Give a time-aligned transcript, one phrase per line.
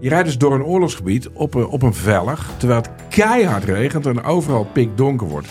[0.00, 4.06] Je rijdt dus door een oorlogsgebied op een, op een vellig, terwijl het keihard regent
[4.06, 5.48] en overal pikdonker wordt.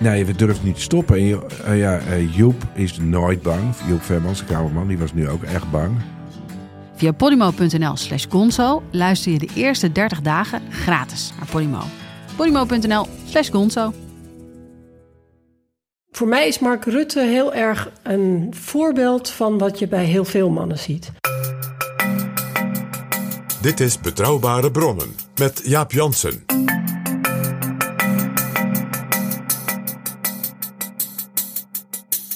[0.00, 1.16] Nee, we durven niet te stoppen.
[1.16, 3.62] En je- eh, ja, eh, Joep is nooit bang.
[3.88, 5.96] Joep Vermans, de kamerman, die was nu ook echt bang.
[6.94, 11.80] Via podimo.nl slash gonzo luister je de eerste 30 dagen gratis naar Podimo.
[12.36, 13.92] podimo.nl slash gonzo.
[16.10, 20.50] Voor mij is Mark Rutte heel erg een voorbeeld van wat je bij heel veel
[20.50, 21.12] mannen ziet.
[23.62, 26.44] Dit is Betrouwbare Bronnen met Jaap Jansen.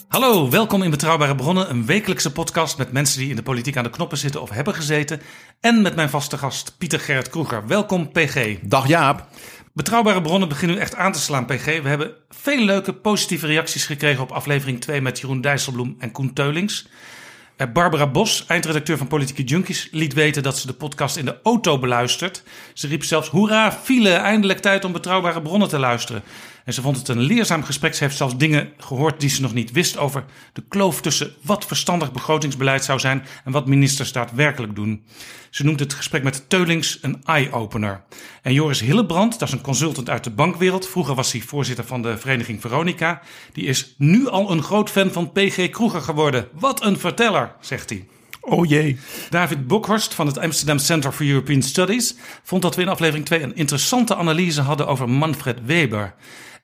[0.08, 3.84] Hallo, welkom in Betrouwbare Bronnen, een wekelijkse podcast met mensen die in de politiek aan
[3.84, 5.20] de knoppen zitten of hebben gezeten.
[5.60, 7.66] En met mijn vaste gast Pieter Gerrit Kroeger.
[7.66, 8.58] Welkom PG.
[8.62, 9.28] Dag Jaap.
[9.72, 11.64] Betrouwbare Bronnen beginnen nu echt aan te slaan PG.
[11.64, 16.32] We hebben veel leuke positieve reacties gekregen op aflevering 2 met Jeroen Dijsselbloem en Koen
[16.32, 16.88] Teulings.
[17.56, 21.36] Eh, Barbara Bos, eindredacteur van Politieke Junkies, liet weten dat ze de podcast in de
[21.42, 22.42] auto beluistert.
[22.72, 26.22] Ze riep zelfs: Hoera, file, eindelijk tijd om betrouwbare bronnen te luisteren.
[26.66, 27.94] En ze vond het een leerzaam gesprek.
[27.94, 31.66] Ze heeft zelfs dingen gehoord die ze nog niet wist over de kloof tussen wat
[31.66, 35.04] verstandig begrotingsbeleid zou zijn en wat ministers daadwerkelijk doen.
[35.50, 38.02] Ze noemt het gesprek met Teulings een eye-opener.
[38.42, 40.88] En Joris Hillebrand, dat is een consultant uit de bankwereld.
[40.88, 43.22] Vroeger was hij voorzitter van de vereniging Veronica.
[43.52, 46.48] Die is nu al een groot fan van PG Kroeger geworden.
[46.52, 48.06] Wat een verteller, zegt hij.
[48.40, 48.98] Oh jee.
[49.30, 53.42] David Bokhorst van het Amsterdam Center for European Studies vond dat we in aflevering 2
[53.42, 56.14] een interessante analyse hadden over Manfred Weber.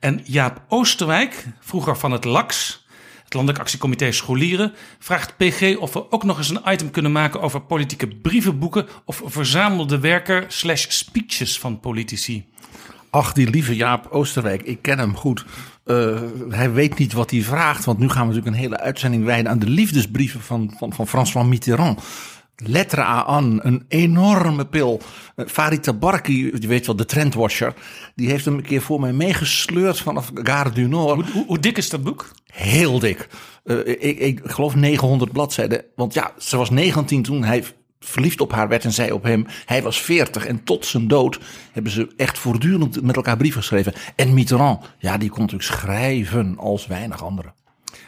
[0.03, 2.85] En Jaap Oosterwijk, vroeger van het LAX,
[3.25, 7.41] het Landelijk Actiecomité Scholieren, vraagt PG of we ook nog eens een item kunnen maken
[7.41, 12.45] over politieke brievenboeken of verzamelde werken slash speeches van politici.
[13.11, 15.45] Ach, die lieve Jaap Oosterwijk, ik ken hem goed.
[15.85, 19.25] Eh, hij weet niet wat hij vraagt, want nu gaan we natuurlijk een hele uitzending
[19.25, 22.03] wijden aan de liefdesbrieven van, van, van François Mitterrand.
[22.57, 25.01] Lettre aan, een enorme pil.
[25.37, 27.75] Eh, Farid Tabarki, je weet wel, de trendwatcher,
[28.15, 31.31] die heeft hem een keer voor mij meegesleurd vanaf Gare du Nord.
[31.31, 32.31] Hoe, hoe dik is dat boek?
[32.47, 33.29] Heel dik.
[33.65, 35.85] Eh, ik, ik geloof 900 bladzijden.
[35.97, 37.65] Want ja, ze was 19 toen hij
[38.01, 39.47] verliefd op haar werd en zij op hem.
[39.65, 41.41] Hij was 40 en tot zijn dood
[41.73, 43.93] hebben ze echt voortdurend met elkaar brieven geschreven.
[44.17, 47.55] En Mitterrand, ja, die kon natuurlijk schrijven als weinig anderen.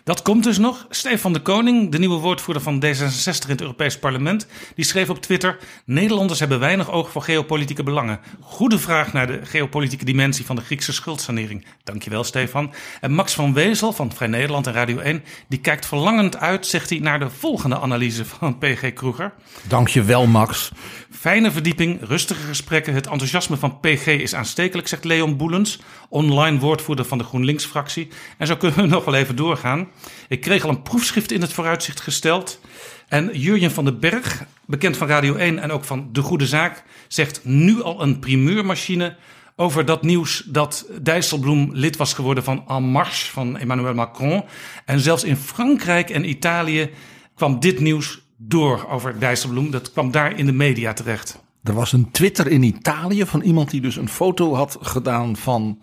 [0.04, 0.86] Dat komt dus nog.
[0.90, 5.22] Stefan de Koning, de nieuwe woordvoerder van D66 in het Europees Parlement, die schreef op
[5.22, 8.20] Twitter: Nederlanders hebben weinig oog voor geopolitieke belangen.
[8.40, 11.66] Goede vraag naar de geopolitieke dimensie van de Griekse schuldsanering.
[11.84, 12.72] Dankjewel, Stefan.
[13.00, 16.90] En Max van Wezel van Vrij Nederland en Radio 1, die kijkt verlangend uit, zegt
[16.90, 19.32] hij, naar de volgende analyse van PG Kroeger.
[19.68, 20.72] Dankjewel, Max.
[21.10, 22.94] Fijne verdieping, rustige gesprekken.
[22.94, 28.08] Het enthousiasme van PG is aanstekelijk, zegt Leon Boelens, online woordvoerder van de GroenLinks-fractie.
[28.38, 29.88] En zo kunnen we nog wel even doorgaan.
[30.28, 32.60] Ik kreeg al een proefschrift in het vooruitzicht gesteld.
[33.08, 36.82] En Jurjen van den Berg, bekend van Radio 1 en ook van De Goede Zaak,
[37.08, 39.16] zegt nu al een primeurmachine
[39.56, 44.44] over dat nieuws dat Dijsselbloem lid was geworden van En Marche van Emmanuel Macron.
[44.84, 46.90] En zelfs in Frankrijk en Italië
[47.34, 49.70] kwam dit nieuws door over Dijsselbloem.
[49.70, 51.42] Dat kwam daar in de media terecht.
[51.62, 55.78] Er was een Twitter in Italië van iemand die dus een foto had gedaan van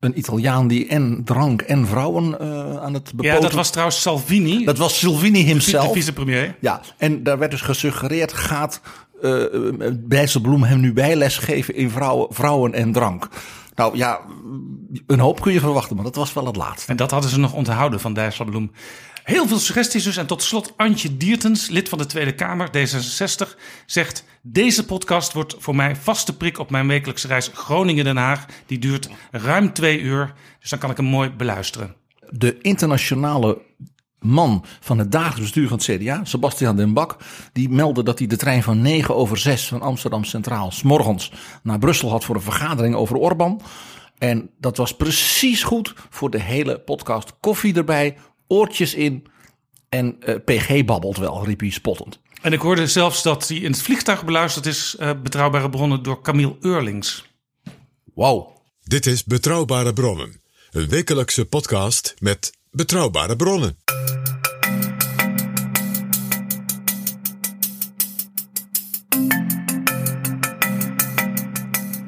[0.00, 3.34] een Italiaan die en drank en vrouwen eh, aan het bepoten.
[3.34, 5.92] Ja, dat was trouwens Salvini, dat was Salvini de himself.
[5.92, 6.56] vicepremier.
[6.60, 8.80] Ja, en daar werd dus gesuggereerd, gaat
[9.22, 9.44] uh,
[9.94, 13.28] Dijsselbloem hem nu bijles geven in vrouwen, vrouwen en drank?
[13.74, 14.20] Nou ja,
[15.06, 16.90] een hoop kun je verwachten, maar dat was wel het laatste.
[16.90, 18.70] En dat hadden ze nog onthouden van Dijsselbloem.
[19.26, 20.16] Heel veel suggesties dus.
[20.16, 24.24] En tot slot Antje Diertens, lid van de Tweede Kamer, D66, zegt...
[24.42, 28.46] Deze podcast wordt voor mij vaste prik op mijn wekelijkse reis Groningen-Den Haag.
[28.66, 31.94] Die duurt ruim twee uur, dus dan kan ik hem mooi beluisteren.
[32.30, 33.62] De internationale
[34.18, 37.16] man van het dagelijks bestuur van het CDA, Sebastian Den Bak,
[37.52, 41.78] die meldde dat hij de trein van 9 over 6 van Amsterdam Centraal s'morgens naar
[41.78, 43.60] Brussel had voor een vergadering over Orbán.
[44.18, 47.32] En dat was precies goed voor de hele podcast.
[47.40, 48.16] Koffie erbij,
[48.48, 49.26] oortjes in
[49.88, 52.18] en uh, PG babbelt wel, riep hij spottend.
[52.42, 56.22] En ik hoorde zelfs dat hij in het vliegtuig beluisterd is, uh, betrouwbare bronnen, door
[56.22, 57.24] Camille Eurlings.
[58.14, 58.54] Wauw.
[58.82, 60.40] Dit is Betrouwbare Bronnen,
[60.70, 63.76] een wekelijkse podcast met betrouwbare bronnen.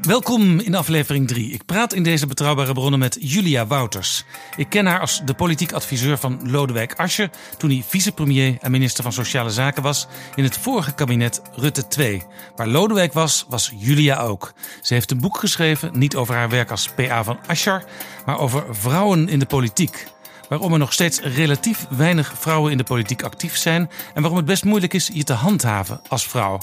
[0.08, 1.52] Welkom in aflevering 3.
[1.52, 4.25] Ik praat in deze betrouwbare bronnen met Julia Wouters.
[4.56, 9.02] Ik ken haar als de politiek adviseur van Lodewijk Asscher toen hij vicepremier en minister
[9.02, 12.22] van Sociale Zaken was in het vorige kabinet Rutte 2.
[12.56, 14.52] Waar Lodewijk was, was Julia ook.
[14.82, 17.84] Ze heeft een boek geschreven, niet over haar werk als PA van Asscher,
[18.26, 20.06] maar over vrouwen in de politiek
[20.48, 24.46] waarom er nog steeds relatief weinig vrouwen in de politiek actief zijn en waarom het
[24.46, 26.58] best moeilijk is je te handhaven als vrouw.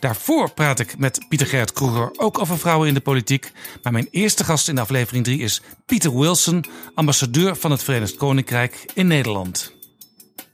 [0.00, 3.52] Daarvoor praat ik met Pieter Gerrit Kroeger ook over vrouwen in de politiek.
[3.82, 6.64] Maar mijn eerste gast in aflevering 3 is Pieter Wilson,
[6.94, 9.72] ambassadeur van het Verenigd Koninkrijk in Nederland.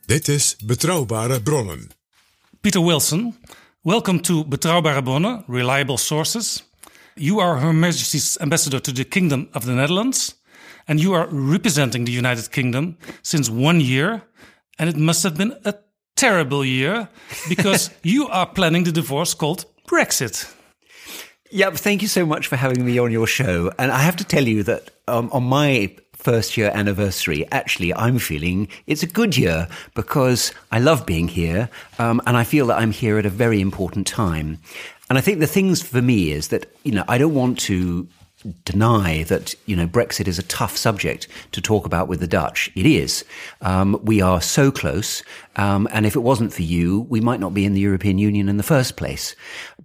[0.07, 1.91] Dit is Betrouwbare Bronnen.
[2.61, 3.37] Pieter Wilson,
[3.83, 6.71] welcome to Betrouwbare Bronnen, Reliable Sources.
[7.15, 10.37] You are Her Majesty's ambassador to the Kingdom of the Netherlands.
[10.89, 14.23] And you are representing the United Kingdom since one year.
[14.79, 15.75] And it must have been a
[16.17, 17.09] terrible year
[17.49, 20.53] because you are planning the divorce called Brexit.
[21.51, 23.73] Yeah, thank you so much for having me on your show.
[23.79, 28.19] And I have to tell you that um, on my first year anniversary, actually, I'm
[28.19, 31.69] feeling it's a good year because I love being here
[31.99, 34.59] um, and I feel that I'm here at a very important time.
[35.09, 38.09] And I think the things for me is that, you know, I don't want to
[38.65, 42.71] deny that you know Brexit is a tough subject to talk about with the Dutch.
[42.75, 43.25] It is.
[43.61, 45.23] Um, we are so close,
[45.57, 48.49] um, and if it wasn't for you, we might not be in the European Union
[48.49, 49.35] in the first place.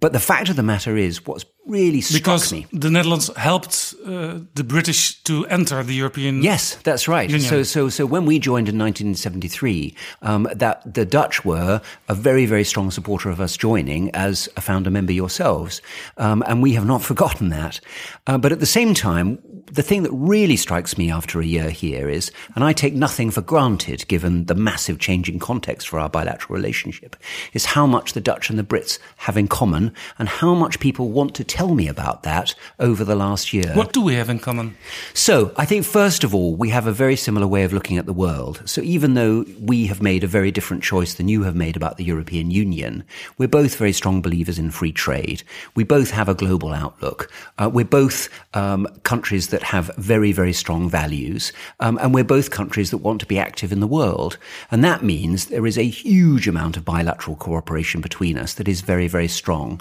[0.02, 2.66] But the fact of the matter is, what's really struck because me.
[2.72, 6.42] the Netherlands helped uh, the British to enter the European.
[6.42, 7.30] Yes, that's right.
[7.30, 7.48] Union.
[7.48, 12.46] So, so, so when we joined in 1973, um, that the Dutch were a very,
[12.46, 15.80] very strong supporter of us joining as a founder member yourselves,
[16.16, 17.80] um, and we have not forgotten that.
[18.26, 21.70] Uh, but at the same time, the thing that really strikes me after a year
[21.70, 26.10] here is, and I take nothing for granted given the massive changing context for our
[26.10, 27.16] bilateral relationship,
[27.52, 31.10] is how much the Dutch and the Brits have in common and how much people
[31.10, 33.72] want to tell me about that over the last year.
[33.74, 34.76] What do we have in common?
[35.14, 38.06] So, I think first of all, we have a very similar way of looking at
[38.06, 38.62] the world.
[38.64, 41.96] So, even though we have made a very different choice than you have made about
[41.96, 43.04] the European Union,
[43.38, 45.42] we're both very strong believers in free trade.
[45.74, 47.30] We both have a global outlook.
[47.58, 51.52] Uh, we're both um, countries that have very, very strong values.
[51.80, 54.38] Um, and we're both countries that want to be active in the world.
[54.70, 58.80] And that means there is a huge amount of bilateral cooperation between us that is
[58.80, 59.80] very, very strong.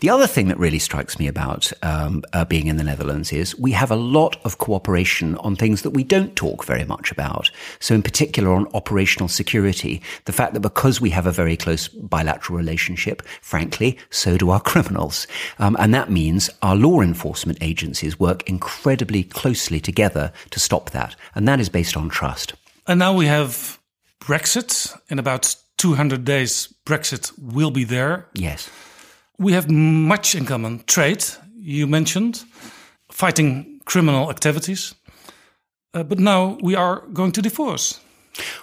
[0.00, 3.58] The other thing that really strikes me about um, uh, being in the Netherlands is
[3.58, 7.50] we have a lot of cooperation on things that we don't talk very much about.
[7.80, 11.88] So, in particular, on operational security, the fact that because we have a very close
[11.88, 15.26] bilateral relationship, frankly, so do our criminals.
[15.58, 21.16] Um, and that means our law enforcement agencies work incredibly closely together to stop that.
[21.34, 22.54] And that is based on trust.
[22.86, 23.78] And now we have
[24.20, 24.96] Brexit.
[25.08, 28.26] In about 200 days, Brexit will be there.
[28.34, 28.68] Yes.
[29.40, 30.84] We have much in common.
[30.86, 31.24] Trade,
[31.56, 32.44] you mentioned,
[33.10, 34.94] fighting criminal activities.
[35.94, 38.00] Uh, but now we are going to divorce.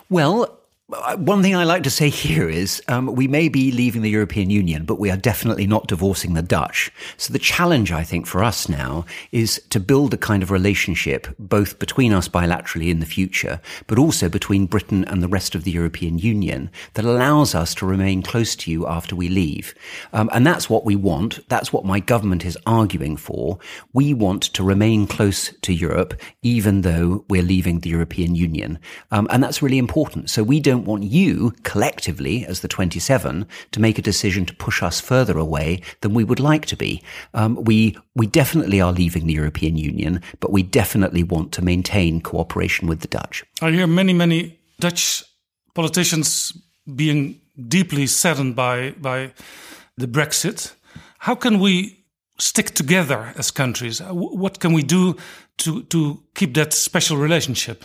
[0.08, 4.10] Well, one thing I like to say here is um, we may be leaving the
[4.10, 6.92] European Union, but we are definitely not divorcing the Dutch.
[7.18, 11.28] So the challenge, I think, for us now is to build a kind of relationship
[11.38, 15.66] both between us bilaterally in the future, but also between Britain and the rest of
[15.66, 19.76] the European Union that allows us to remain close to you after we leave.
[20.14, 21.48] Um, and that's what we want.
[21.50, 23.60] That's what my government is arguing for.
[23.94, 28.80] We want to remain close to Europe, even though we're leaving the European Union.
[29.12, 30.30] Um, and that's really important.
[30.30, 34.56] So we don't don't want you collectively as the 27 to make a decision to
[34.56, 37.02] push us further away than we would like to be.
[37.34, 42.22] Um, we, we definitely are leaving the European Union, but we definitely want to maintain
[42.22, 43.44] cooperation with the Dutch.
[43.62, 45.24] I hear many, many Dutch
[45.74, 46.54] politicians
[46.96, 49.34] being deeply saddened by, by
[49.98, 50.74] the Brexit.
[51.20, 52.06] How can we
[52.38, 54.00] stick together as countries?
[54.00, 55.16] What can we do
[55.58, 57.84] to, to keep that special relationship?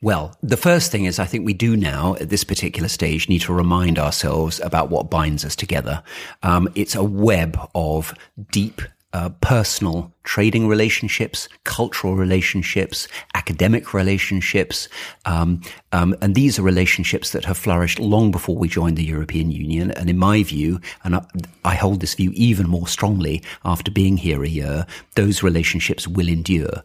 [0.00, 3.42] Well, the first thing is I think we do now at this particular stage need
[3.42, 6.02] to remind ourselves about what binds us together.
[6.42, 8.14] Um, it's a web of
[8.50, 14.88] deep uh, personal trading relationships, cultural relationships, academic relationships,
[15.26, 15.60] um,
[15.92, 19.90] um, and these are relationships that have flourished long before we joined the European Union.
[19.90, 21.26] And in my view, and I,
[21.64, 26.28] I hold this view even more strongly after being here a year, those relationships will
[26.28, 26.82] endure.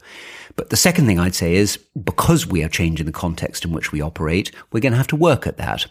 [0.57, 3.91] But the second thing I'd say is because we are changing the context in which
[3.93, 5.85] we operate, we're going to have to work at that.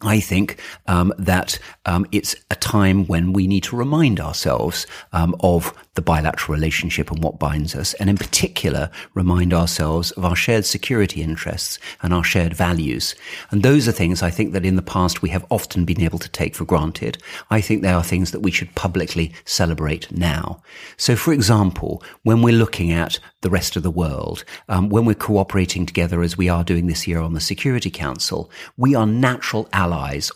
[0.00, 5.34] I think um, that um, it's a time when we need to remind ourselves um,
[5.40, 10.36] of the bilateral relationship and what binds us, and in particular, remind ourselves of our
[10.36, 13.16] shared security interests and our shared values.
[13.50, 16.20] And those are things I think that in the past we have often been able
[16.20, 17.20] to take for granted.
[17.50, 20.62] I think they are things that we should publicly celebrate now.
[20.96, 25.14] So, for example, when we're looking at the rest of the world, um, when we're
[25.14, 29.68] cooperating together as we are doing this year on the Security Council, we are natural
[29.72, 29.87] allies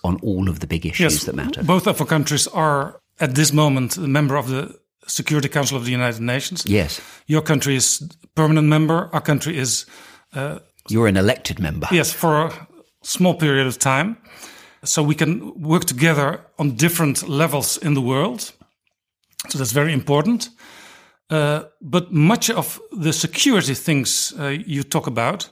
[0.05, 1.63] on all of the big issues Yes, that matter.
[1.65, 4.75] both of our countries are at this moment a member of the
[5.07, 6.65] Security Council of the United Nations.
[6.67, 7.01] Yes.
[7.27, 8.03] Your country is
[8.35, 9.09] permanent member.
[9.13, 9.87] Our country is
[10.35, 11.89] uh, You're an elected member.
[11.91, 12.51] yes for a
[13.03, 14.17] small period of time,
[14.85, 18.53] so we can work together on different levels in the world.
[19.49, 20.51] So that's very important.
[21.31, 25.51] Uh, but much of the security things uh, you talk about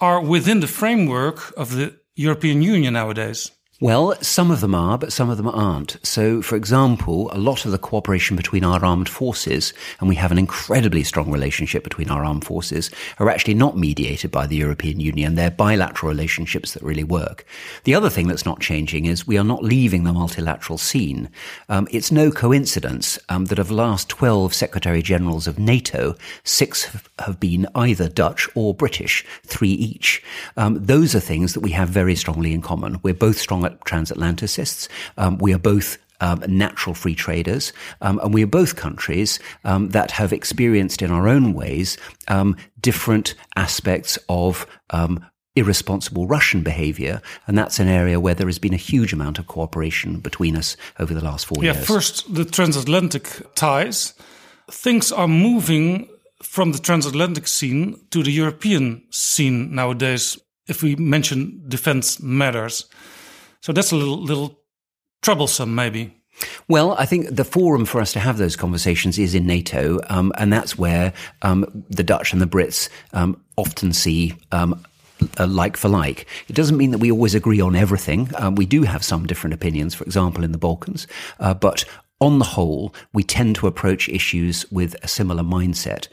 [0.00, 3.50] are within the framework of the European Union nowadays.
[3.82, 5.96] Well, some of them are, but some of them aren't.
[6.04, 10.30] So, for example, a lot of the cooperation between our armed forces, and we have
[10.30, 15.00] an incredibly strong relationship between our armed forces, are actually not mediated by the European
[15.00, 15.34] Union.
[15.34, 17.44] They're bilateral relationships that really work.
[17.82, 21.28] The other thing that's not changing is we are not leaving the multilateral scene.
[21.68, 26.84] Um, it's no coincidence um, that of the last 12 Secretary Generals of NATO, six
[26.84, 30.22] have- been either Dutch or British, three each.
[30.56, 33.00] Um, those are things that we have very strongly in common.
[33.02, 34.88] We're both strong transatlanticists.
[35.16, 39.88] Um, we are both um, natural free traders, um, and we are both countries um,
[39.90, 41.98] that have experienced in our own ways
[42.28, 45.24] um, different aspects of um,
[45.56, 49.46] irresponsible Russian behavior, and that's an area where there has been a huge amount of
[49.48, 51.86] cooperation between us over the last four Yeah, years.
[51.86, 53.24] first the transatlantic
[53.54, 54.14] ties.
[54.70, 56.08] Things are moving
[56.42, 60.38] from the transatlantic scene to the European scene nowadays.
[60.68, 62.86] If we mention defense matters,
[63.62, 64.58] so that's a little little
[65.22, 66.14] troublesome, maybe.
[66.68, 70.32] Well, I think the forum for us to have those conversations is in NATO, um,
[70.36, 74.34] and that's where um, the Dutch and the Brits um, often see.
[74.50, 74.84] Um,
[75.36, 76.26] a like for like.
[76.48, 78.28] It doesn't mean that we always agree on everything.
[78.38, 81.06] Um, we do have some different opinions, for example, in the Balkans.
[81.38, 81.84] Uh, but
[82.20, 86.08] on the whole, we tend to approach issues with a similar mindset.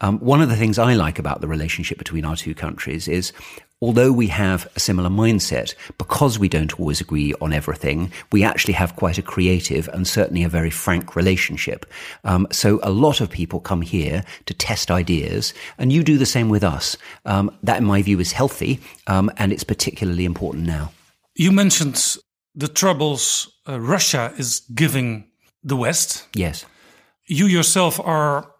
[0.00, 3.32] Um, one of the things I like about the relationship between our two countries is
[3.84, 8.72] although we have a similar mindset, because we don't always agree on everything, we actually
[8.72, 11.84] have quite a creative and certainly a very frank relationship.
[12.24, 16.32] Um, so a lot of people come here to test ideas, and you do the
[16.36, 16.96] same with us.
[17.26, 20.90] Um, that, in my view, is healthy, um, and it's particularly important now.
[21.34, 22.16] You mentioned
[22.54, 25.28] the troubles uh, Russia is giving
[25.62, 26.26] the West.
[26.34, 26.64] Yes.
[27.26, 28.50] You yourself are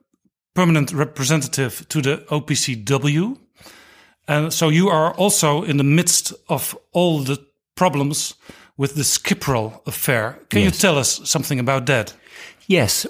[0.55, 3.39] permanent representative to the OPCW.
[4.27, 7.37] And so you are also in the midst of all the
[7.77, 8.35] problems
[8.77, 10.39] with the Skiprol affair.
[10.51, 10.75] Can Yes.
[10.75, 12.15] you tell us something about that?
[12.67, 13.07] Yes.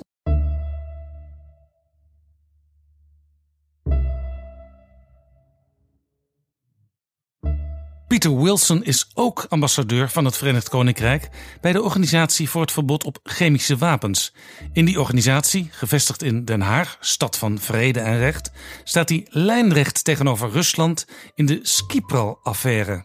[8.14, 11.28] Peter Wilson is ook ambassadeur van het Verenigd Koninkrijk
[11.61, 14.33] bij de Organisatie voor het Verbod op Chemische Wapens.
[14.73, 18.50] In die organisatie, gevestigd in Den Haag, stad van vrede en recht,
[18.85, 23.04] staat hij lijnrecht tegenover Rusland in de Skipral-affaire.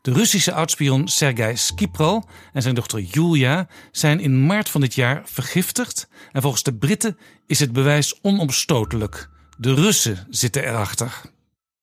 [0.00, 5.22] De Russische oudspion Sergei Skipral en zijn dochter Julia zijn in maart van dit jaar
[5.24, 6.08] vergiftigd.
[6.32, 9.28] En volgens de Britten is het bewijs onomstotelijk.
[9.58, 11.20] De Russen zitten erachter.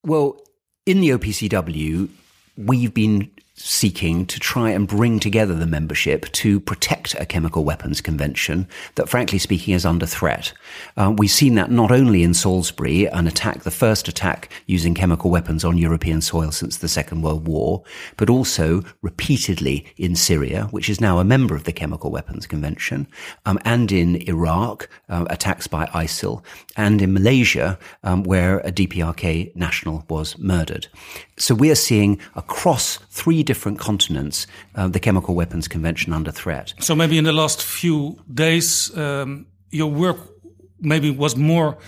[0.00, 0.32] Well,
[0.82, 2.06] in the OPCW,
[2.58, 8.00] we've been seeking to try and bring together the membership to protect a chemical weapons
[8.00, 10.52] convention that, frankly speaking, is under threat.
[10.96, 15.30] Uh, we've seen that not only in Salisbury, an attack, the first attack using chemical
[15.30, 17.82] weapons on European soil since the Second World War,
[18.16, 23.06] but also repeatedly in Syria, which is now a member of the Chemical Weapons Convention,
[23.44, 26.42] um, and in Iraq, uh, attacks by ISIL,
[26.76, 30.86] and in Malaysia, um, where a DPRK national was murdered.
[31.36, 36.74] So we are seeing across three different continents uh, the Chemical Weapons Convention under threat.
[36.80, 40.18] So maybe in the last few days, um, your work
[40.80, 41.78] maybe was more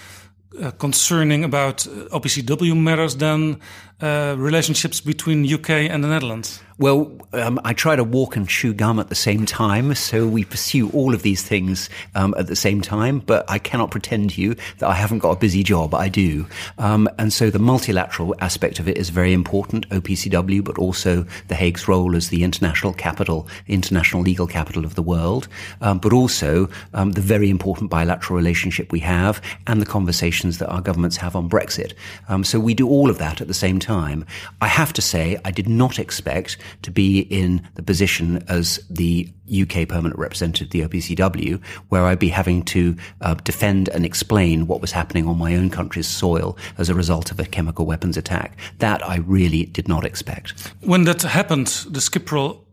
[0.61, 3.61] uh, concerning about uh, OPCW matters than
[4.01, 6.61] uh, relationships between UK and the Netherlands.
[6.81, 10.45] Well, um, I try to walk and chew gum at the same time, so we
[10.45, 13.19] pursue all of these things um, at the same time.
[13.19, 15.95] But I cannot pretend to you that I haven't got a busy job.
[15.95, 16.47] I do,
[16.79, 19.91] um, and so the multilateral aspect of it is very important.
[19.91, 25.03] OPCW, but also the Hague's role as the international capital, international legal capital of the
[25.03, 25.49] world,
[25.83, 30.71] um, but also um, the very important bilateral relationship we have and the conversations that
[30.71, 31.93] our governments have on Brexit.
[32.31, 33.90] Um, so we do all of that at the same time.
[33.91, 39.29] I have to say, I did not expect to be in the position as the
[39.51, 44.67] UK permanent representative of the OPCW, where I'd be having to uh, defend and explain
[44.67, 48.17] what was happening on my own country's soil as a result of a chemical weapons
[48.17, 48.57] attack.
[48.79, 50.73] That I really did not expect.
[50.81, 52.65] When that happened, the Skiprol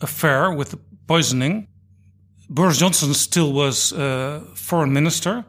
[0.00, 1.66] affair with the poisoning,
[2.48, 5.44] Boris Johnson still was uh, foreign minister.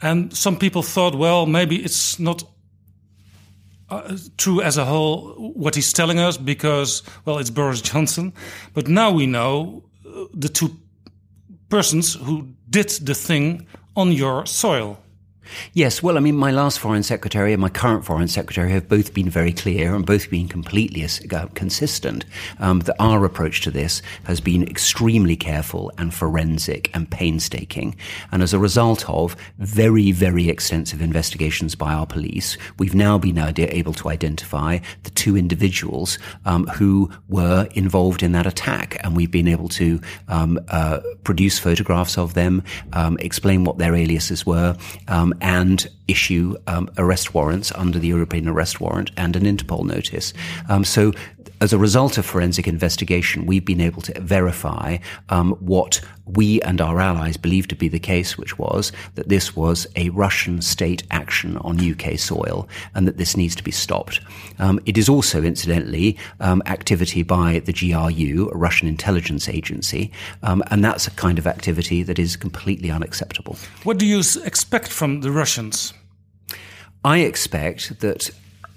[0.00, 2.44] And some people thought, well, maybe it's not
[3.90, 8.32] uh, true as a whole what he's telling us because, well, it's Boris Johnson.
[8.74, 10.76] But now we know uh, the two
[11.68, 13.66] persons who did the thing
[13.96, 14.98] on your soil.
[15.72, 19.14] Yes, well, I mean, my last foreign secretary and my current foreign secretary have both
[19.14, 22.24] been very clear and both been completely uh, consistent
[22.58, 27.96] um, that our approach to this has been extremely careful and forensic and painstaking.
[28.32, 33.38] And as a result of very, very extensive investigations by our police, we've now been
[33.38, 38.98] able to identify the two individuals um, who were involved in that attack.
[39.04, 42.62] And we've been able to um, uh, produce photographs of them,
[42.92, 44.76] um, explain what their aliases were,
[45.08, 50.32] um, and issue um, arrest warrants under the European arrest warrant and an Interpol notice.
[50.68, 51.12] Um, so,
[51.60, 54.98] as a result of forensic investigation, we've been able to verify
[55.28, 59.56] um, what we and our allies believed to be the case, which was that this
[59.56, 64.20] was a Russian state action on UK soil and that this needs to be stopped.
[64.58, 70.12] Um, it is also, incidentally, um, activity by the GRU, a Russian intelligence agency,
[70.42, 73.56] um, and that's a kind of activity that is completely unacceptable.
[73.84, 75.92] What do you expect from the Russians?
[77.04, 78.30] I expect that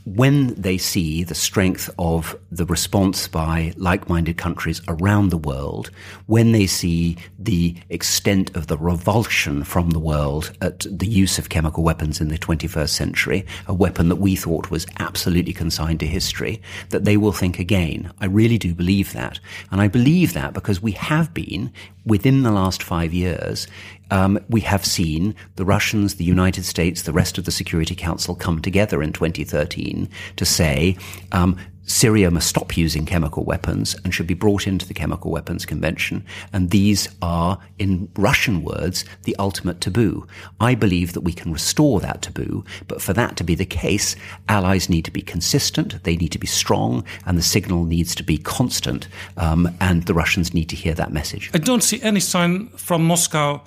[0.06, 5.92] when they see the strength of the response by like-minded countries around the world,
[6.26, 11.50] when they see the extent of the revulsion from the world at the use of
[11.50, 16.08] chemical weapons in the 21st century, a weapon that we thought was absolutely consigned to
[16.08, 18.12] history, that they will think again.
[18.20, 19.40] I really do believe that.
[19.72, 21.72] And I believe that because we have been,
[22.06, 23.68] within the last five years,
[24.12, 28.36] um, we have seen the Russians, the United States, the rest of the Security Council
[28.36, 30.98] come together in 2013 to say
[31.32, 35.66] um, Syria must stop using chemical weapons and should be brought into the Chemical Weapons
[35.66, 36.26] Convention.
[36.54, 40.28] And these are, in Russian words, the ultimate taboo.
[40.60, 44.16] I believe that we can restore that taboo, but for that to be the case,
[44.48, 48.24] allies need to be consistent, they need to be strong, and the signal needs to
[48.24, 49.08] be constant.
[49.38, 51.50] Um, and the Russians need to hear that message.
[51.54, 53.62] I don't see any sign from Moscow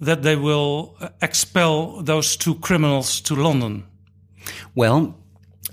[0.00, 3.84] that they will expel those two criminals to London?
[4.74, 5.14] Well,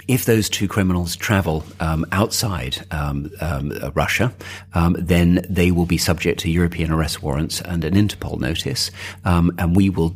[0.08, 4.34] if those two criminals travel um, outside um, um, Russia,
[4.74, 8.92] um, then they will be subject to European arrest warrants and an Interpol notice,
[9.26, 10.16] um, and we will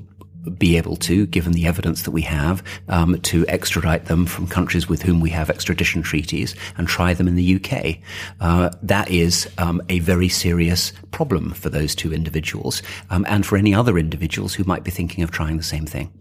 [0.58, 4.90] be able to, given the evidence that we have, um, to extradite them from countries
[4.90, 7.98] with whom we have extradition treaties and try them in the UK.
[8.40, 13.58] Uh, that is um, a very serious problem for those two individuals um, and for
[13.58, 16.12] any other individuals who might be thinking of trying the same thing.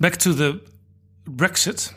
[0.00, 0.60] Back to the
[1.24, 1.92] Brexit.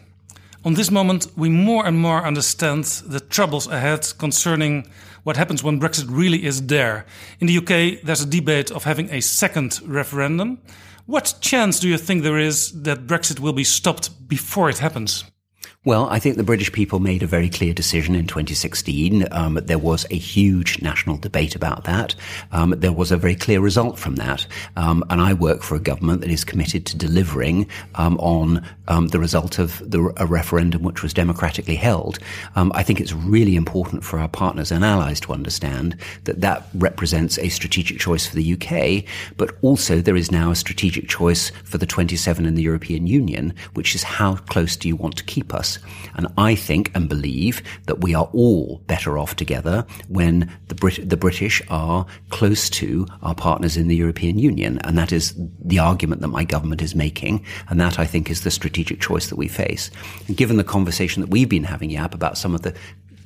[0.66, 4.86] On this moment, we more and more understand the troubles ahead concerning
[5.24, 7.06] what happens when Brexit really is there.
[7.40, 10.60] In the UK, there's a debate of having a second referendum.
[11.06, 15.24] What chance do you think there is that Brexit will be stopped before it happens?
[15.86, 19.26] Well, I think the British people made a very clear decision in 2016.
[19.32, 22.16] Um, there was a huge national debate about that.
[22.52, 24.46] Um, there was a very clear result from that.
[24.76, 27.66] Um, and I work for a government that is committed to delivering
[27.96, 32.20] um, on um, the result of the, a referendum which was democratically held.
[32.58, 36.68] Um, I think it's really important for our partners and allies to understand that that
[36.74, 39.06] represents a strategic choice for the UK,
[39.38, 43.54] but also there is now a strategic choice for the 27 in the European Union,
[43.76, 45.69] which is how close do you want to keep us?
[45.78, 45.86] Us.
[46.16, 51.08] And I think and believe that we are all better off together when the, Brit-
[51.08, 54.80] the British are close to our partners in the European Union.
[54.84, 57.46] And that is the argument that my government is making.
[57.70, 59.92] And that I think is the strategic choice that we face.
[60.28, 62.74] And given the conversation that we've been having, Yap, about some of the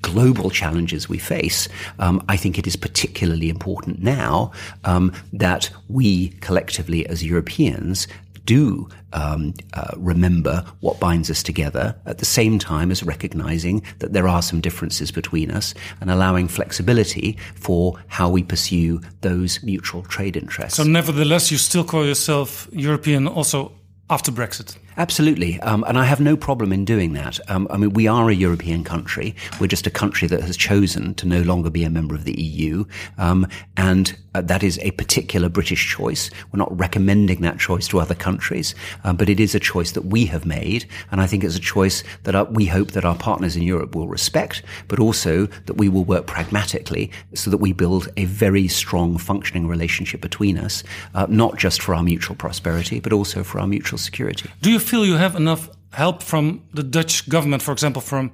[0.02, 4.52] global challenges we face, um, I think it is particularly important now
[4.84, 8.08] um, that we collectively as Europeans
[8.46, 14.14] do um, uh, remember what binds us together at the same time as recognizing that
[14.14, 20.04] there are some differences between us and allowing flexibility for how we pursue those mutual
[20.04, 20.78] trade interests.
[20.78, 23.72] So, nevertheless, you still call yourself European also
[24.10, 24.78] after Brexit?
[24.98, 25.60] Absolutely.
[25.62, 27.40] Um, and I have no problem in doing that.
[27.50, 29.36] Um, I mean, we are a European country.
[29.60, 32.40] We're just a country that has chosen to no longer be a member of the
[32.40, 32.86] EU.
[33.18, 36.30] Um, and uh, that is a particular British choice.
[36.52, 40.06] We're not recommending that choice to other countries, um, but it is a choice that
[40.06, 40.88] we have made.
[41.12, 43.96] And I think it's a choice that our, we hope that our partners in Europe
[43.96, 48.68] will respect, but also that we will work pragmatically so that we build a very
[48.68, 53.60] strong functioning relationship between us, uh, not just for our mutual prosperity, but also for
[53.60, 54.50] our mutual security.
[54.62, 58.32] Do you feel you have enough help from the Dutch government, for example, from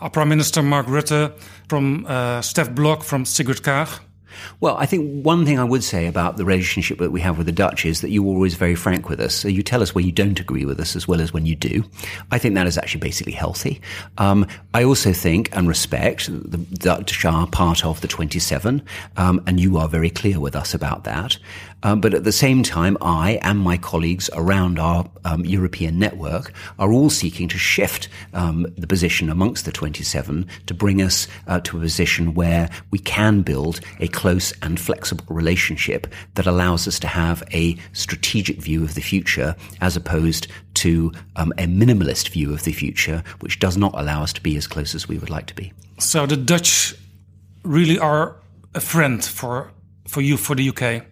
[0.00, 1.32] our Prime Minister Mark Rutte,
[1.68, 4.00] from uh, Stef Blok, from Sigrid Kaag?
[4.60, 7.46] Well, I think one thing I would say about the relationship that we have with
[7.46, 9.34] the Dutch is that you're always very frank with us.
[9.34, 11.56] So you tell us when you don't agree with us as well as when you
[11.56, 11.84] do.
[12.30, 13.80] I think that is actually basically healthy.
[14.18, 18.82] Um, I also think and respect the Dutch are part of the 27,
[19.16, 21.38] um, and you are very clear with us about that.
[21.82, 26.52] Um, but at the same time, I and my colleagues around our um, European network
[26.78, 31.60] are all seeking to shift um, the position amongst the 27 to bring us uh,
[31.60, 36.98] to a position where we can build a close and flexible relationship that allows us
[36.98, 42.52] to have a strategic view of the future as opposed to um, a minimalist view
[42.52, 45.30] of the future, which does not allow us to be as close as we would
[45.30, 45.72] like to be.
[45.98, 46.94] So the Dutch
[47.64, 48.36] really are
[48.74, 49.70] a friend for
[50.06, 51.04] for you for the UK.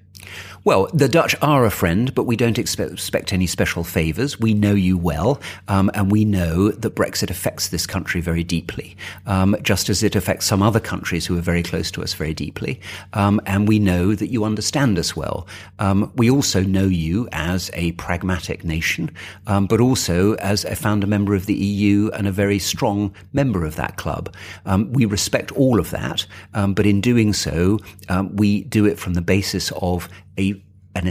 [0.67, 4.41] Well, the Dutch are a friend, but we don't expect, any special favours.
[4.41, 8.97] We know you well, um, and we know that Brexit affects this country very deeply,
[9.27, 12.35] um, just as it affects some other countries who are very close to us very
[12.35, 12.81] deeply.
[13.13, 15.47] Um, and we know that you understand us well.
[15.79, 19.11] Um, we also know you as a pragmatic nation,
[19.47, 23.65] um, but also as a founder member of the EU and a very strong member
[23.65, 24.35] of that club.
[24.65, 27.79] Um, we respect all of that, but in doing so,
[28.33, 30.63] we do it from the basis of a
[30.95, 31.11] an,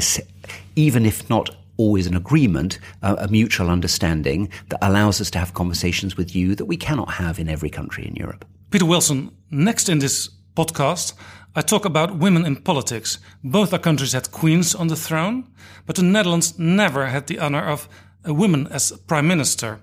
[0.76, 6.18] even if not always an agreement, a mutual understanding that allows us to have conversations
[6.18, 8.46] with you that we cannot have in every country in Europe.
[8.72, 11.14] Peter Wilson, next in this podcast,
[11.56, 13.20] I talk about women in politics.
[13.44, 15.48] Both our countries had queens on the throne,
[15.86, 17.88] but the Netherlands never had the honor of
[18.24, 19.82] a woman as prime minister.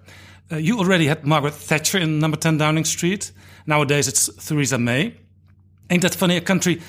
[0.50, 3.32] Uh, you already had Margaret Thatcher in number 10 Downing Street.
[3.66, 5.14] Nowadays it's Theresa May.
[5.88, 6.36] Ain't that funny?
[6.36, 6.80] A country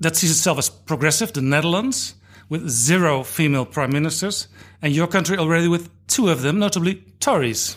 [0.00, 2.14] that sees itself as progressive, the Netherlands,
[2.48, 4.48] with zero female prime ministers,
[4.82, 7.76] and your country already with two of them, notably Tories.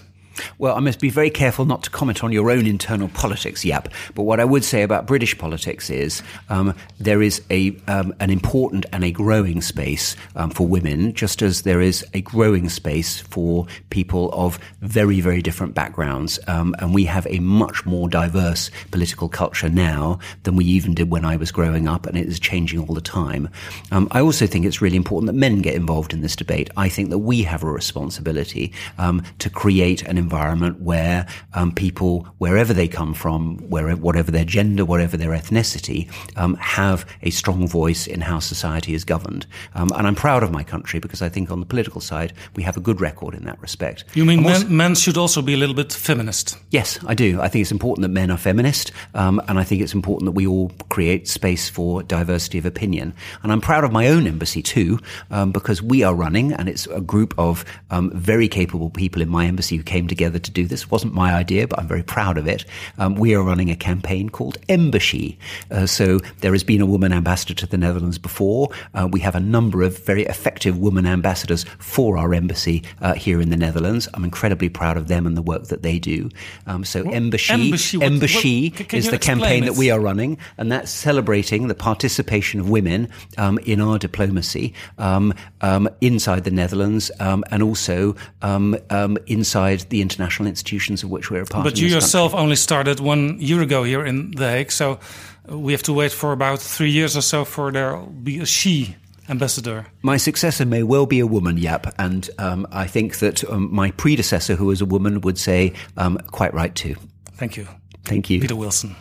[0.57, 3.89] Well, I must be very careful not to comment on your own internal politics, Yap.
[4.15, 8.29] But what I would say about British politics is um, there is a um, an
[8.29, 13.19] important and a growing space um, for women, just as there is a growing space
[13.21, 16.39] for people of very, very different backgrounds.
[16.47, 21.09] Um, and we have a much more diverse political culture now than we even did
[21.09, 23.49] when I was growing up, and it is changing all the time.
[23.91, 26.69] Um, I also think it's really important that men get involved in this debate.
[26.77, 32.13] I think that we have a responsibility um, to create an environment where um, people,
[32.37, 36.01] wherever they come from, wherever, whatever their gender, whatever their ethnicity,
[36.37, 39.45] um, have a strong voice in how society is governed.
[39.75, 42.63] Um, and I'm proud of my country because I think on the political side, we
[42.63, 44.05] have a good record in that respect.
[44.13, 46.57] You mean men, men, should also be a little bit feminist?
[46.69, 47.41] Yes, I do.
[47.41, 48.91] I think it's important that men are feminist.
[49.13, 53.13] Um, and I think it's important that we all create space for diversity of opinion.
[53.43, 54.99] And I'm proud of my own embassy too,
[55.31, 59.29] um, because we are running, and it's a group of um, very capable people in
[59.29, 60.83] my embassy who came together to do this.
[60.83, 62.65] It wasn't my idea, but I'm very proud of it.
[62.99, 65.39] Um, we are running a campaign called Embassy.
[65.71, 68.69] Uh, so there has been a woman ambassador to the Netherlands before.
[68.93, 73.41] Uh, we have a number of very effective women ambassadors for our embassy uh, here
[73.41, 74.07] in the Netherlands.
[74.13, 76.29] I'm incredibly proud of them and the work that they do.
[76.67, 79.65] Um, so Embassy, Embassy, what, embassy what, is the campaign it?
[79.67, 84.73] that we are running, and that's celebrating the participation of women um, in our diplomacy
[84.97, 88.77] um, um inside the Netherlands um, and also um,
[89.25, 91.63] inside the international institutions of which we're a part.
[91.63, 92.43] But you yourself country.
[92.43, 94.99] only started one year ago here in The Hague, so
[95.47, 98.95] we have to wait for about three years or so for there be a she
[99.29, 99.85] ambassador.
[100.01, 103.91] My successor may well be a woman, yep, and um, I think that um, my
[103.91, 106.95] predecessor, who was a woman, would say um, quite right too.
[107.37, 107.67] Thank you.
[108.05, 108.95] Thank you, Peter Wilson.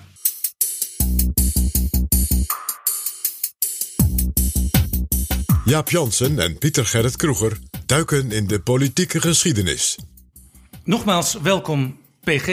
[5.65, 9.97] Jaap Jansen en Pieter Gerrit Kroeger duiken in de politieke geschiedenis.
[10.85, 12.47] Nogmaals welkom PG.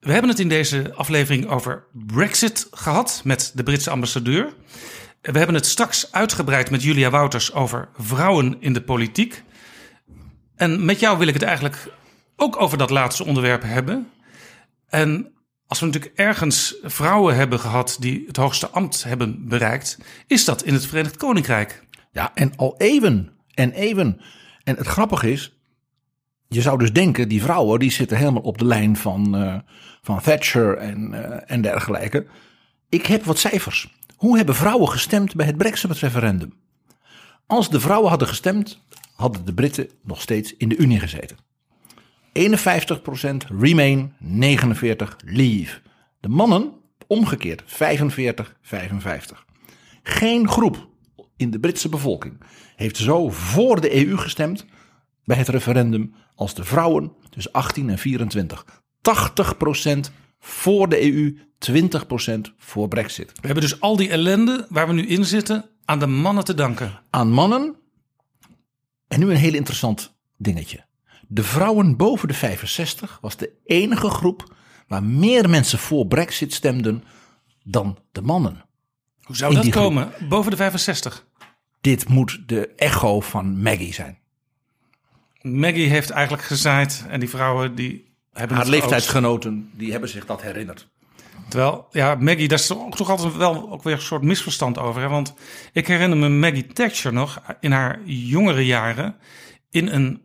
[0.00, 4.54] We hebben het in deze aflevering over Brexit gehad met de Britse ambassadeur.
[5.20, 9.42] We hebben het straks uitgebreid met Julia Wouters over vrouwen in de politiek.
[10.56, 11.92] En met jou wil ik het eigenlijk
[12.36, 14.10] ook over dat laatste onderwerp hebben.
[14.88, 15.32] En
[15.66, 20.62] als we natuurlijk ergens vrouwen hebben gehad die het hoogste ambt hebben bereikt, is dat
[20.62, 21.84] in het Verenigd Koninkrijk.
[22.12, 23.30] Ja, en al even.
[23.54, 24.20] En even.
[24.64, 25.59] En het grappige is,
[26.52, 29.58] je zou dus denken, die vrouwen die zitten helemaal op de lijn van, eh,
[30.02, 32.26] van Thatcher en, eh, en dergelijke.
[32.88, 33.94] Ik heb wat cijfers.
[34.16, 36.52] Hoe hebben vrouwen gestemd bij het Brexit-referendum?
[37.46, 38.82] Als de vrouwen hadden gestemd,
[39.14, 41.36] hadden de Britten nog steeds in de Unie gezeten.
[42.32, 45.80] 51% Remain, 49% Leave.
[46.20, 46.72] De mannen
[47.06, 49.44] omgekeerd 45, 55.
[50.02, 50.88] Geen groep
[51.36, 52.40] in de Britse bevolking
[52.76, 54.64] heeft zo voor de EU gestemd
[55.24, 58.64] bij het referendum als de vrouwen tussen 18 en 24.
[58.74, 61.38] 80% voor de EU,
[61.70, 63.26] 20% voor Brexit.
[63.26, 66.54] We hebben dus al die ellende waar we nu in zitten aan de mannen te
[66.54, 67.00] danken.
[67.10, 67.76] Aan mannen.
[69.08, 70.84] En nu een heel interessant dingetje.
[71.28, 74.54] De vrouwen boven de 65 was de enige groep
[74.88, 77.04] waar meer mensen voor Brexit stemden
[77.64, 78.64] dan de mannen.
[79.20, 79.74] Hoe zou dat groep.
[79.74, 80.12] komen?
[80.28, 81.26] Boven de 65.
[81.80, 84.18] Dit moet de echo van Maggie zijn.
[85.40, 90.42] Maggie heeft eigenlijk gezaaid en die vrouwen die hebben Haar leeftijdsgenoten die hebben zich dat
[90.42, 90.88] herinnerd.
[91.48, 95.02] Terwijl, ja, Maggie, daar is toch toch altijd wel ook weer een soort misverstand over.
[95.02, 95.08] Hè?
[95.08, 95.34] Want
[95.72, 99.16] ik herinner me Maggie Thatcher nog in haar jongere jaren
[99.70, 100.22] in een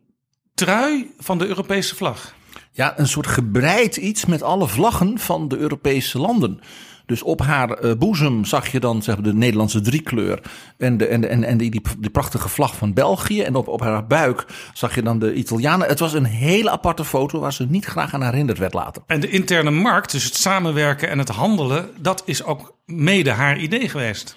[0.54, 2.36] trui van de Europese vlag.
[2.72, 6.60] Ja, een soort gebreid iets met alle vlaggen van de Europese landen.
[7.06, 10.42] Dus op haar eh, boezem zag je dan zeg maar, de Nederlandse driekleur
[10.78, 13.42] en, de, en, de, en, en die, die, die prachtige vlag van België.
[13.42, 15.88] En op, op haar buik zag je dan de Italianen.
[15.88, 19.04] Het was een hele aparte foto waar ze niet graag aan herinnerd werd later.
[19.08, 23.58] En de interne markt, dus het samenwerken en het handelen, dat is ook mede haar
[23.58, 24.36] idee geweest.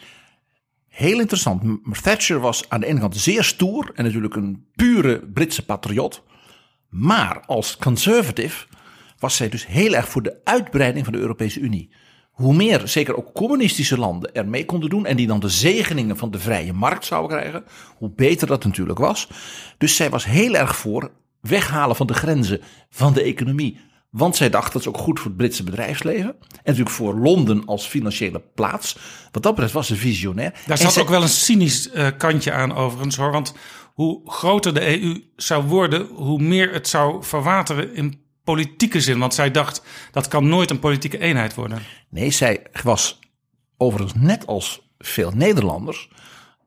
[0.88, 1.62] Heel interessant.
[2.02, 6.22] Thatcher was aan de ene kant zeer stoer en natuurlijk een pure Britse patriot.
[6.88, 8.66] Maar als conservative
[9.18, 11.90] was zij dus heel erg voor de uitbreiding van de Europese Unie.
[12.38, 16.16] Hoe meer, zeker ook communistische landen, er mee konden doen en die dan de zegeningen
[16.16, 17.64] van de vrije markt zouden krijgen,
[17.96, 19.28] hoe beter dat natuurlijk was.
[19.78, 23.80] Dus zij was heel erg voor weghalen van de grenzen van de economie.
[24.10, 26.24] Want zij dacht dat is ook goed voor het Britse bedrijfsleven.
[26.28, 28.96] En natuurlijk voor Londen als financiële plaats.
[29.32, 30.54] Wat dat betreft was ze visionair.
[30.66, 33.32] Daar zat zij- ook wel een cynisch eh, kantje aan overigens hoor.
[33.32, 33.54] Want
[33.94, 38.20] hoe groter de EU zou worden, hoe meer het zou verwateren in
[38.54, 39.18] politieke zin.
[39.18, 39.82] Want zij dacht,
[40.12, 41.82] dat kan nooit een politieke eenheid worden.
[42.08, 43.18] Nee, zij was
[43.76, 46.08] overigens net als veel Nederlanders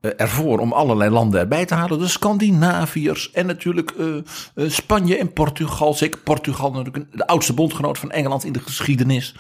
[0.02, 2.00] eh, ervoor om allerlei landen erbij te halen.
[2.00, 5.94] De Scandinaviërs en natuurlijk eh, eh, Spanje en Portugal.
[5.94, 9.36] Zeker Portugal, natuurlijk de oudste bondgenoot van Engeland in de geschiedenis.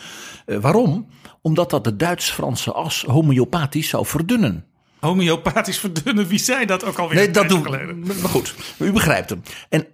[0.45, 1.07] Waarom?
[1.41, 4.65] Omdat dat de Duits-Franse as homeopathisch zou verdunnen.
[4.99, 7.17] Homeopathisch verdunnen, wie zei dat ook alweer?
[7.17, 8.01] Nee, dat doen we.
[8.05, 9.41] Maar goed, u begrijpt hem.
[9.69, 9.87] En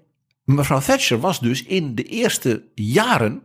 [0.56, 3.44] mevrouw Thatcher was dus in de eerste jaren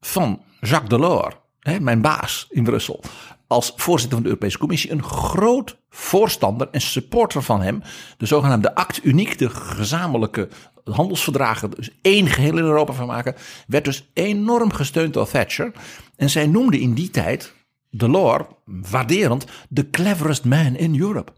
[0.00, 3.00] van Jacques Delors, hè, mijn baas in Brussel,
[3.46, 7.82] als voorzitter van de Europese Commissie, een groot voorstander en supporter van hem.
[8.16, 10.48] De zogenaamde Act Unique, de gezamenlijke
[10.84, 13.34] handelsverdragen, dus één geheel in Europa van maken,
[13.66, 15.72] werd dus enorm gesteund door Thatcher.
[16.16, 17.54] En zij noemde in die tijd
[17.90, 21.32] Delors, waarderend, the cleverest man in Europe.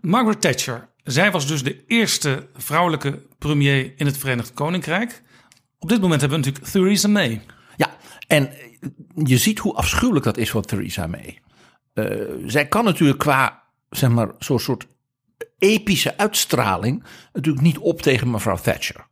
[0.00, 5.22] Margaret Thatcher, zij was dus de eerste vrouwelijke premier in het Verenigd Koninkrijk.
[5.78, 7.40] Op dit moment hebben we natuurlijk Theresa May.
[7.76, 8.50] Ja, en
[9.24, 11.38] je ziet hoe afschuwelijk dat is voor Theresa May.
[11.92, 12.06] Eh,
[12.46, 14.86] zij kan natuurlijk qua, zeg maar, zo'n soort
[15.58, 19.06] epische uitstraling natuurlijk niet op tegen mevrouw Thatcher.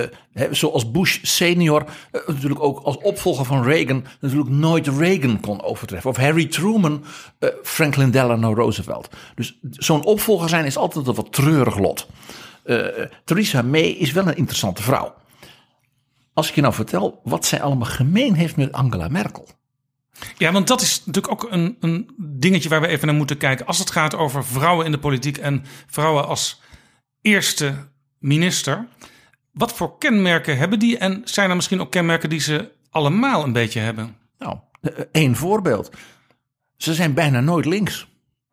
[0.00, 5.62] Eh, zoals Bush senior eh, natuurlijk ook als opvolger van Reagan natuurlijk nooit Reagan kon
[5.62, 6.10] overtreffen.
[6.10, 7.04] Of Harry Truman,
[7.38, 9.08] eh, Franklin Delano Roosevelt.
[9.34, 12.06] Dus zo'n opvolger zijn is altijd een wat treurig lot.
[13.24, 15.14] Theresa May is wel een interessante vrouw.
[16.34, 19.48] Als ik je nou vertel wat zij allemaal gemeen heeft met Angela Merkel.
[20.38, 23.66] Ja, want dat is natuurlijk ook een, een dingetje waar we even naar moeten kijken.
[23.66, 26.60] Als het gaat over vrouwen in de politiek en vrouwen als
[27.20, 27.74] eerste
[28.18, 28.86] minister.
[29.56, 30.98] Wat voor kenmerken hebben die?
[30.98, 34.16] En zijn er misschien ook kenmerken die ze allemaal een beetje hebben?
[34.38, 35.90] Nou, eh, één voorbeeld.
[36.76, 38.08] Ze zijn bijna nooit links.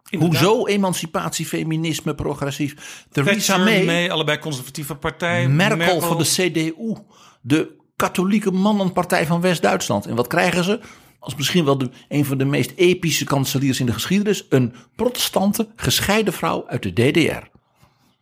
[0.09, 0.39] Inderdaad.
[0.39, 3.05] Hoezo emancipatie, feminisme, progressief?
[3.11, 5.47] Theresa May, May, allebei conservatieve partij.
[5.47, 6.95] Merkel, van de CDU,
[7.41, 10.05] de katholieke mannenpartij van West-Duitsland.
[10.05, 10.79] En wat krijgen ze?
[11.19, 14.45] Als misschien wel de, een van de meest epische kanseliers in de geschiedenis.
[14.49, 17.47] Een protestante, gescheiden vrouw uit de DDR.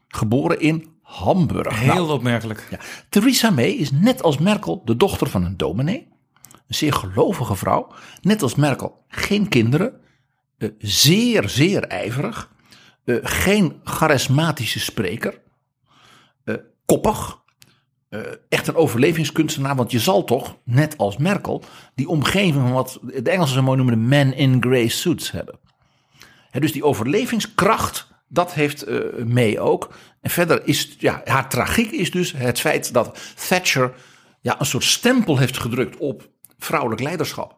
[0.08, 1.80] Geboren in Hamburg.
[1.80, 2.68] Heel Nou, opmerkelijk.
[2.70, 2.80] ja.
[3.10, 6.08] Theresa May is net als Merkel de dochter van een dominee.
[6.52, 7.94] Een zeer gelovige vrouw.
[8.22, 10.00] Net als Merkel geen kinderen.
[10.58, 12.50] eh, zeer, zeer ijverig.
[13.06, 15.42] eh, geen charismatische spreker.
[16.44, 17.40] eh, koppig.
[18.50, 19.76] echt een overlevingskunstenaar.
[19.76, 21.64] Want je zal toch, net als Merkel,
[21.96, 25.60] die omgeving van wat de Engelsen zo mooi noemen de men in grey suits hebben.
[26.52, 29.94] Dus die overlevingskracht Dat heeft uh, May ook.
[30.22, 33.94] En verder is ja, haar tragiek is dus het feit dat Thatcher
[34.42, 37.58] ja, een soort stempel heeft gedrukt op vrouwelijk leiderschap.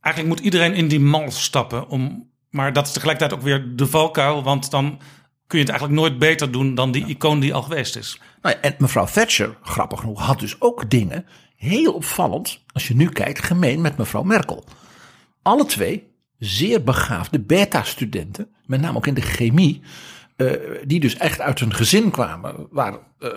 [0.00, 1.88] Eigenlijk moet iedereen in die mal stappen.
[1.88, 4.42] Om, maar dat is tegelijkertijd ook weer de valkuil.
[4.42, 5.00] Want dan
[5.46, 8.20] kun je het eigenlijk nooit beter doen dan die icoon die al geweest is.
[8.42, 12.96] Nou ja, en mevrouw Thatcher, grappig genoeg, had dus ook dingen heel opvallend, als je
[12.96, 14.64] nu kijkt, gemeen met mevrouw Merkel.
[15.42, 19.82] Alle twee zeer begaafde beta-studenten, met name ook in de chemie,
[20.36, 20.52] uh,
[20.84, 23.30] die dus echt uit een gezin kwamen waar uh,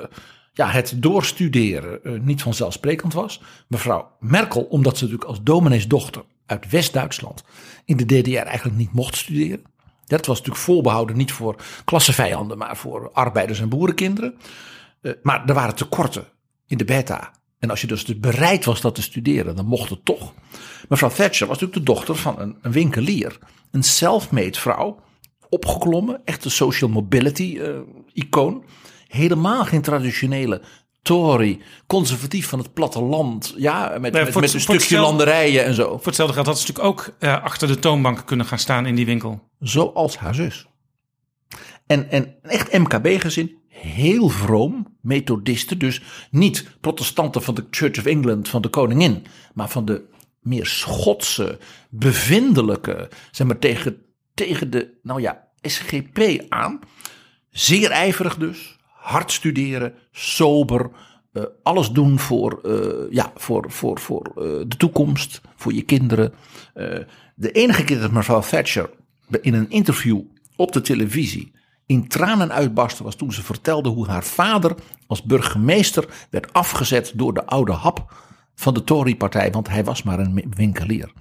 [0.53, 3.41] ja, het doorstuderen uh, niet vanzelfsprekend was.
[3.67, 7.43] Mevrouw Merkel, omdat ze natuurlijk als domineesdochter uit West-Duitsland
[7.85, 9.61] in de DDR eigenlijk niet mocht studeren.
[10.05, 14.37] Dat was natuurlijk voorbehouden niet voor klassevijanden, maar voor arbeiders- en boerenkinderen.
[15.23, 16.25] maar er waren tekorten
[16.67, 20.05] in de beta en als je dus bereid was dat te studeren, dan mocht het
[20.05, 20.33] toch.
[20.89, 23.37] Mevrouw Thatcher was natuurlijk de dochter van een, een winkelier.
[23.71, 24.99] Een self-made vrouw.
[25.49, 27.79] Opgeklommen, echt een social mobility uh,
[28.13, 28.63] icoon.
[29.07, 30.61] Helemaal geen traditionele
[31.01, 33.53] Tory, conservatief van het platteland.
[33.57, 35.87] Ja, met, nee, met, met een stukje landerijen en zo.
[35.87, 38.95] Voor hetzelfde geld had ze natuurlijk ook uh, achter de toonbank kunnen gaan staan in
[38.95, 39.49] die winkel.
[39.59, 40.67] Zoals haar zus.
[41.87, 48.49] En, en echt MKB-gezin, heel vroom, methodisten, dus niet protestanten van de Church of England,
[48.49, 50.03] van de koningin, maar van de
[50.39, 51.57] meer Schotse,
[51.89, 53.97] bevindelijke, zeg maar tegen,
[54.33, 56.79] tegen de, nou ja, SGP aan.
[57.49, 60.89] Zeer ijverig dus, hard studeren, sober,
[61.33, 66.33] uh, alles doen voor, uh, ja, voor, voor, voor uh, de toekomst, voor je kinderen.
[67.35, 68.89] de enige keer dat mevrouw Thatcher
[69.41, 70.21] in een interview
[70.55, 71.51] op de televisie
[71.89, 74.75] in tranen uitbarsten was toen ze vertelde hoe haar vader
[75.07, 78.13] als burgemeester werd afgezet door de oude hap
[78.55, 81.11] van de Tory-partij, want hij was maar een winkelier.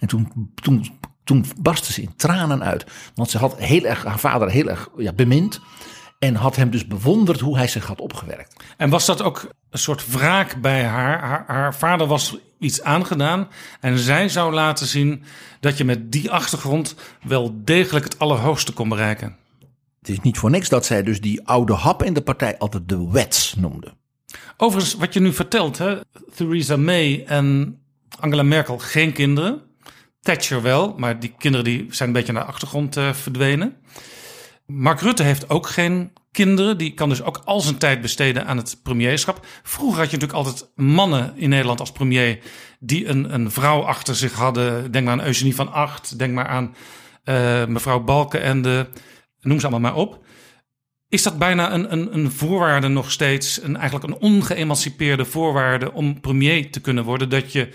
[0.00, 4.18] En toen, toen, toen barstte ze in tranen uit, want ze had heel erg, haar
[4.18, 5.60] vader heel erg ja, bemind.
[6.18, 8.64] En had hem dus bewonderd hoe hij zich had opgewerkt.
[8.76, 11.20] En was dat ook een soort wraak bij haar?
[11.20, 13.48] Haar, haar vader was iets aangedaan.
[13.80, 15.24] En zij zou laten zien
[15.60, 19.42] dat je met die achtergrond wel degelijk het allerhoogste kon bereiken.
[20.04, 22.88] Het is niet voor niks dat zij dus die oude hap in de partij altijd
[22.88, 23.94] de wets noemde.
[24.56, 26.00] Overigens, wat je nu vertelt, hè?
[26.34, 27.78] Theresa May en
[28.20, 29.62] Angela Merkel geen kinderen.
[30.20, 33.76] Thatcher wel, maar die kinderen die zijn een beetje naar de achtergrond uh, verdwenen.
[34.66, 36.78] Mark Rutte heeft ook geen kinderen.
[36.78, 39.46] Die kan dus ook al zijn tijd besteden aan het premierschap.
[39.62, 42.38] Vroeger had je natuurlijk altijd mannen in Nederland als premier...
[42.80, 44.92] die een, een vrouw achter zich hadden.
[44.92, 46.18] Denk maar aan Eugenie van Acht.
[46.18, 46.74] Denk maar aan
[47.24, 48.86] uh, mevrouw Balken en de
[49.44, 50.24] noem ze allemaal maar op.
[51.08, 56.20] Is dat bijna een, een, een voorwaarde nog steeds, een, eigenlijk een ongeëmancipeerde voorwaarde om
[56.20, 57.28] premier te kunnen worden?
[57.28, 57.68] Dat je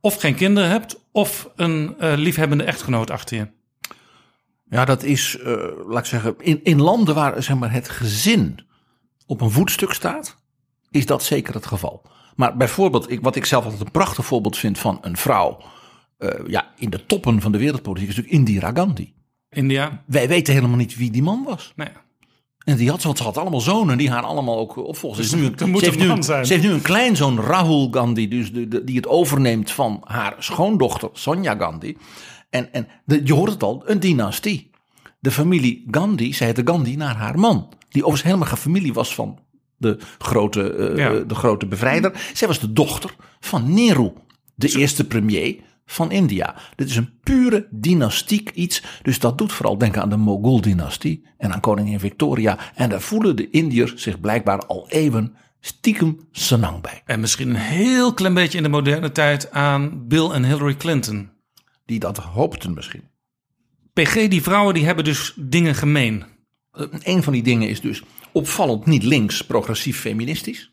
[0.00, 3.48] of geen kinderen hebt of een uh, liefhebbende echtgenoot achter je?
[4.64, 5.46] Ja, dat is, uh,
[5.86, 8.60] laat ik zeggen, in, in landen waar zeg maar, het gezin
[9.26, 10.36] op een voetstuk staat,
[10.90, 12.02] is dat zeker het geval.
[12.36, 15.62] Maar bijvoorbeeld, ik, wat ik zelf altijd een prachtig voorbeeld vind van een vrouw
[16.18, 19.12] uh, ja, in de toppen van de wereldpolitiek, is natuurlijk Indira Gandhi.
[19.50, 20.02] India.
[20.06, 21.72] Wij weten helemaal niet wie die man was.
[21.76, 21.88] Nee.
[22.64, 25.22] En die had, ze had allemaal zonen die haar allemaal ook opvolgen.
[25.22, 26.46] Dus nu, moet ze, heeft nu, zijn.
[26.46, 31.08] ze heeft nu een kleinzoon, Rahul Gandhi, dus de, die het overneemt van haar schoondochter
[31.12, 31.96] Sonja Gandhi.
[32.50, 34.70] En, en de, je hoort het al, een dynastie.
[35.18, 37.68] De familie Gandhi, zij heette Gandhi naar haar man.
[37.88, 39.38] Die overigens helemaal geen familie was van
[39.76, 41.10] de grote, uh, ja.
[41.10, 42.30] de grote bevrijder.
[42.34, 44.12] Zij was de dochter van Nehru,
[44.54, 45.56] de eerste premier
[45.90, 46.54] van India.
[46.74, 48.82] Dit is een pure dynastiek iets.
[49.02, 52.58] Dus dat doet vooral denken aan de Mogul-dynastie en aan koningin Victoria.
[52.74, 57.02] En daar voelen de Indiërs zich blijkbaar al eeuwen stiekem senang bij.
[57.04, 61.30] En misschien een heel klein beetje in de moderne tijd aan Bill en Hillary Clinton.
[61.86, 63.08] Die dat hoopten misschien.
[63.92, 66.24] PG, die vrouwen die hebben dus dingen gemeen.
[67.02, 70.72] Een van die dingen is dus opvallend niet links, progressief, feministisch.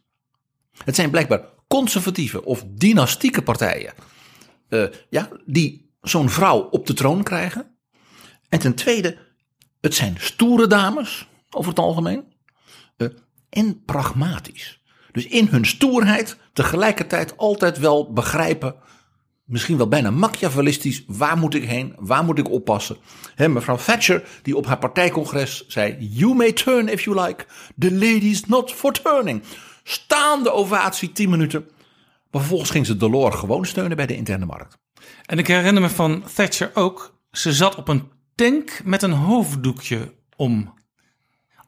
[0.84, 3.94] Het zijn blijkbaar conservatieve of dynastieke partijen
[4.70, 7.78] uh, ja, die zo'n vrouw op de troon krijgen.
[8.50, 9.18] En ten tweede,
[9.82, 12.24] het zijn stoere dames over het algemeen.
[12.98, 13.08] Uh,
[13.50, 14.82] en pragmatisch.
[15.12, 18.76] Dus in hun stoerheid tegelijkertijd altijd wel begrijpen.
[19.46, 21.04] Misschien wel bijna machiavellistisch.
[21.08, 21.96] Waar moet ik heen?
[22.00, 22.98] Waar moet ik oppassen?
[23.36, 27.46] He, mevrouw Thatcher, die op haar partijcongres zei: You may turn if you like.
[27.78, 29.44] The ladies not for turning.
[29.84, 31.70] Staande ovatie, 10 minuten.
[32.32, 34.78] Maar vervolgens ging ze Delors gewoon steunen bij de interne markt.
[35.26, 37.20] En ik herinner me van Thatcher ook.
[37.32, 40.74] Ze zat op een tank met een hoofddoekje om.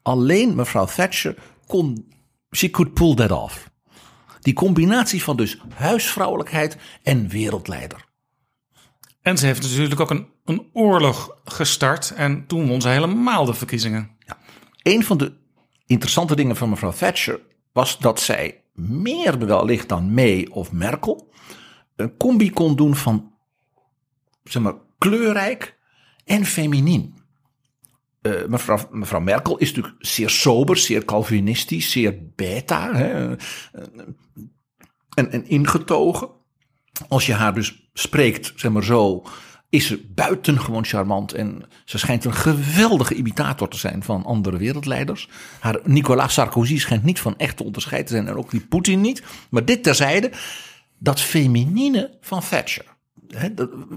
[0.02, 1.36] Alleen mevrouw Thatcher
[1.68, 2.14] kon.
[2.52, 3.70] She could pull that off.
[4.40, 8.08] Die combinatie van dus huisvrouwelijkheid en wereldleider.
[9.22, 13.54] En ze heeft natuurlijk ook een een oorlog gestart en toen won ze helemaal de
[13.54, 14.10] verkiezingen.
[14.84, 15.34] Een van de
[15.86, 17.40] interessante dingen van mevrouw Thatcher
[17.72, 21.32] was dat zij meer wellicht dan May of Merkel
[21.96, 23.34] een combi kon doen van
[24.44, 25.78] zeg maar, kleurrijk
[26.26, 27.18] en feminien.
[28.22, 33.36] Eh, mevrouw, mevrouw Merkel is natuurlijk zeer sober, zeer Calvinistisch, zeer beta hè,
[35.10, 36.30] en, en ingetogen.
[37.08, 39.24] Als je haar dus spreekt, zeg maar zo,
[39.70, 41.34] is buitengewoon charmant.
[41.34, 45.30] En ze schijnt een geweldige imitator te zijn van andere wereldleiders.
[45.60, 49.02] Haar Nicolas Sarkozy schijnt niet van echt te onderscheiden te zijn en ook die Poetin
[49.02, 49.24] niet.
[49.50, 50.32] Maar dit terzijde,
[50.98, 52.86] dat feminine van Thatcher.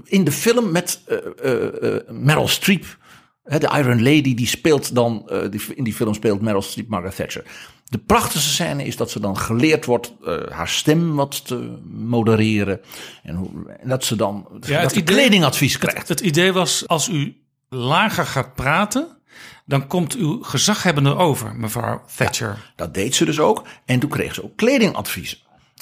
[0.03, 2.97] In de film met eh, eh, eh, Meryl Streep,
[3.43, 7.15] de Iron Lady, die speelt dan, eh, die, in die film speelt Meryl Streep Margaret
[7.15, 7.43] Thatcher.
[7.85, 12.81] De prachtigste scène is dat ze dan geleerd wordt eh, haar stem wat te modereren.
[13.23, 16.07] En, hoe, en dat ze dan dat kledingadvies krijgt.
[16.07, 17.37] Het, het idee was, als u
[17.69, 19.07] lager gaat praten,
[19.65, 22.71] dan komt uw gezaghebbende over, mevrouw Thatcher.
[22.75, 23.63] Dat deed ze dus ook.
[23.85, 25.37] En toen kreeg ze ook kledingadviezen.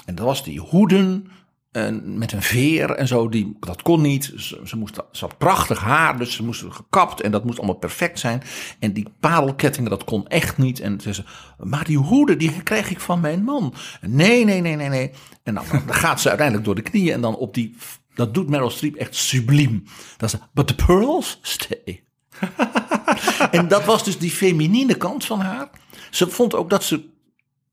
[0.05, 1.31] En dat was die hoeden
[1.71, 3.29] en met een veer en zo.
[3.29, 4.33] Die, dat kon niet.
[4.35, 7.21] Ze, moest, ze had prachtig haar, dus ze moesten gekapt.
[7.21, 8.41] En dat moest allemaal perfect zijn.
[8.79, 10.79] En die parelkettingen, dat kon echt niet.
[10.79, 13.73] En ze zei, maar die hoeden, die krijg ik van mijn man.
[14.01, 15.11] Nee, nee, nee, nee, nee.
[15.43, 17.13] En dan, dan gaat ze uiteindelijk door de knieën.
[17.13, 17.75] En dan op die...
[18.13, 19.83] Dat doet Meryl Streep echt subliem.
[20.17, 22.03] Dat ze, but the pearls stay.
[23.51, 25.69] en dat was dus die feminine kant van haar.
[26.09, 27.09] Ze vond ook dat ze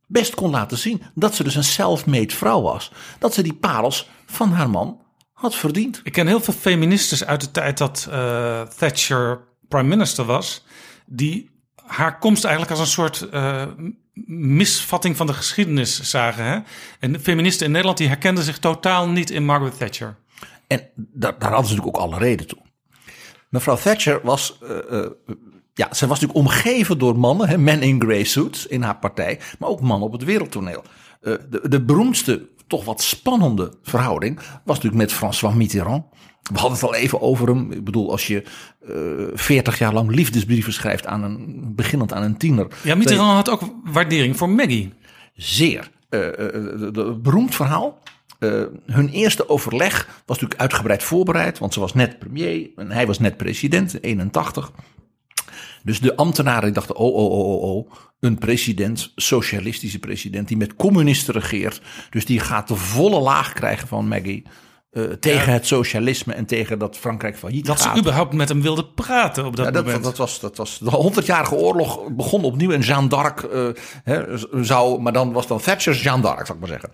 [0.09, 2.93] best kon laten zien dat ze dus een self-made vrouw was.
[3.19, 5.01] Dat ze die parels van haar man
[5.33, 6.01] had verdiend.
[6.05, 10.65] Ik ken heel veel feministes uit de tijd dat eh, Thatcher prime minister was,
[11.07, 11.51] die
[11.87, 13.67] haar komst eigenlijk als een soort eh,
[14.27, 16.45] misvatting van de geschiedenis zagen.
[16.45, 16.59] Hè?
[17.01, 20.17] En de feministen in Nederland die herkenden zich totaal niet in Margaret Thatcher.
[20.67, 22.59] En daar, daar hadden ze natuurlijk ook alle reden toe.
[23.49, 25.07] Mevrouw Thatcher was, eh,
[25.79, 29.39] ja, ze was natuurlijk omgeven door mannen, hè, men in grey suits in haar partij,
[29.59, 30.83] maar ook mannen op het wereldtoneel.
[31.21, 36.05] Eh, de, de beroemdste, toch wat spannende verhouding was natuurlijk met François Mitterrand.
[36.43, 37.73] We hadden het al even over hem.
[37.73, 38.43] Ik bedoel, als je
[39.35, 42.67] veertig jaar lang liefdesbrieven schrijft aan een, beginnend aan een tiener.
[42.83, 44.93] Ja, Mitterrand had ook waardering voor Maggie.
[45.35, 45.91] Zeer.
[46.11, 47.99] Uh, uh, beroemd verhaal.
[48.39, 53.07] Uh, hun eerste overleg was natuurlijk uitgebreid voorbereid, want ze was net premier en hij
[53.07, 54.73] was net president, 81.
[55.83, 60.77] Dus de ambtenaren dachten, oh, oh, oh, oh, oh, een president, socialistische president, die met
[60.77, 61.81] communisten regeert.
[62.11, 64.43] Dus die gaat de volle laag krijgen van Maggie.
[64.93, 65.53] Uh, tegen ja.
[65.53, 67.95] het socialisme en tegen dat Frankrijk failliet dat gaat.
[67.95, 70.05] ze überhaupt met hem wilde praten op dat, ja, dat moment.
[70.05, 73.69] Dat was, dat was de honderdjarige oorlog begon opnieuw en Jeanne d'Arc uh,
[74.05, 74.25] hè,
[74.65, 76.91] zou, maar dan was dan Thatcher's Jeanne d'Arc, zou ik maar zeggen.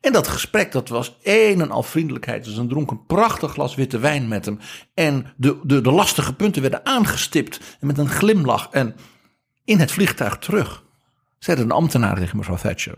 [0.00, 2.44] En dat gesprek, dat was een en al vriendelijkheid.
[2.44, 4.58] Dus een dronk een prachtig glas witte wijn met hem.
[4.94, 7.60] En de, de, de lastige punten werden aangestipt.
[7.80, 8.68] En met een glimlach.
[8.70, 8.96] En
[9.64, 10.84] in het vliegtuig terug
[11.38, 12.94] zei een ambtenaar tegen mevrouw Thatcher.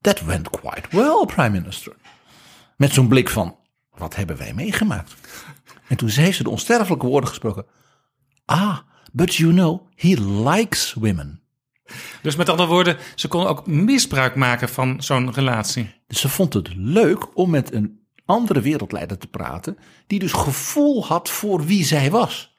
[0.00, 1.92] That went quite well, prime minister.
[2.76, 3.56] Met zo'n blik van,
[3.90, 5.14] wat hebben wij meegemaakt?
[5.88, 7.66] En toen heeft ze de onsterfelijke woorden gesproken.
[8.44, 8.78] Ah,
[9.12, 10.20] but you know, he
[10.50, 11.40] likes women.
[12.22, 15.94] Dus met andere woorden, ze kon ook misbruik maken van zo'n relatie.
[16.06, 21.06] Dus ze vond het leuk om met een andere wereldleider te praten, die dus gevoel
[21.06, 22.58] had voor wie zij was.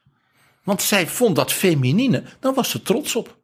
[0.64, 3.38] Want zij vond dat feminine, daar was ze trots op.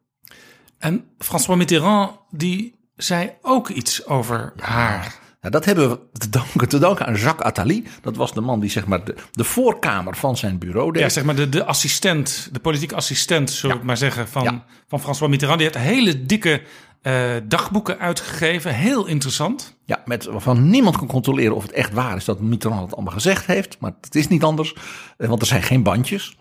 [0.78, 4.64] En François Mitterrand, die zei ook iets over ja.
[4.64, 5.20] haar.
[5.44, 7.88] Nou, dat hebben we te danken, te danken aan Jacques Attali.
[8.02, 11.02] Dat was de man die zeg maar de, de voorkamer van zijn bureau deed.
[11.02, 13.88] Ja, zeg maar de, de assistent, de politieke assistent, zullen we ja.
[13.88, 14.66] maar zeggen, van, ja.
[14.88, 15.60] van François Mitterrand.
[15.60, 16.62] Die heeft hele dikke
[17.02, 18.76] uh, dagboeken uitgegeven.
[18.76, 19.78] Heel interessant.
[19.86, 23.14] Ja, met, waarvan niemand kan controleren of het echt waar is dat Mitterrand het allemaal
[23.14, 23.78] gezegd heeft.
[23.80, 24.76] Maar het is niet anders,
[25.18, 26.38] want er zijn geen bandjes.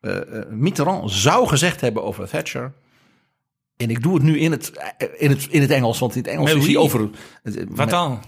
[0.00, 0.18] Uh,
[0.50, 2.72] Mitterrand zou gezegd hebben over Thatcher...
[3.76, 4.72] En ik doe het nu in het,
[5.16, 7.10] in het, in het Engels, want in het Engels is hij over.
[7.68, 8.20] Wat dan?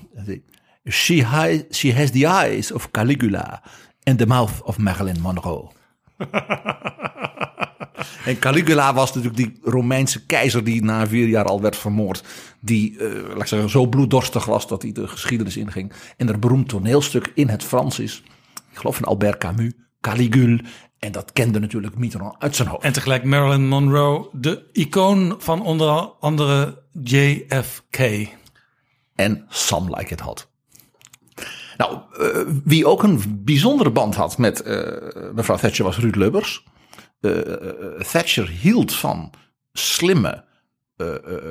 [0.90, 3.62] She, has, she has the eyes of Caligula
[4.02, 5.70] and the mouth of Marilyn Monroe.
[8.24, 12.24] en Caligula was natuurlijk die Romeinse keizer die na vier jaar al werd vermoord.
[12.60, 15.92] Die, uh, laat ik zeggen, zo bloeddorstig was dat hij de geschiedenis inging.
[16.16, 18.22] En er beroemd toneelstuk in het Frans is.
[18.70, 20.60] Ik geloof van Albert Camus, Caligule.
[20.98, 22.82] En dat kende natuurlijk Mitterrand uit zijn hoofd.
[22.82, 25.88] En tegelijk Marilyn Monroe, de icoon van onder
[26.20, 28.28] andere JFK.
[29.14, 30.50] En Some Like It Hot.
[31.76, 34.86] Nou, uh, wie ook een bijzondere band had met uh,
[35.34, 36.64] mevrouw Thatcher was Ruud Lubbers.
[37.20, 37.40] Uh,
[38.12, 39.30] Thatcher hield van
[39.72, 40.44] slimme,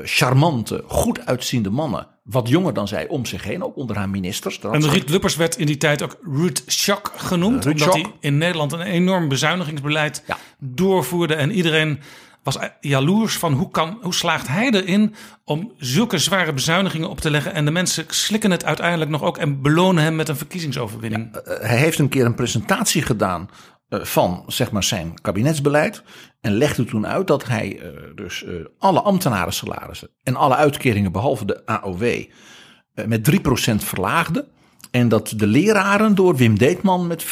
[0.04, 4.60] charmante, goed uitziende mannen wat jonger dan zij om zich heen, ook onder haar ministers.
[4.60, 7.64] En Ruud Luppers werd in die tijd ook Ruud Shock genoemd.
[7.66, 8.06] Ruud omdat Schock.
[8.06, 10.38] hij in Nederland een enorm bezuinigingsbeleid Ja.
[10.60, 11.36] doorvoerde.
[11.36, 12.00] En iedereen
[12.44, 17.30] was jaloers van hoe, kan, hoe slaagt hij erin om zulke zware bezuinigingen op te
[17.30, 17.54] leggen.
[17.54, 21.36] En de mensen slikken het uiteindelijk nog ook en belonen hem met een verkiezingsoverwinning.
[21.36, 23.56] Eh, hij heeft een keer een presentatie gedaan eh,
[23.90, 26.04] van zeg maar, zijn kabinetsbeleid.
[26.42, 31.12] En legde toen uit dat hij eh, dus eh, alle ambtenaren salarissen en alle uitkeringen
[31.12, 33.36] behalve de AOW eh, met 3%
[33.76, 34.48] verlaagde.
[34.92, 37.30] En dat de leraren door Wim Deetman met 4,5%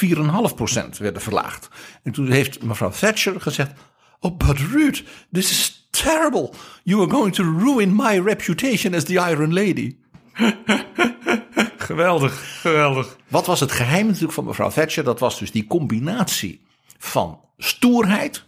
[0.98, 1.70] werden verlaagd.
[2.04, 3.72] En toen heeft mevrouw Thatcher gezegd:
[4.20, 6.50] Oh, but Ruud, this is terrible.
[6.84, 9.98] You are going to ruin my reputation as the Iron Lady.
[11.78, 13.18] Geweldig, geweldig.
[13.28, 15.04] Wat was het geheim natuurlijk van mevrouw Thatcher?
[15.04, 16.66] Dat was dus die combinatie
[16.98, 18.46] van stoerheid,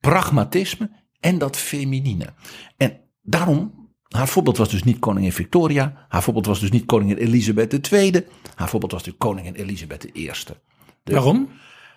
[0.00, 2.34] pragmatisme en dat feminine.
[2.76, 6.06] En daarom, haar voorbeeld was dus niet koningin Victoria.
[6.08, 8.26] Haar voorbeeld was dus niet koningin Elisabeth II.
[8.54, 10.26] Haar voorbeeld was natuurlijk koningin Elisabeth I.
[10.26, 11.48] Dus, Waarom?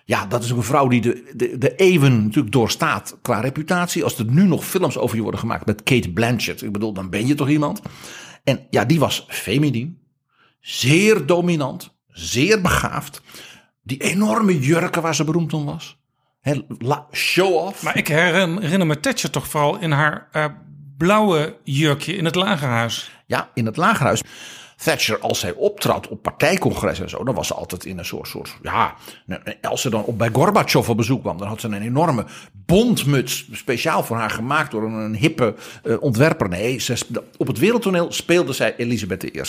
[0.04, 4.04] Ja, dat is ook een vrouw die de, de, de eeuwen natuurlijk doorstaat qua reputatie.
[4.04, 6.62] Als er nu nog films over je worden gemaakt met Kate Blanchett.
[6.62, 7.82] Ik bedoel, dan ben je toch iemand.
[8.44, 9.98] En ja, die was feminien.
[10.60, 11.94] Zeer dominant.
[12.08, 13.20] Zeer begaafd.
[13.82, 15.96] Die enorme jurken waar ze beroemd om was.
[16.78, 17.82] La- show off.
[17.82, 20.44] Maar ik herinner herinner me Thatcher toch vooral in haar eh,
[20.96, 23.10] blauwe jurkje in het lagerhuis.
[23.26, 24.22] Ja, in het lagerhuis.
[24.84, 28.28] Thatcher, als zij optrad op partijcongressen en zo, dan was ze altijd in een soort,
[28.28, 28.94] soort ja,
[29.62, 33.48] als ze dan op bij Gorbachev op bezoek kwam, dan had ze een enorme bondmuts,
[33.52, 36.48] speciaal voor haar gemaakt door een, een hippe eh, ontwerper.
[36.48, 36.96] Nee, ze,
[37.36, 39.42] op het wereldtoneel speelde zij Elisabeth I.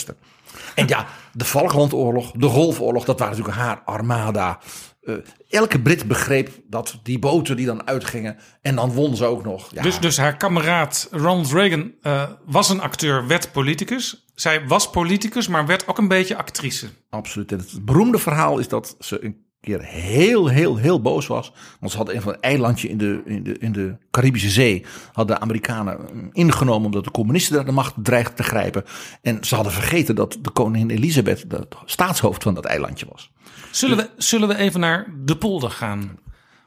[0.74, 4.58] En ja, de Falklandoorlog, de Golfoorlog, dat waren natuurlijk haar armada.
[5.06, 5.14] Eh,
[5.48, 9.68] elke Brit begreep dat die boten die dan uitgingen en dan won ze ook nog.
[9.72, 14.26] Ja, Dus, dus haar kameraad Ronald Reagan eh, was een acteur, werd politicus.
[14.34, 16.88] Zij was politicus, maar werd ook een beetje actrice.
[17.10, 17.52] Absoluut.
[17.52, 21.52] En het beroemde verhaal is dat ze een keer heel, heel, heel boos was.
[21.80, 24.84] Want ze hadden een van een eilandje in de, in de, in de Caribische Zee.
[25.12, 28.84] Hadden de Amerikanen mm, ingenomen omdat de communisten daar de macht dreigden te grijpen.
[29.22, 33.30] En ze hadden vergeten dat de koningin Elisabeth de staatshoofd van dat eilandje was.
[33.70, 36.18] Zullen we, zullen we even naar de polder gaan?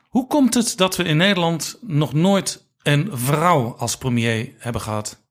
[0.09, 5.23] Hoe komt het dat we in Nederland nog nooit een vrouw als premier hebben gehad?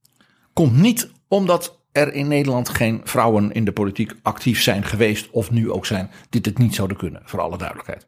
[0.53, 5.30] Komt niet omdat er in Nederland geen vrouwen in de politiek actief zijn geweest.
[5.30, 6.11] Of nu ook zijn.
[6.30, 8.07] Dit het niet zouden kunnen, voor alle duidelijkheid.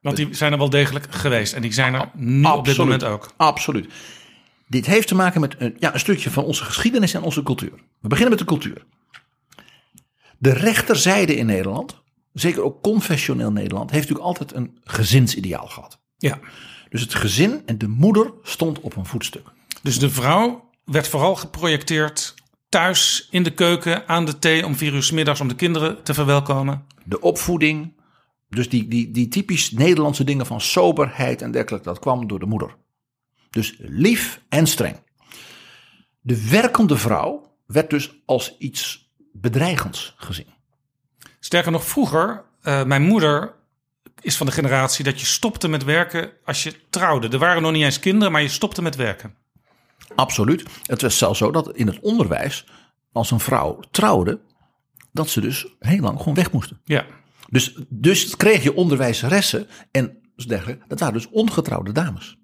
[0.00, 1.52] Want die zijn er wel degelijk geweest.
[1.52, 3.32] En die zijn er nu op dit moment ook.
[3.36, 3.92] Absoluut.
[4.68, 7.72] Dit heeft te maken met een, ja, een stukje van onze geschiedenis en onze cultuur.
[8.00, 8.84] We beginnen met de cultuur.
[10.38, 12.02] De rechterzijde in Nederland,
[12.32, 16.00] zeker ook confessioneel Nederland, heeft natuurlijk altijd een gezinsideaal gehad.
[16.18, 16.38] Ja.
[16.88, 19.46] Dus het gezin en de moeder stond op een voetstuk.
[19.82, 22.34] Dus de vrouw werd vooral geprojecteerd
[22.68, 26.02] thuis in de keuken aan de thee om vier uur 's middags om de kinderen
[26.02, 26.86] te verwelkomen.
[27.04, 28.00] De opvoeding,
[28.48, 32.46] dus die, die, die typisch Nederlandse dingen van soberheid en dergelijke, dat kwam door de
[32.46, 32.76] moeder.
[33.50, 34.96] Dus lief en streng.
[36.20, 40.54] De werkende vrouw werd dus als iets bedreigends gezien.
[41.40, 43.54] Sterker nog, vroeger, eh, mijn moeder
[44.20, 47.28] is van de generatie dat je stopte met werken als je trouwde.
[47.28, 49.34] Er waren nog niet eens kinderen, maar je stopte met werken.
[50.14, 50.64] Absoluut.
[50.82, 52.66] Het was zelfs zo dat in het onderwijs,
[53.12, 54.40] als een vrouw trouwde,
[55.12, 56.80] dat ze dus heel lang gewoon weg moesten.
[56.84, 57.04] Ja.
[57.48, 60.84] Dus, dus kreeg je onderwijzeressen en dergelijke.
[60.88, 62.38] Dat waren dus ongetrouwde dames.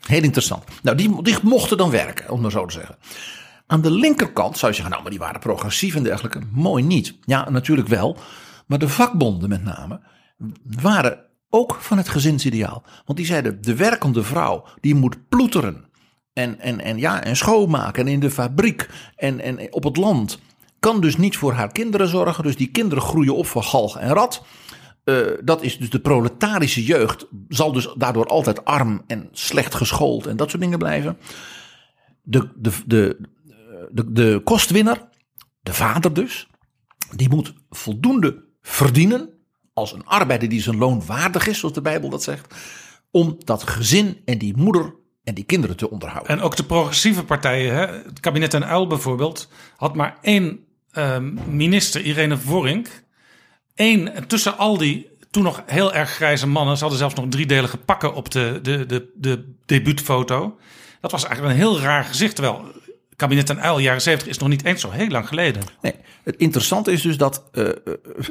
[0.00, 0.64] Heel interessant.
[0.82, 2.96] Nou, die, die mochten dan werken, om maar zo te zeggen.
[3.66, 6.40] Aan de linkerkant zou je zeggen, nou, maar die waren progressief en dergelijke.
[6.52, 7.18] Mooi niet.
[7.24, 8.16] Ja, natuurlijk wel.
[8.66, 10.00] Maar de vakbonden met name
[10.80, 12.84] waren ook van het gezinsideaal.
[13.04, 15.85] Want die zeiden, de werkende vrouw, die moet ploeteren.
[16.36, 20.38] En, en, en, ja, en schoonmaken en in de fabriek en, en op het land.
[20.78, 22.44] Kan dus niet voor haar kinderen zorgen.
[22.44, 24.44] Dus die kinderen groeien op voor galg en rat.
[25.04, 27.26] Eh, dat is dus de proletarische jeugd.
[27.48, 31.18] Zal dus daardoor altijd arm en slecht geschoold en dat soort dingen blijven.
[32.22, 33.18] De, de, de,
[33.90, 35.08] de, de kostwinner,
[35.60, 36.48] de vader dus,
[37.14, 39.30] die moet voldoende verdienen.
[39.72, 42.54] Als een arbeider die zijn loon waardig is, zoals de Bijbel dat zegt.
[43.10, 44.94] Om dat gezin en die moeder
[45.26, 46.36] en die kinderen te onderhouden.
[46.36, 51.18] En ook de progressieve partijen, hè, het kabinet en Uil bijvoorbeeld, had maar één eh,
[51.46, 52.88] minister, Irene Vorink.
[53.74, 57.76] Eén, tussen al die toen nog heel erg grijze mannen, ze hadden zelfs nog driedelige
[57.76, 60.58] pakken op de, de, de, de debuutfoto.
[61.00, 62.34] Dat was eigenlijk een heel raar gezicht.
[62.34, 62.64] Terwijl
[63.16, 65.62] kabinet en Uil, jaren 70, is nog niet eens zo heel lang geleden.
[65.80, 67.68] Nee, het interessante is dus dat uh,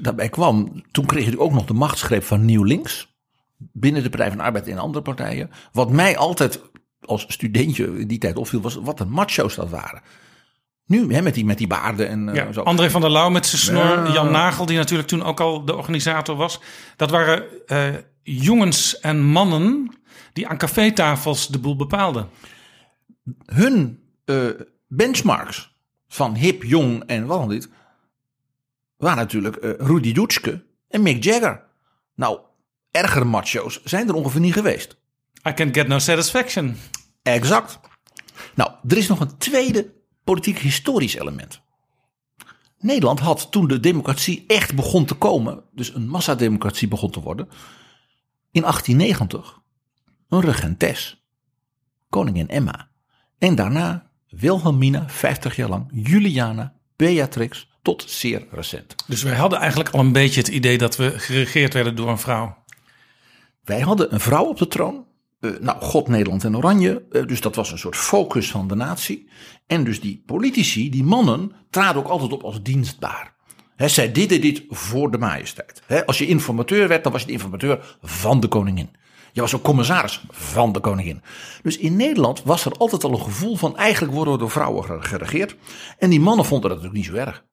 [0.01, 3.13] daarbij kwam, toen kreeg je ook nog de machtsgreep van Nieuw Links.
[3.57, 5.51] Binnen de Partij van de Arbeid en andere partijen.
[5.71, 6.59] Wat mij altijd
[7.05, 10.01] als studentje in die tijd opviel, was wat een macho's dat waren.
[10.87, 12.61] Nu, hè, met, die, met die baarden en eh, zo.
[12.61, 14.07] André van der Lauw met zijn snor.
[14.07, 14.13] Ja.
[14.13, 16.61] Jan Nagel, die natuurlijk toen ook al de organisator was.
[16.95, 17.93] Dat waren eh,
[18.23, 19.91] jongens en mannen
[20.33, 22.29] die aan cafétafels de boel bepaalden.
[23.45, 24.37] Hun eh,
[24.87, 25.75] benchmarks
[26.07, 27.69] van hip, jong en wat dan dit...
[28.97, 31.63] waren natuurlijk Rudy Dutschke en Mick Jagger.
[32.15, 32.39] Nou,
[32.91, 34.97] ergere macho's zijn er ongeveer niet geweest.
[35.47, 36.77] I can get no satisfaction.
[37.23, 37.79] Exact.
[38.55, 39.93] Nou, er is nog een tweede
[40.23, 41.61] politiek historisch element.
[42.79, 47.49] Nederland had toen de democratie echt begon te komen, dus een massademocratie begon te worden,
[48.51, 49.59] in 1890
[50.29, 51.25] een regentes,
[52.09, 52.89] koningin Emma.
[53.37, 58.95] En daarna Wilhelmina, 50 jaar lang, Juliana, Beatrix, tot zeer recent.
[59.07, 62.17] Dus wij hadden eigenlijk al een beetje het idee dat we geregeerd werden door een
[62.17, 62.57] vrouw.
[63.63, 65.05] Wij hadden een vrouw op de troon.
[65.39, 67.05] Eh, nou, God, Nederland en Oranje.
[67.11, 69.29] Eh, dus dat was een soort focus van de natie.
[69.67, 73.33] En dus die politici, die mannen, traden ook altijd op als dienstbaar.
[73.75, 75.81] Hè, zij deden dit voor de majesteit.
[76.05, 78.89] Als je informateur werd, dan was je de informateur van de koningin.
[79.31, 81.21] Je was ook commissaris van de koningin.
[81.61, 84.83] Dus in Nederland was er altijd al een gevoel van eigenlijk worden we door vrouwen
[84.83, 85.55] ge- geregeerd.
[85.97, 87.43] En die mannen vonden dat natuurlijk niet zo erg.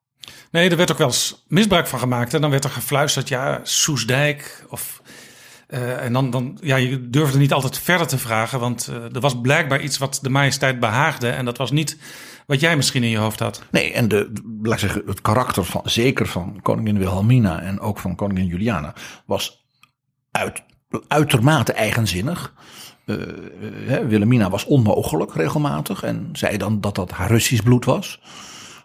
[0.51, 2.35] Nee, er werd ook wel eens misbruik van gemaakt.
[2.35, 5.02] En dan werd er gefluisterd, ja, Soesdijk of...
[5.73, 9.21] eh, en dan, dan, ja, je durfde niet altijd verder te vragen, want eh, er
[9.21, 11.29] was blijkbaar iets wat de majesteit behaagde.
[11.29, 11.99] En dat was niet
[12.47, 13.63] wat jij misschien in je hoofd had.
[13.71, 18.15] Nee, en de, laat ik het karakter van, zeker van koningin Wilhelmina en ook van
[18.15, 18.95] koningin Juliana,
[19.27, 19.67] was
[20.31, 20.63] uit,
[21.09, 22.55] uitermate eigenzinnig.
[23.87, 28.21] Hè, Wilhelmina was onmogelijk regelmatig en zei dan dat dat haar Russisch bloed was.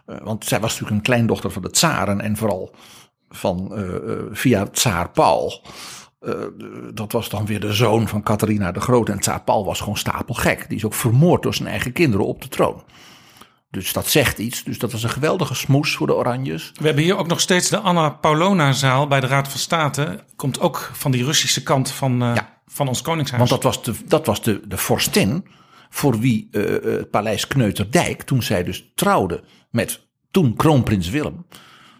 [0.04, 2.74] Want zij was natuurlijk een kleindochter van de tsaren en vooral
[3.28, 3.72] van
[4.32, 5.62] via tsaar Paul.
[6.20, 6.32] Eh,
[6.94, 9.12] dat was dan weer de zoon van Catharina de Grote.
[9.12, 10.68] En tsaar Paul was gewoon stapelgek.
[10.68, 12.82] Die is ook vermoord door zijn eigen kinderen op de troon.
[13.70, 14.64] Dus dat zegt iets.
[14.64, 16.72] Dus dat was een geweldige smoes voor de Oranjes.
[16.74, 20.24] We hebben hier ook nog steeds de Anna Paulona-zaal bij de Raad van State.
[20.36, 22.60] Komt ook van die Russische kant van, eh, Ja.
[22.66, 23.48] van ons koningshuis.
[23.48, 25.46] Want dat was de, dat was de, de vorstin
[25.90, 26.62] voor wie eh,
[26.98, 31.46] het paleis Kneuterdijk, toen zij dus trouwde met toen kroonprins Willem,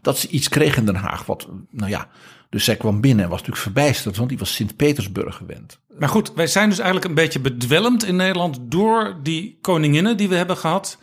[0.03, 1.27] dat ze iets kreeg in Den Haag.
[1.27, 2.09] Wat, nou ja,
[2.51, 5.81] dus zij kwam binnen en was natuurlijk verbijsterd, want die was Sint-Petersburg gewend.
[5.99, 10.29] Maar goed, wij zijn dus eigenlijk een beetje bedwelmd in Nederland door die koninginnen die
[10.29, 10.99] we hebben gehad.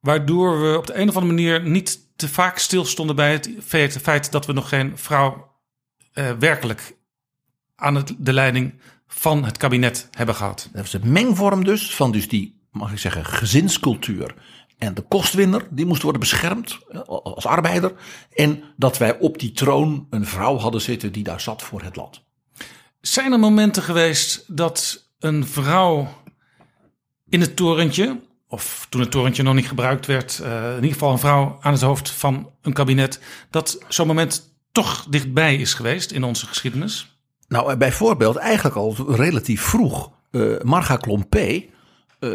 [0.00, 3.50] Waardoor we op de een of andere manier niet te vaak stilstonden bij het
[4.02, 5.54] feit, dat we nog geen vrouw
[6.12, 6.96] eh, werkelijk
[7.74, 10.68] aan het, de leiding van het kabinet hebben gehad.
[10.72, 14.34] Dat was een mengvorm dus van dus die, mag ik zeggen, gezinscultuur.
[14.78, 17.92] En de kostwinner, die moest worden beschermd als arbeider.
[18.34, 21.96] En dat wij op die troon een vrouw hadden zitten die daar zat voor het
[21.96, 22.24] land.
[23.00, 26.08] Zijn er momenten geweest dat een vrouw
[27.28, 31.12] in het torentje, of toen het torentje nog niet gebruikt werd, eh, in ieder geval
[31.12, 33.20] een vrouw aan het hoofd van een kabinet,
[33.50, 37.18] dat zo'n moment toch dichtbij is geweest in onze geschiedenis?
[37.48, 40.10] Nou, eh, bijvoorbeeld eigenlijk al relatief vroeg.
[40.30, 41.64] eh Marga Klompé
[42.20, 42.30] eh,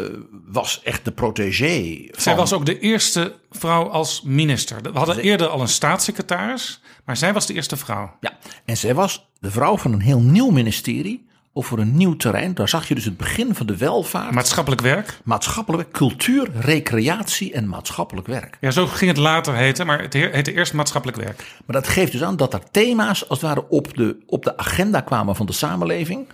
[0.46, 2.06] was echt de protégé.
[2.10, 4.82] Van, Zij was ook de eerste vrouw als minister.
[4.82, 8.16] We hadden eerder al een staatssecretaris, maar zij was de eerste vrouw.
[8.20, 12.54] Ja, en zij was de vrouw van een heel nieuw ministerie over een nieuw terrein.
[12.54, 14.30] Daar zag je dus het begin van de welvaart.
[14.30, 15.20] Maatschappelijk werk.
[15.24, 18.56] maatschappelijk werk, cultuur, recreatie en maatschappelijk werk.
[18.60, 21.56] Ja, zo ging het later heten, maar het heette eerst maatschappelijk werk.
[21.66, 24.56] Maar dat geeft dus aan dat er thema's als het ware op de, op de
[24.56, 26.28] agenda kwamen van de samenleving.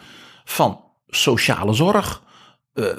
[0.44, 2.22] Van sociale zorg,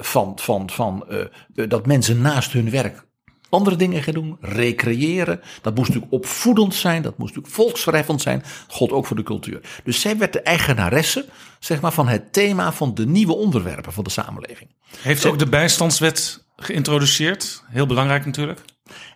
[0.00, 3.08] van, van, van eh, eh, dat mensen naast hun werk
[3.50, 5.40] andere dingen gaan doen, recreëren.
[5.62, 8.42] Dat moest natuurlijk opvoedend zijn, dat moest natuurlijk volksverheffend zijn.
[8.68, 9.60] God ook voor de cultuur.
[9.84, 11.24] Dus zij werd de eigenaresse
[11.58, 14.70] zeg maar, van het thema van de nieuwe onderwerpen van de samenleving.
[14.98, 17.62] Heeft ook de bijstandswet geïntroduceerd.
[17.66, 18.60] Heel belangrijk natuurlijk.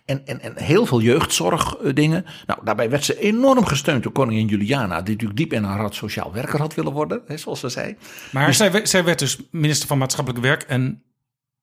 [0.05, 2.25] En, en, en heel veel jeugdzorgdingen.
[2.45, 5.95] Nou, daarbij werd ze enorm gesteund door koningin Juliana, die natuurlijk diep in haar hart
[5.95, 7.95] sociaal werker had willen worden, hè, zoals ze zei.
[8.31, 11.03] Maar zij, we- zij werd dus minister van Maatschappelijk Werk en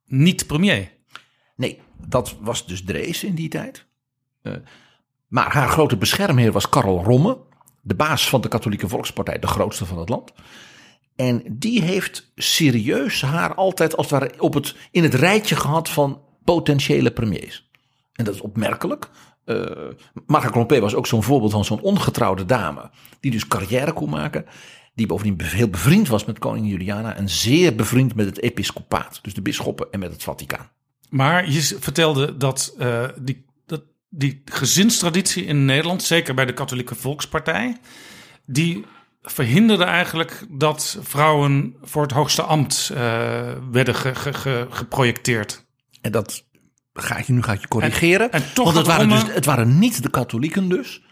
[0.06, 0.90] niet premier.
[1.56, 3.86] Nee, dat was dus Drees in die tijd.
[4.42, 4.52] Eh,
[5.28, 7.38] maar haar grote beschermheer was Karel Romme,
[7.82, 10.32] de baas van de Katholieke Volkspartij, de grootste van het land.
[11.16, 15.88] En die heeft serieus haar altijd als het ware op het, in het rijtje gehad
[15.88, 17.70] van potentiële premiers.
[18.12, 19.08] En dat is opmerkelijk.
[19.44, 19.66] Eh
[20.26, 22.90] Marga Klompé was ook zo'n voorbeeld van zo'n ongetrouwde dame.
[23.20, 24.44] Die dus carrière kon maken.
[24.94, 27.14] Die bovendien heel bevriend was met koningin Juliana.
[27.16, 29.18] En zeer bevriend met het episcopaat.
[29.22, 30.70] Dus de bisschoppen en met het Vaticaan.
[31.08, 36.94] Maar je vertelde dat, eh, die, dat die gezinstraditie in Nederland, zeker bij de Katholieke
[36.94, 37.76] Volkspartij,
[38.46, 38.84] die
[39.22, 43.00] verhinderde eigenlijk dat vrouwen voor het hoogste ambt eh,
[43.70, 45.66] werden ge- ge- ge- geprojecteerd.
[46.00, 46.44] En dat
[46.94, 48.32] ga ik je, nu ga ik je corrigeren.
[48.32, 51.02] En- en toch want het waren, dus, het waren niet de katholieken dus.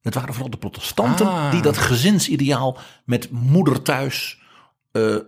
[0.00, 1.50] Het waren vooral de protestanten Ah.
[1.50, 4.40] die dat gezinsideaal met moeder thuis...
[4.92, 5.20] eh, eh,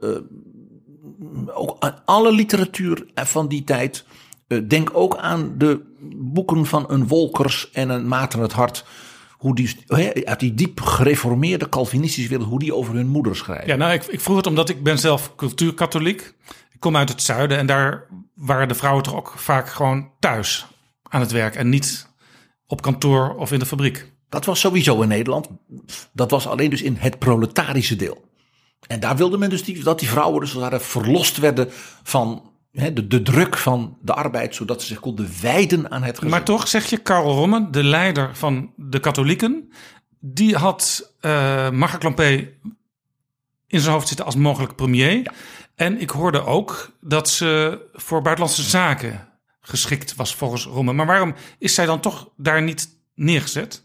[1.55, 4.05] ook aan alle literatuur van die tijd...
[4.47, 5.80] eh, denk ook aan de
[6.16, 8.84] boeken van een Wolkers en een Maarten het Hart...
[9.30, 9.76] Hoe die,
[10.28, 13.66] uit die diep gereformeerde Calvinistische wereld, hoe die over hun moeder schrijven.
[13.66, 16.34] Ja, nou, ik, ik vroeg het omdat ik ben zelf cultuurkatholiek.
[16.72, 18.07] Ik kom uit het zuiden en daar
[18.41, 20.66] waren de vrouwen toch ook vaak gewoon thuis
[21.03, 22.09] aan het werk en niet
[22.66, 24.12] op kantoor of in de fabriek.
[24.28, 25.49] Dat was sowieso in Nederland.
[26.12, 28.28] Dat was alleen dus in het proletarische deel.
[28.86, 31.68] En daar wilde men dus die, dat die vrouwen dus als het ware verlost werden
[32.03, 36.14] van hè, de, de druk van de arbeid, zodat ze zich konden wijden aan het
[36.14, 36.30] gezin.
[36.30, 39.72] Maar toch zeg je, Karl Romme, de leider van de katholieken,
[40.20, 42.49] die had eh Marga Clampé
[43.66, 45.32] in zijn hoofd zitten als mogelijk premier.
[45.81, 49.28] En ik hoorde ook dat ze voor buitenlandse zaken
[49.61, 50.93] geschikt was volgens Romme.
[50.93, 53.85] Maar waarom is zij dan toch daar niet neergezet?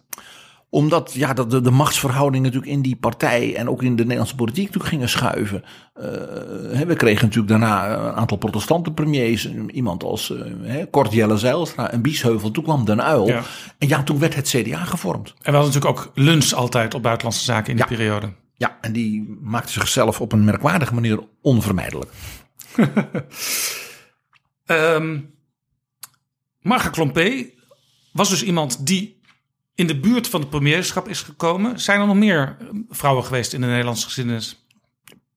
[0.70, 4.36] Omdat ja, dat de, de machtsverhoudingen natuurlijk in die partij en ook in de Nederlandse
[4.36, 5.64] politiek natuurlijk gingen schuiven.
[5.94, 6.04] Eh,
[6.82, 9.50] we kregen natuurlijk daarna een aantal protestante premiers.
[9.68, 12.52] Iemand als hè, Kort Jelle Zijlstra en Biesheuvel.
[12.52, 12.98] Toen kwam Den.
[13.26, 13.42] Ja.
[13.78, 15.28] En ja, toen werd het CDA gevormd.
[15.30, 17.96] En we hadden natuurlijk ook lunch altijd op buitenlandse zaken in die Ja.
[17.96, 18.34] periode.
[18.58, 22.12] Ja, en die maakte zichzelf op een merkwaardige manier onvermijdelijk.
[24.66, 25.20] Ehm
[26.62, 27.50] Marga Klompé
[28.12, 29.20] was dus iemand die
[29.76, 31.80] in de buurt van het premierschap is gekomen.
[31.80, 34.66] Zijn er nog meer eh, vrouwen geweest in de Nederlandse geschiedenis?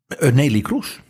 [0.09, 1.01] Eh, Nelly Kroes.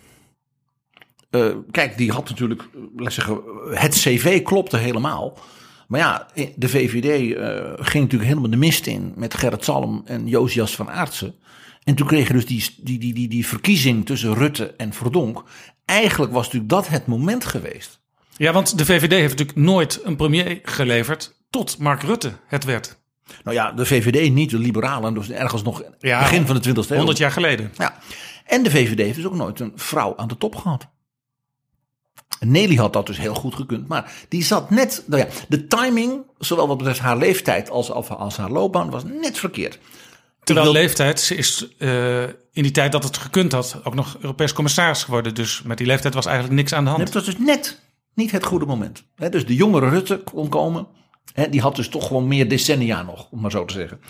[1.31, 3.41] Eh, kijk, die had natuurlijk, eh, laat zeggen,
[3.71, 5.39] het cv klopte helemaal.
[5.89, 7.35] Maar ja, de VVD
[7.89, 11.35] ging natuurlijk helemaal de mist in met Gerrit Salm en Josias van Aartsen.
[11.89, 15.45] En toen kreeg je dus die, die, die, die, die verkiezing tussen Rutte en Verdonk.
[15.85, 18.01] Eigenlijk was natuurlijk dat het moment geweest.
[18.37, 22.99] Ja, want de VVD heeft natuurlijk nooit een premier geleverd tot Mark Rutte het werd.
[23.45, 26.89] Nou ja, de VVD niet, de liberalen, dus ergens nog Ja, begin van de 20e
[26.89, 26.97] eeuw.
[26.97, 27.73] 100 jaar geleden.
[27.77, 27.99] Ja.
[28.45, 30.89] En de VVD heeft dus ook nooit een vrouw aan de top gehad.
[32.41, 33.89] Nelly had dat dus heel goed gekund.
[33.89, 35.05] Maar die zat net.
[35.07, 39.39] Nou ja, de timing, zowel wat betreft haar leeftijd als, als haar loopbaan, was net
[39.39, 39.79] verkeerd.
[40.55, 44.17] Terwijl wil- leeftijd, ze is eh, in die tijd dat het gekund had, ook nog
[44.21, 45.35] Europees commissaris geworden.
[45.35, 47.03] Dus met die leeftijd was eigenlijk niks aan de hand.
[47.03, 47.81] Het was dus net
[48.15, 49.05] niet het goede moment.
[49.31, 50.87] Dus de jongere Rutte kon komen.
[51.51, 54.01] Die had dus toch gewoon meer decennia nog, om maar zo te zeggen.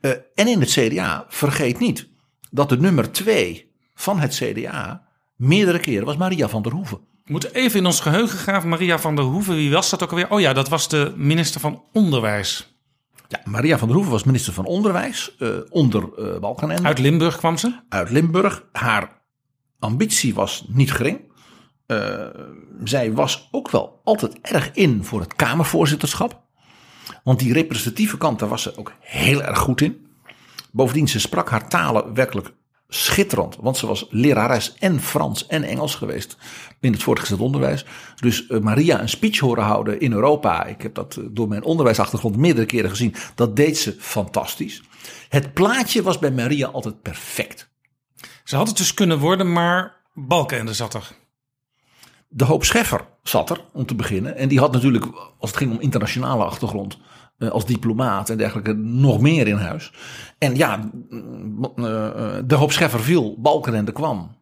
[0.00, 2.08] Eh, en in het CDA, vergeet niet
[2.50, 5.02] dat de nummer twee van het CDA
[5.36, 6.98] meerdere keren was Maria van der Hoeven.
[7.24, 8.68] We moeten even in ons geheugen graven.
[8.68, 10.30] Maria van der Hoeven, wie was dat ook alweer?
[10.30, 12.77] Oh ja, dat was de minister van Onderwijs.
[13.28, 16.82] Ja, Maria van der Hoeven was minister van Onderwijs eh, onder eh Balkenende.
[16.82, 17.80] Uit Limburg kwam ze.
[17.88, 18.64] uit Limburg.
[18.72, 19.22] Haar
[19.78, 21.32] ambitie was niet gering.
[21.86, 22.26] Eh,
[22.84, 26.42] zij was ook wel altijd erg in voor het Kamervoorzitterschap.
[27.24, 30.06] Want die representatieve kant, daar was ze ook heel erg goed in.
[30.72, 32.52] Bovendien, ze sprak haar talen werkelijk
[32.88, 33.56] schitterend.
[33.60, 36.36] Want ze was lerares en Frans en Engels geweest
[36.80, 37.84] in het voortgezet onderwijs.
[38.20, 40.64] Dus eh, Maria een speech horen houden in Europa.
[40.64, 43.14] Ik heb dat eh, door mijn onderwijsachtergrond meerdere keren gezien.
[43.34, 44.82] Dat deed ze fantastisch.
[45.28, 47.70] Het plaatje was bij Maria altijd perfect.
[48.44, 51.10] Ze had het dus kunnen worden, maar Balkenende zat er.
[52.28, 54.36] De Hoop Scheffer zat er om te beginnen.
[54.36, 55.04] En die had natuurlijk,
[55.38, 56.98] als het ging om internationale achtergrond,
[57.38, 59.92] als diplomaat en dergelijke, nog meer in huis.
[60.38, 64.36] En ja, mm, eh, eh, de Hoop Scheffer viel, Balkenende kwam.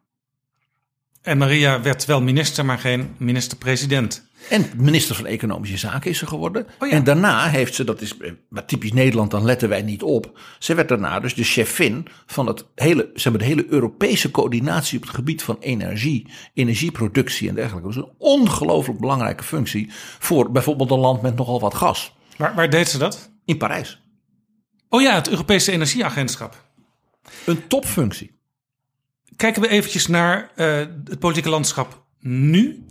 [1.21, 4.25] En Maria werd wel minister, maar geen minister-president.
[4.49, 6.67] En minister van Economische Zaken is ze geworden.
[6.79, 6.93] Oh ja.
[6.93, 10.39] En daarna heeft ze, dat is eh, maar typisch Nederland, dan letten wij niet op.
[10.59, 14.97] Ze werd daarna dus de chefin van het hele, ze hebben de hele Europese coördinatie
[14.97, 17.87] op het gebied van energie, energieproductie en dergelijke.
[17.87, 22.16] Dat is een ongelooflijk belangrijke functie voor bijvoorbeeld een land met nogal wat gas.
[22.37, 23.31] Waar, waar deed ze dat?
[23.45, 24.01] In Parijs.
[24.89, 26.65] Oh ja, het Europese Energieagentschap.
[27.45, 28.35] Een topfunctie.
[29.35, 32.85] Kijken we eventjes naar eh, het politieke landschap nu.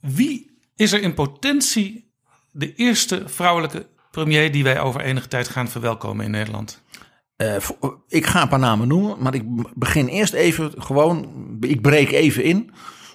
[0.00, 2.12] Wie is er in potentie
[2.52, 6.82] de eerste vrouwelijke premier die wij over enige tijd gaan verwelkomen in Nederland?
[7.36, 7.56] Eh,
[8.08, 11.28] ik ga een paar namen noemen, maar ik begin eerst even gewoon.
[11.60, 12.70] Ik breek even in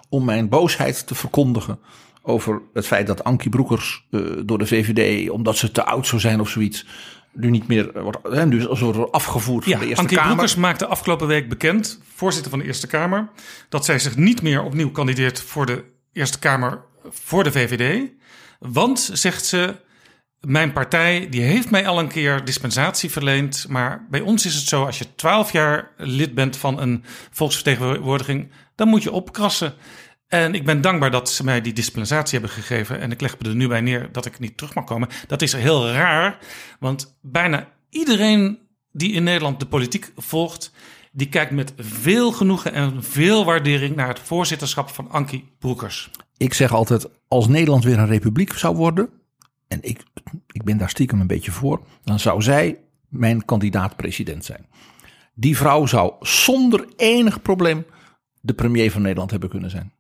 [0.10, 1.80] om mijn boosheid te verkondigen
[2.26, 6.22] over het feit dat Ankie Broekers eh, door de VVD, omdat ze te oud zou
[6.22, 6.86] zijn of zoiets,
[7.34, 10.32] nu niet meer wordt, hè, dus als wordt afgevoerd van Ja, de Eerste Ankie Kamer.
[10.34, 13.30] Broekers maakte afgelopen week bekend, voorzitter van de Eerste Kamer,
[13.70, 18.12] dat zij zich niet meer opnieuw kandideert voor de Eerste Kamer voor de VVD.
[18.60, 19.76] Want, zegt ze,
[20.40, 23.66] mijn partij die heeft mij al een keer dispensatie verleend.
[23.70, 28.52] Maar bij ons is het zo, als je twaalf jaar lid bent van een volksvertegenwoordiging,
[28.76, 29.74] dan moet je opkrassen.
[30.34, 33.00] En ik ben dankbaar dat ze mij die dispensatie hebben gegeven.
[33.00, 35.10] En ik leg me er nu bij neer dat ik niet terug mag komen.
[35.28, 36.38] Dat is heel raar,
[36.80, 38.60] want bijna iedereen
[38.92, 40.72] die in Nederland de politiek volgt,
[41.12, 46.10] die kijkt met veel genoegen en veel waardering naar het voorzitterschap van Ankie Broekers.
[46.38, 49.10] Ik zeg altijd, als Nederland weer een republiek zou worden,
[49.68, 50.04] en ik,
[50.52, 52.80] ik ben daar stiekem een beetje voor, dan zou zij
[53.10, 54.66] mijn kandidaat-president zijn.
[55.34, 57.86] Die vrouw zou zonder enig probleem
[58.42, 59.92] de premier van Nederland hebben kunnen zijn.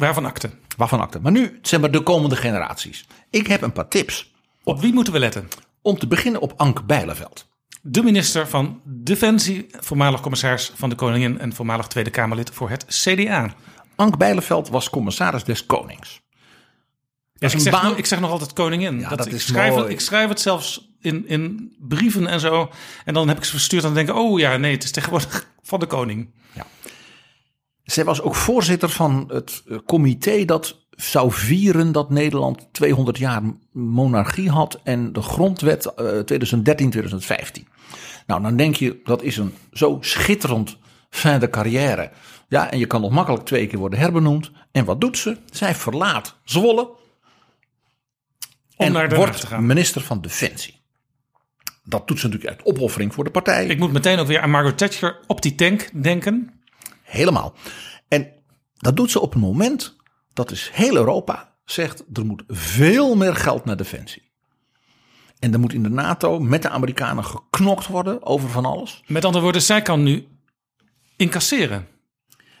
[0.00, 0.50] Waarvan akte?
[0.76, 1.20] Waarvan akte.
[1.20, 3.06] Maar nu, zeg maar, de komende generaties.
[3.30, 4.32] Ik heb een paar tips.
[4.64, 5.48] Op wie moeten we letten?
[5.82, 7.48] Om te beginnen op Anke Bijleveld.
[7.82, 12.84] De minister van Defensie, voormalig commissaris van de Koningin en voormalig Tweede Kamerlid voor het
[12.88, 13.54] CDA.
[13.96, 16.20] Anke Bijleveld was commissaris des Konings.
[17.32, 18.98] Ja, ik, een zeg, baan- nog- ik zeg nog altijd koningin.
[19.00, 19.82] Ja, dat ik, is schrijf, mooi.
[19.82, 22.70] het- ik schrijf het zelfs in, in brieven en zo.
[23.04, 24.24] En dan heb ik ze verstuurd en dan denk ik...
[24.24, 26.34] oh ja, nee, het is tegenwoordig van de koning.
[27.90, 33.42] Zij was ook voorzitter van het eh, comité dat zou vieren dat Nederland 200 jaar
[33.72, 36.06] monarchie had en de grondwet eh,
[37.62, 37.68] 2013-2015.
[38.26, 40.76] Nou, dan denk je dat is een zo schitterend
[41.10, 42.10] fin de carrière.
[42.48, 44.50] Ja, en je kan nog makkelijk twee keer worden herbenoemd.
[44.72, 45.36] En wat doet ze?
[45.50, 46.96] Zij verlaat Zwolle Om
[48.76, 49.66] en naar wordt gaan.
[49.66, 50.78] minister van Defensie.
[51.84, 53.66] Dat doet ze natuurlijk uit opoffering voor de partij.
[53.66, 56.59] Ik moet meteen ook weer aan Margaret Thatcher op die tank denken.
[57.10, 57.54] Helemaal.
[58.08, 58.32] En
[58.76, 59.96] dat doet ze op een moment
[60.32, 64.30] dat dus heel Europa zegt er moet veel meer geld naar defensie.
[65.38, 69.02] En er moet in de NATO met de Amerikanen geknokt worden over van alles.
[69.06, 70.26] Met andere woorden, zij kan nu
[71.16, 71.86] incasseren.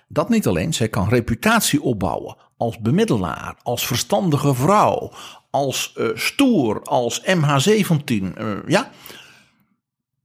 [0.08, 5.12] Dat niet alleen, zij kan reputatie opbouwen als bemiddelaar, als verstandige vrouw,
[5.50, 8.34] als eh, stoer, als MH17.
[8.34, 8.90] eh, ja,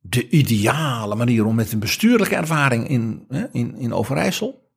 [0.10, 4.70] de ideale manier om met een bestuurlijke ervaring in, in, in Overijssel.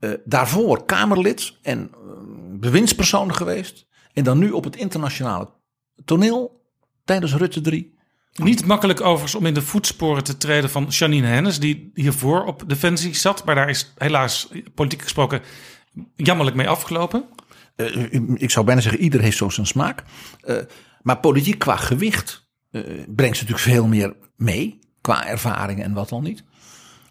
[0.00, 1.98] eh, daarvoor Kamerlid en eh,
[2.60, 3.86] bewindspersoon geweest.
[4.12, 5.48] En dan nu op het internationale
[6.04, 6.64] toneel
[7.04, 7.96] tijdens Rutte 3.
[8.32, 11.60] Niet makkelijk overigens om in de voetsporen te treden van Janine Hennis...
[11.60, 13.44] die hiervoor op Defensie zat.
[13.44, 15.40] Maar daar is helaas politiek gesproken
[16.16, 17.24] jammerlijk mee afgelopen.
[17.76, 20.02] Eh, ik zou bijna zeggen, ieder heeft zo zijn smaak.
[21.02, 24.78] Maar politiek qua gewicht eh, brengt ze natuurlijk veel meer mee.
[25.00, 26.42] Qua ervaring en wat dan niet.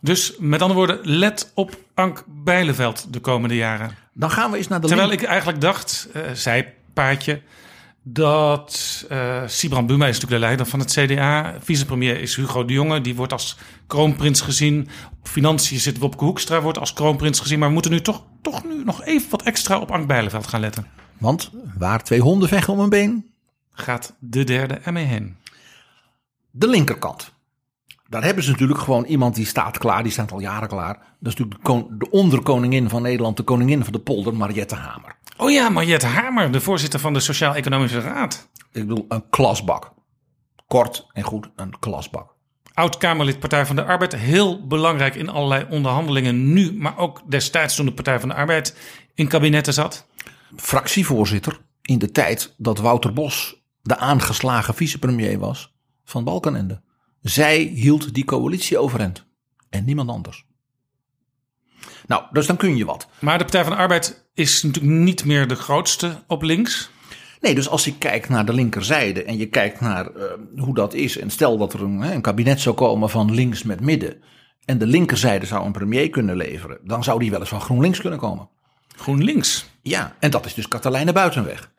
[0.02, 3.92] Dus met andere woorden, let op Ank Bijleveld de komende jaren.
[4.14, 5.22] Dan gaan we eens naar de Terwijl link.
[5.22, 7.42] ik eigenlijk dacht, eh zij paardje,
[8.04, 11.56] dat eh Sibran Buma is natuurlijk de leider van het CDA.
[11.60, 14.88] Vicepremier is Hugo de Jonge, die wordt als kroonprins gezien.
[15.20, 17.60] Op financiën zit Wopke Hoekstra, wordt als kroonprins gezien.
[17.60, 20.60] Maar we moeten nu toch, toch nu nog even wat extra op Ank Bijleveld gaan
[20.60, 20.88] letten.
[21.18, 23.26] Want waar twee honden vechten om een been,
[23.80, 25.36] Gaat de derde ermee heen.
[26.58, 27.36] De linkerkant.
[28.10, 30.94] Daar hebben ze natuurlijk gewoon iemand die staat klaar, die staat al jaren klaar.
[30.94, 34.76] Dat is natuurlijk de, kon- de onderkoningin van Nederland, de koningin van de polder, Mariette
[34.76, 35.16] Hamer.
[35.38, 38.50] Oh ja, Mariette Hamer, de voorzitter van de Sociaal-Economische Raad.
[38.72, 39.94] Ik bedoel, een klasbak.
[40.68, 42.36] Kort en goed, een klasbak.
[42.74, 44.16] Oud-Kamerlid Partij van de Arbeid.
[44.16, 48.78] Heel belangrijk in allerlei onderhandelingen nu, maar ook destijds toen de Partij van de Arbeid
[49.14, 50.08] in kabinetten zat.
[50.56, 55.76] Fractievoorzitter in de tijd dat Wouter Bos de aangeslagen vicepremier was
[56.10, 56.82] van Balkenende.
[57.22, 59.26] Zij hield die coalitie overeind.
[59.70, 60.46] En niemand anders.
[62.08, 63.08] Nou, dus dan kun je wat.
[63.20, 66.90] Maar de Partij van de Arbeid is natuurlijk niet meer de grootste op links.
[67.42, 70.24] Nee, dus als je kijkt naar de linkerzijde en je kijkt naar eh,
[70.58, 71.18] hoe dat is.
[71.18, 74.22] En stel dat er een, een kabinet zou komen van links met midden.
[74.66, 76.80] En de linkerzijde zou een premier kunnen leveren.
[76.84, 78.50] Dan zou die wel eens van GroenLinks kunnen komen.
[78.96, 79.70] GroenLinks.
[79.82, 81.72] Ja, en dat is dus Katelijne Buitenweg.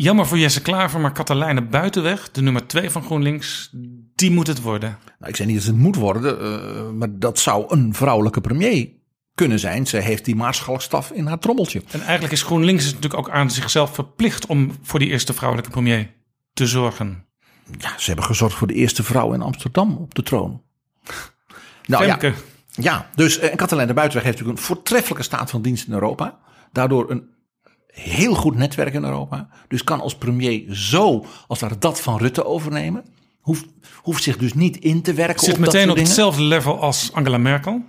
[0.00, 3.70] Jammer voor Jesse Klaver, maar Katelijne Buitenweg, de nummer twee van GroenLinks,
[4.14, 4.98] die moet het worden.
[5.18, 8.88] Nou, ik zeg niet dat het moet worden, eh, maar dat zou een vrouwelijke premier
[9.34, 9.86] kunnen zijn.
[9.86, 11.82] Ze heeft die maarschalkstaf in haar trommeltje.
[11.90, 16.14] En eigenlijk is GroenLinks natuurlijk ook aan zichzelf verplicht om voor die eerste vrouwelijke premier
[16.52, 17.24] te zorgen.
[17.78, 20.62] Ja, ze hebben gezorgd voor de eerste vrouw in Amsterdam op de troon.
[21.86, 22.34] Nou ja, Femke,
[22.70, 26.38] ja, dus eh, en Katelijne Buitenweg heeft natuurlijk een voortreffelijke staat van dienst in Europa.
[26.72, 27.36] Daardoor een
[27.92, 29.48] heel goed netwerk in Europa.
[29.68, 33.04] Dus kan als premier zo, als daar dat van Rutte overnemen.
[33.40, 33.66] Hoeft,
[34.02, 36.10] hoeft zich dus niet in te werken zit op dat meteen soort op dingen.
[36.10, 37.84] hetzelfde level als Angela Merkel.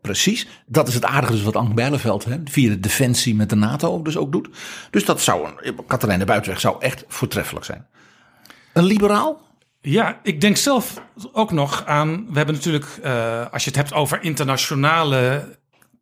[0.00, 0.48] Precies.
[0.66, 4.02] Dat is het aardige dus wat Anke Bijleveld hè, via de defensie met de NATO
[4.02, 4.48] dus ook doet.
[4.90, 7.86] Dus dat zou een, Katelijne Buitenweg zou echt voortreffelijk zijn.
[8.72, 9.40] Een liberaal?
[9.80, 12.26] Ja, ik denk zelf ook nog aan.
[12.28, 15.48] We hebben natuurlijk, eh, als je het hebt over internationale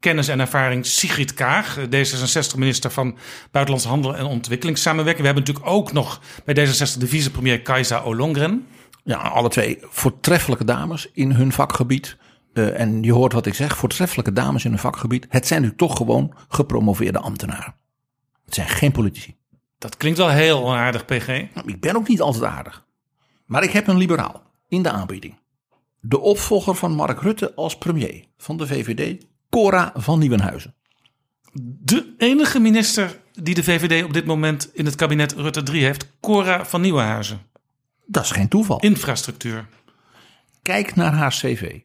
[0.01, 3.16] kennis en ervaring, Sigrid Kaag, D66-minister van
[3.51, 5.26] Buitenlandse Handel en Ontwikkelingssamenwerking.
[5.26, 8.66] We hebben natuurlijk ook nog bij D66 de vicepremier Kajsa Ollongren.
[9.05, 12.16] Ja, alle twee voortreffelijke dames in hun vakgebied.
[12.53, 15.26] eh, en je hoort wat ik zeg, voortreffelijke dames in hun vakgebied.
[15.28, 17.74] Het zijn nu toch gewoon gepromoveerde ambtenaren.
[18.44, 19.36] Het zijn geen politici.
[19.78, 21.26] Dat klinkt wel heel onaardig, PG.
[21.26, 22.84] Nou, ik ben ook niet altijd aardig.
[23.46, 25.38] Maar ik heb een liberaal in de aanbieding.
[26.01, 30.74] De opvolger van Mark Rutte als premier van de VVD, Cora van Nieuwenhuizen.
[31.82, 36.07] De enige minister die de VVD op dit moment in het kabinet Rutte 3 heeft,
[36.20, 37.40] Cora van Nieuwenhuizen.
[38.07, 38.80] Dat is geen toeval.
[38.80, 39.68] Infrastructuur.
[40.62, 41.80] Kijk naar haar cv.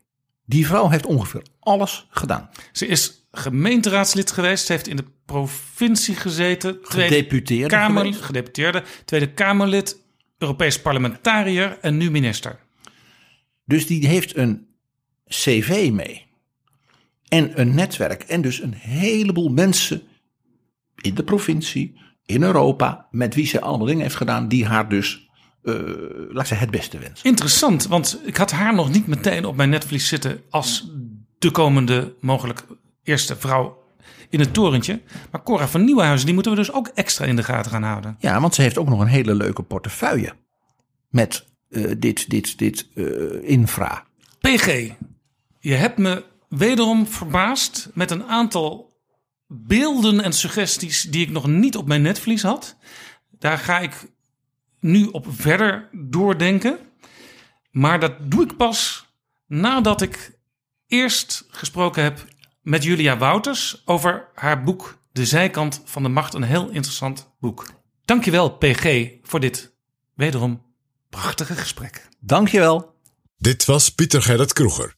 [0.46, 2.50] Die vrouw heeft ongeveer alles gedaan.
[2.72, 4.66] Ze is gemeenteraadslid geweest.
[4.66, 6.78] Ze heeft in de provincie gezeten.
[6.82, 8.22] Gedeputeerde Kamer, geweest.
[8.22, 8.84] Gedeputeerde.
[9.06, 10.04] Tweede Kamerlid.
[10.38, 12.60] Europees parlementariër en nu minister.
[13.66, 14.68] Dus die heeft een
[15.28, 16.26] cv mee.
[17.28, 18.24] En een netwerk.
[18.24, 20.02] En dus een heleboel mensen
[21.02, 25.30] in de provincie, in Europa, met wie ze allemaal dingen heeft gedaan die haar dus,
[25.64, 25.74] eh,
[26.30, 27.26] laat zeggen, het beste wensen.
[27.30, 30.92] Interessant, want ik had haar nog niet meteen op mijn netvlies zitten als
[31.38, 32.66] de komende mogelijk
[33.04, 33.84] eerste vrouw
[34.30, 35.02] in het torentje.
[35.32, 38.16] Maar Cora van Nieuwenhuizen, die moeten we dus ook extra in de gaten gaan houden.
[38.20, 40.34] Ja, want ze heeft ook nog een hele leuke portefeuille
[41.10, 43.06] met eh, dit, dit, dit eh,
[43.50, 44.06] infra.
[44.40, 44.92] PG,
[45.60, 46.24] je hebt me
[46.58, 48.94] wederom verbaasd met een aantal
[49.48, 52.76] beelden en suggesties die ik nog niet op mijn netvlies had.
[53.40, 53.94] Daar ga ik
[54.80, 56.80] nu op verder doordenken.
[57.72, 59.06] Maar dat doe ik pas
[59.48, 60.38] nadat ik
[60.88, 62.26] eerst gesproken heb
[62.62, 66.34] met Julia Wouters over haar boek De Zijkant van de Macht.
[66.34, 67.66] Een heel interessant boek.
[68.06, 69.74] Dankjewel PG voor dit
[70.14, 70.62] wederom
[71.10, 72.08] prachtige gesprek.
[72.20, 72.94] Dankjewel.
[73.38, 74.94] Dit was Pieter Gerrit Kroeger.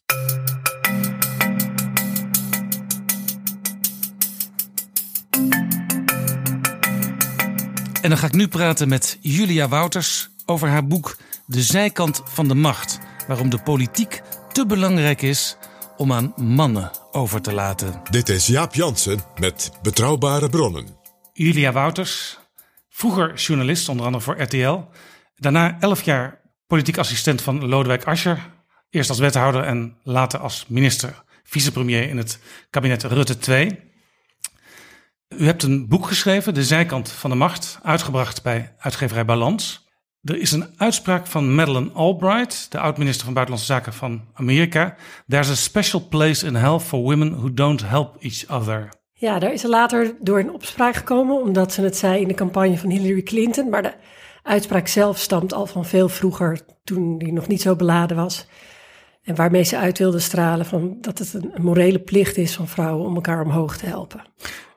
[8.02, 12.48] En dan ga ik nu praten met Julia Wouters over haar boek De Zijkant van
[12.48, 13.00] de Macht.
[13.28, 14.22] Waarom de politiek
[14.52, 15.58] te belangrijk is
[15.98, 18.02] om aan mannen over te laten.
[18.10, 20.88] Dit is Jaap Jansen met Betrouwbare Bronnen.
[21.34, 22.40] Julia Wouters,
[22.90, 24.80] vroeger journalist, onder andere voor RTL.
[25.36, 28.52] Daarna elf jaar politiek assistent van Lodewijk Asscher.
[28.90, 32.40] Eerst als wethouder en later als minister, vicepremier in het
[32.70, 33.87] kabinet Rutte 2.
[35.30, 39.88] U hebt een boek geschreven, De Zijkant van de Macht, uitgebracht bij uitgeverij Balans.
[40.22, 44.96] Er is een uitspraak van Madeleine Albright, de oud-minister van Buitenlandse Zaken van Amerika.
[45.28, 48.90] There's a special place in hell for women who don't help each other.
[49.14, 52.78] Ja, daar is later door in opspraak gekomen, omdat ze het zei in de campagne
[52.78, 53.70] van Hillary Clinton.
[53.70, 53.94] Maar de
[54.44, 58.48] uitspraak zelf stamt al van veel vroeger, toen die nog niet zo beladen was.
[59.24, 62.68] En waarmee ze uit wilde stralen van dat het een, een morele plicht is van
[62.68, 64.22] vrouwen om elkaar omhoog te helpen.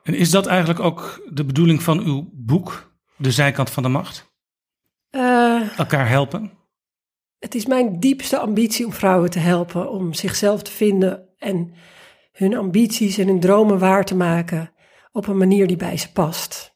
[0.03, 4.29] En is dat eigenlijk ook de bedoeling van uw boek, De Zijkant van de Macht?
[5.09, 6.59] Eh, Elkaar helpen?
[7.41, 11.73] het is mijn diepste ambitie om vrouwen te helpen om zichzelf te vinden en
[12.31, 14.71] hun ambities en hun dromen waar te maken
[15.11, 16.75] op een manier die bij ze past.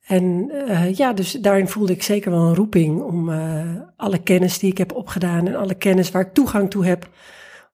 [0.00, 4.58] En eh, ja, dus daarin voelde ik zeker wel een roeping om eh, alle kennis
[4.58, 7.10] die ik heb opgedaan en alle kennis waar ik toegang toe heb,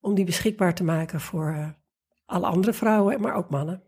[0.01, 1.75] om die beschikbaar te maken voor
[2.27, 3.83] alle andere vrouwen, maar ook mannen.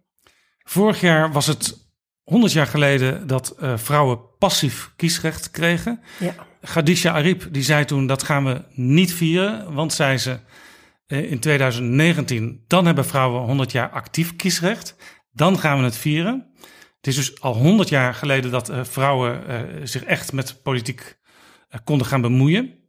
[0.65, 1.91] Vorig jaar was het
[2.23, 6.01] 100 jaar geleden dat eh, vrouwen passief kiesrecht kregen.
[6.19, 6.35] Ja.
[6.61, 10.39] Khadija Arib die zei toen dat gaan we niet vieren, want zei ze
[11.07, 14.97] eh, in 2019 dan hebben vrouwen 100 jaar actief kiesrecht.
[15.33, 16.47] Dan gaan we het vieren.
[16.97, 21.19] Het is dus al 100 jaar geleden dat eh, vrouwen zich echt met politiek
[21.85, 22.81] konden gaan bemoeien.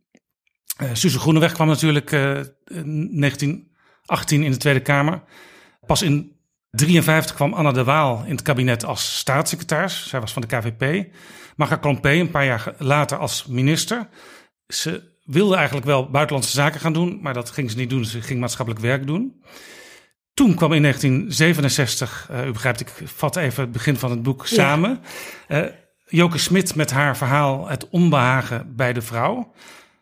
[0.94, 5.24] Suze Groeneweg kwam natuurlijk eh, in 1918 in de Tweede Kamer.
[5.86, 6.33] Pas in
[6.76, 10.08] 53 kwam Anna de Waal in het kabinet als staatssecretaris.
[10.08, 11.08] Zij was van de KVP.
[11.56, 14.08] Marga Klompé een paar jaar later als minister.
[14.68, 18.06] Ze wilde eigenlijk wel buitenlandse zaken gaan doen, maar dat ging ze niet doen.
[18.06, 19.44] Ze ging maatschappelijk werk doen.
[20.34, 24.48] Toen kwam in 1967, eh, u begrijpt, ik vat even het begin van het boek
[24.48, 25.02] samen.
[25.48, 25.62] Eh,
[26.06, 29.54] Joke Smit met haar verhaal Het onbehagen bij de vrouw.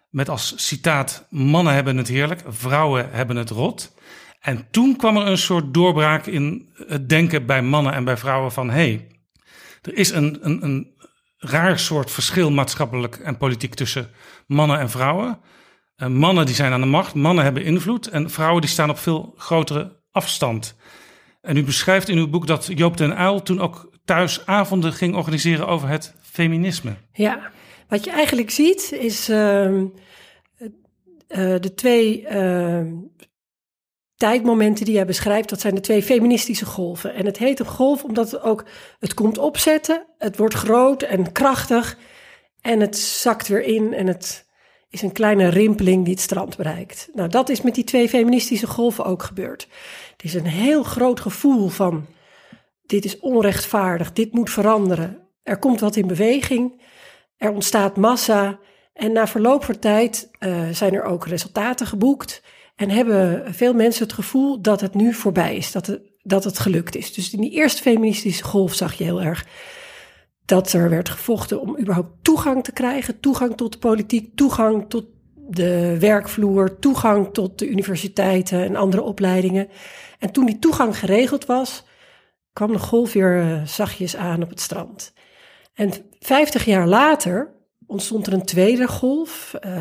[0.10, 3.94] Met als citaat: Mannen hebben het heerlijk, vrouwen hebben het rot.
[4.42, 8.52] En toen kwam er een soort doorbraak in het denken bij mannen en bij vrouwen
[8.52, 9.08] van hé, hey,
[9.82, 10.96] er is een, een, een
[11.38, 14.10] raar soort verschil maatschappelijk en politiek tussen
[14.48, 15.40] mannen en vrouwen.
[15.96, 18.98] Eh, mannen die zijn aan de macht, mannen hebben invloed en vrouwen die staan op
[18.98, 20.76] veel grotere afstand.
[21.42, 25.16] En u beschrijft in uw boek dat Joop den Uyl toen ook thuis avonden ging
[25.16, 26.94] organiseren over het feminisme.
[27.14, 27.52] Ja,
[27.88, 29.86] wat je eigenlijk ziet is ehm,
[31.28, 32.88] eh, de twee ehm,
[34.22, 37.14] tijdmomenten die jij beschrijft, dat zijn de twee feministische golven.
[37.14, 38.66] En het heet een golf omdat het ook,
[39.00, 41.98] het komt opzetten, het wordt groot en krachtig
[42.62, 44.46] en het zakt weer in en het,
[44.90, 47.10] is een kleine rimpeling die het strand bereikt.
[47.14, 49.68] Nou, dat is met die twee feministische golven ook gebeurd.
[50.12, 52.06] Het is een heel groot gevoel van:
[52.86, 55.18] dit is onrechtvaardig, dit moet veranderen.
[55.44, 56.82] Er komt wat in beweging,
[57.38, 58.60] er ontstaat massa.
[58.94, 62.42] En na verloop van tijd uh, zijn er ook resultaten geboekt.
[62.76, 66.60] En hebben veel mensen het gevoel dat het nu voorbij is, dat het, dat het
[66.60, 67.14] gelukt is.
[67.14, 69.46] Dus in die eerste feministische golf zag je heel erg
[70.46, 75.06] dat er werd gevochten om überhaupt toegang te krijgen, toegang tot de politiek, toegang tot
[75.36, 79.68] de werkvloer, toegang tot de universiteiten en andere opleidingen.
[80.20, 81.84] En toen die toegang geregeld was,
[82.54, 85.14] kwam de golf weer uh, zachtjes aan op het strand.
[85.74, 87.54] En vijftig jaar later
[87.86, 89.54] ontstond er een tweede golf.
[89.66, 89.72] Uh,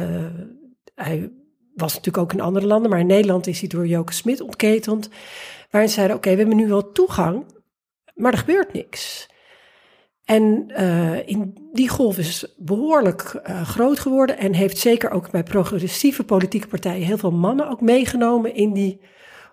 [0.94, 1.32] hij
[1.74, 5.08] was natuurlijk ook in andere landen, maar in Nederland is hij door Joke Smit ontketend.
[5.70, 7.44] Waarin ze zeiden: Oké, we hebben nu wel toegang,
[8.14, 9.28] maar er gebeurt niks.
[10.24, 15.42] En uh, in die golf is behoorlijk uh, groot geworden en heeft zeker ook bij
[15.42, 19.00] progressieve politieke partijen heel veel mannen ook meegenomen in die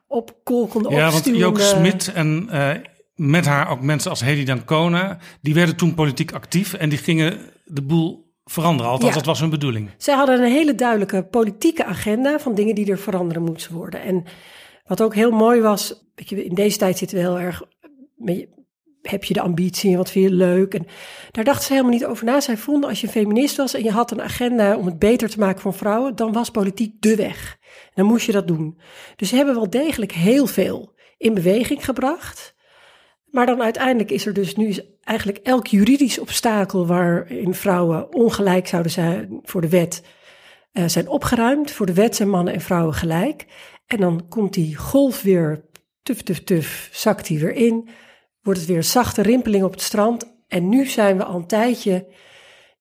[0.07, 2.71] opkolkende Ja, want Joke Smit en uh,
[3.15, 7.39] met haar ook mensen als Hedy Dancona, die werden toen politiek actief en die gingen
[7.65, 8.91] de boel veranderen.
[8.91, 9.17] Althans, ja.
[9.17, 9.89] dat was hun bedoeling.
[9.97, 14.01] Zij hadden een hele duidelijke politieke agenda van dingen die er veranderen moesten worden.
[14.01, 14.23] En
[14.85, 17.63] wat ook heel mooi was, weet je, in deze tijd zitten we heel erg
[19.09, 20.73] heb je de ambitie en wat vind je leuk?
[20.73, 20.85] En
[21.31, 22.39] daar dachten ze helemaal niet over na.
[22.39, 25.29] Zij vonden als je een feminist was en je had een agenda om het beter
[25.29, 27.57] te maken voor vrouwen, dan was politiek de weg.
[27.83, 28.79] En dan moest je dat doen.
[29.15, 32.55] Dus ze hebben wel degelijk heel veel in beweging gebracht.
[33.31, 38.91] Maar dan uiteindelijk is er dus nu eigenlijk elk juridisch obstakel waarin vrouwen ongelijk zouden
[38.91, 40.03] zijn voor de wet,
[40.73, 41.71] uh, zijn opgeruimd.
[41.71, 43.45] Voor de wet zijn mannen en vrouwen gelijk.
[43.85, 45.65] En dan komt die golf weer,
[46.03, 47.89] tuf, tuf, tuf, zakt die weer in
[48.47, 50.35] wordt het weer zachte rimpeling op het strand.
[50.47, 52.07] En nu zijn we al een tijdje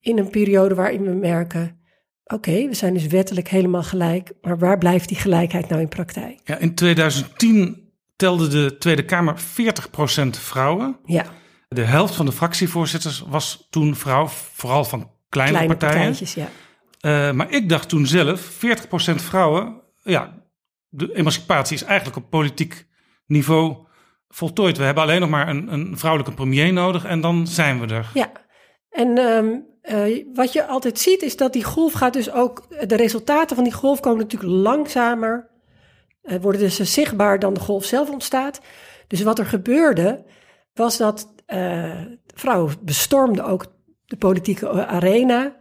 [0.01, 1.81] in een periode waarin we merken:
[2.25, 6.41] oké, we zijn dus wettelijk helemaal gelijk, maar waar blijft die gelijkheid nou in praktijk?
[6.45, 7.86] Ja, in 2010
[8.17, 10.99] telde de Tweede Kamer 40% vrouwen.
[11.05, 11.25] Ja.
[11.69, 16.07] De helft van de fractievoorzitters was toen vrouw, vooral van kleine, Kleine partijen.
[16.07, 16.49] partijtjes, ja.
[17.01, 18.59] Uh, maar ik dacht toen zelf, 40%
[19.15, 20.45] vrouwen, ja,
[20.89, 22.87] de emancipatie is eigenlijk op politiek
[23.27, 23.77] niveau
[24.29, 24.77] voltooid.
[24.77, 28.11] We hebben alleen nog maar een, een vrouwelijke premier nodig en dan zijn we er.
[28.15, 28.31] Ja,
[28.91, 32.89] en um, uh, wat je altijd ziet is dat die golf gaat dus ook...
[32.89, 35.51] De resultaten van die golf komen natuurlijk langzamer.
[36.27, 38.61] Uh, worden dus zichtbaar dan de golf zelf ontstaat.
[39.07, 40.25] Dus wat er gebeurde
[40.75, 42.01] was dat uh,
[42.35, 43.67] vrouwen bestormden ook
[44.05, 45.57] de politieke arena.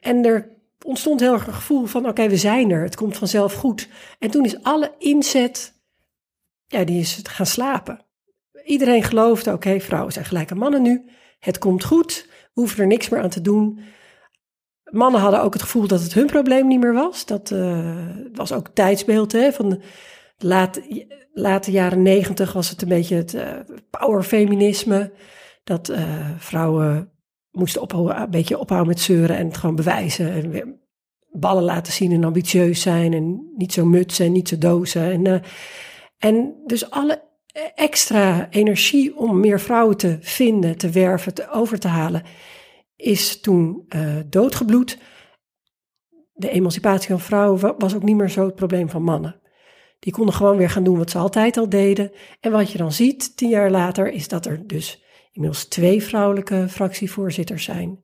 [0.00, 2.82] En er ontstond heel erg een gevoel van oké, we zijn er.
[2.82, 3.88] Het komt vanzelf goed.
[4.18, 5.74] En toen is alle inzet...
[6.66, 8.06] Ja, die is gaan slapen
[8.66, 11.10] iedereen geloofde, oké, vrouwen zijn gelijk aan mannen nu.
[11.38, 13.80] Het komt goed, we hoeven er niks meer aan te doen.
[14.90, 17.26] Mannen hadden ook het gevoel dat het hun probleem niet meer was.
[17.26, 19.80] Dat uh, was ook tijdsbeeld hè, van de
[20.38, 23.42] late, late jaren negentig was het een beetje het uh,
[23.90, 25.12] powerfeminisme.
[25.64, 27.10] Dat uh, vrouwen
[27.50, 30.32] moesten ophouden, een beetje ophouden met zeuren en het gewoon bewijzen.
[30.32, 30.78] En weer
[31.30, 35.26] ballen laten zien en ambitieus zijn en niet zo mutsen en niet zo dozen.
[35.26, 35.42] En,
[36.18, 37.22] en dus alle
[37.74, 42.22] extra energie om meer vrouwen te vinden, te werven, te, over te halen,
[42.96, 44.98] is toen uh, doodgebloed.
[46.32, 49.40] De emancipatie van vrouwen was ook niet meer zo het probleem van mannen.
[49.98, 52.12] Die konden gewoon weer gaan doen wat ze altijd al deden.
[52.40, 56.66] En wat je dan ziet, tien jaar later, is dat er dus inmiddels twee vrouwelijke
[56.68, 58.00] fractievoorzitters zijn.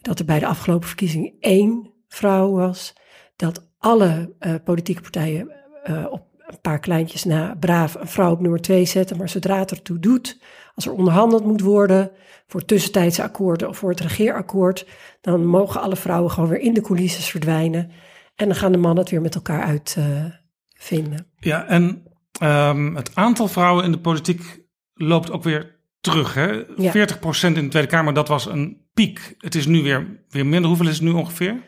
[0.00, 2.92] Dat er bij de afgelopen verkiezingen één vrouw was.
[3.36, 5.52] Dat alle uh, politieke partijen
[5.84, 9.16] uh, op een paar kleintjes na braaf een vrouw op nummer twee zetten.
[9.16, 10.40] Maar zodra het ertoe doet,
[10.74, 12.10] als er onderhandeld moet worden
[12.46, 14.86] voor tussentijdse akkoorden of voor het regeerakkoord,
[15.20, 17.90] dan mogen alle vrouwen gewoon weer in de coulissen verdwijnen.
[18.34, 21.26] En dan gaan de mannen het weer met elkaar uitvinden.
[21.40, 22.02] Uh, ja, en
[22.42, 24.62] um, het aantal vrouwen in de politiek
[24.94, 26.34] loopt ook weer terug.
[26.34, 26.62] Hè?
[26.76, 26.92] Ja.
[26.92, 26.96] 40%
[27.42, 29.34] in de Tweede Kamer, dat was een piek.
[29.38, 30.68] Het is nu weer, weer minder.
[30.68, 31.62] Hoeveel is het nu ongeveer?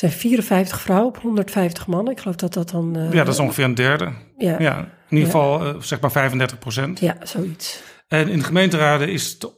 [0.00, 2.12] zijn 54 vrouwen op 150 mannen.
[2.12, 2.96] Ik geloof dat dat dan...
[2.96, 4.12] Uh, ja, dat is ongeveer een derde.
[4.36, 4.56] Ja.
[4.58, 4.78] ja
[5.08, 7.00] in ieder geval uh, zeg maar 35 procent.
[7.00, 7.82] Ja, zoiets.
[8.10, 9.52] En in de gemeenteraden is het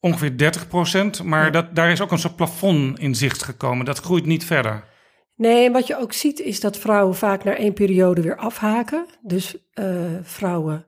[0.00, 1.22] ongeveer 30 procent.
[1.22, 1.50] Maar ja.
[1.50, 3.84] dat, daar is ook een soort plafond in zicht gekomen.
[3.84, 4.84] Dat groeit niet verder.
[5.36, 9.06] Nee, en wat je ook ziet is dat vrouwen vaak na één periode weer afhaken.
[9.22, 10.86] Dus uh, vrouwen...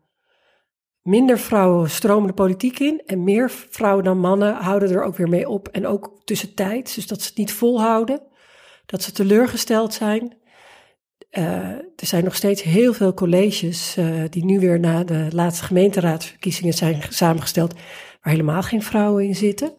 [1.03, 5.29] Minder vrouwen stromen de politiek in en meer vrouwen dan mannen houden er ook weer
[5.29, 5.69] mee op.
[5.69, 8.23] En ook tussentijds, dus dat ze het niet volhouden
[8.87, 10.37] dat ze teleurgesteld zijn.
[11.39, 11.45] Uh,
[11.75, 16.73] er zijn nog steeds heel veel colleges uh, die nu weer na de laatste gemeenteraadsverkiezingen
[16.75, 17.73] zijn samengesteld,
[18.23, 19.73] waar helemaal geen vrouwen in zitten.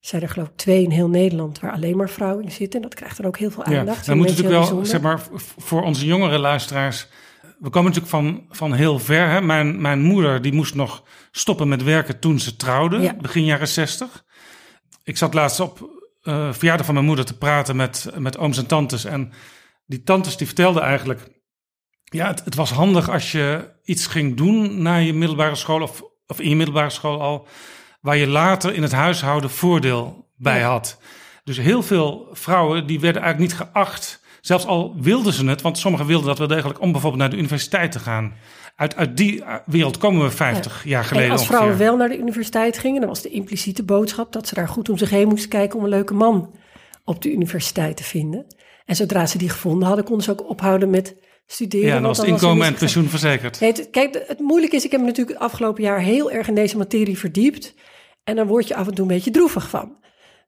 [0.00, 2.82] zijn er geloof ik twee in heel Nederland waar alleen maar vrouwen in zitten.
[2.82, 4.06] En dat krijgt dan ook heel veel Ja, aandacht.
[4.06, 5.20] dan moet natuurlijk wel, zeg maar,
[5.58, 7.08] voor onze jongere luisteraars.
[7.58, 9.28] We komen natuurlijk van, van heel ver.
[9.28, 9.40] Hè?
[9.40, 13.14] Mijn, mijn moeder die moest nog stoppen met werken toen ze trouwde, Ja.
[13.20, 14.24] begin jaren zestig.
[15.04, 18.66] Ik zat laatst op eh verjaardag van mijn moeder te praten met, met ooms en
[18.66, 19.04] tantes.
[19.04, 19.32] En
[19.86, 21.32] die tantes die vertelden eigenlijk...
[22.04, 25.82] Ja, het, het was handig als je iets ging doen na je middelbare school...
[25.82, 27.46] Of, of in je middelbare school al...
[28.00, 31.00] waar je later in het huishouden voordeel bij had.
[31.44, 34.22] Dus heel veel vrouwen die werden eigenlijk niet geacht...
[34.40, 36.80] Zelfs al wilden ze het, want sommigen wilden dat wel degelijk...
[36.80, 38.34] om bijvoorbeeld naar de universiteit te gaan.
[38.76, 41.58] Uit, uit die eh, wereld komen we 50 jaar geleden En als ongeveer.
[41.58, 44.88] vrouwen wel naar de universiteit gingen, dan was de impliciete boodschap dat ze daar goed
[44.88, 46.54] om zich heen moesten kijken om een leuke man
[47.04, 48.46] op de universiteit te vinden.
[48.84, 51.16] En zodra ze die gevonden hadden, konden ze ook ophouden met
[51.46, 51.86] studeren.
[51.88, 53.60] Ja, dan was het inkomen en pensioen verzekerd.
[53.60, 56.48] Nee, het, kijk, het moeilijke is, ik heb me natuurlijk het afgelopen jaar heel erg
[56.48, 57.74] in deze materie verdiept.
[58.24, 59.96] En dan word je af en toe een beetje droevig van.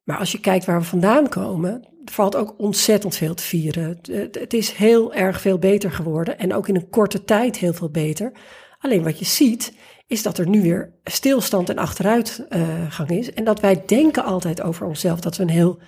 [0.04, 3.84] Maar als je kijkt waar we vandaan komen, valt ook ontzettend veel te vieren.
[3.88, 7.58] Het, het- het is heel erg veel beter geworden en ook in een korte tijd
[7.58, 8.32] heel veel beter.
[8.78, 9.72] Alleen wat je ziet,
[10.06, 13.32] is dat er nu weer stilstand en achteruitgang is.
[13.32, 15.78] En dat wij denken altijd over onszelf dat we een heel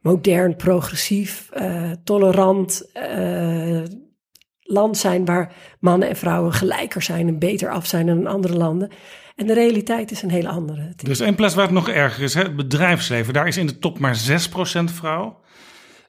[0.00, 3.82] modern, progressief, eh, tolerant eh,
[4.60, 8.56] land zijn waar mannen en vrouwen gelijker zijn en beter af zijn dan in andere
[8.56, 8.90] landen.
[9.36, 10.92] En de realiteit is een hele andere.
[10.96, 12.42] Er is één plaats waar het nog erger is, hè?
[12.42, 13.32] het bedrijfsleven.
[13.32, 15.40] Daar is in de top maar 6% vrouw.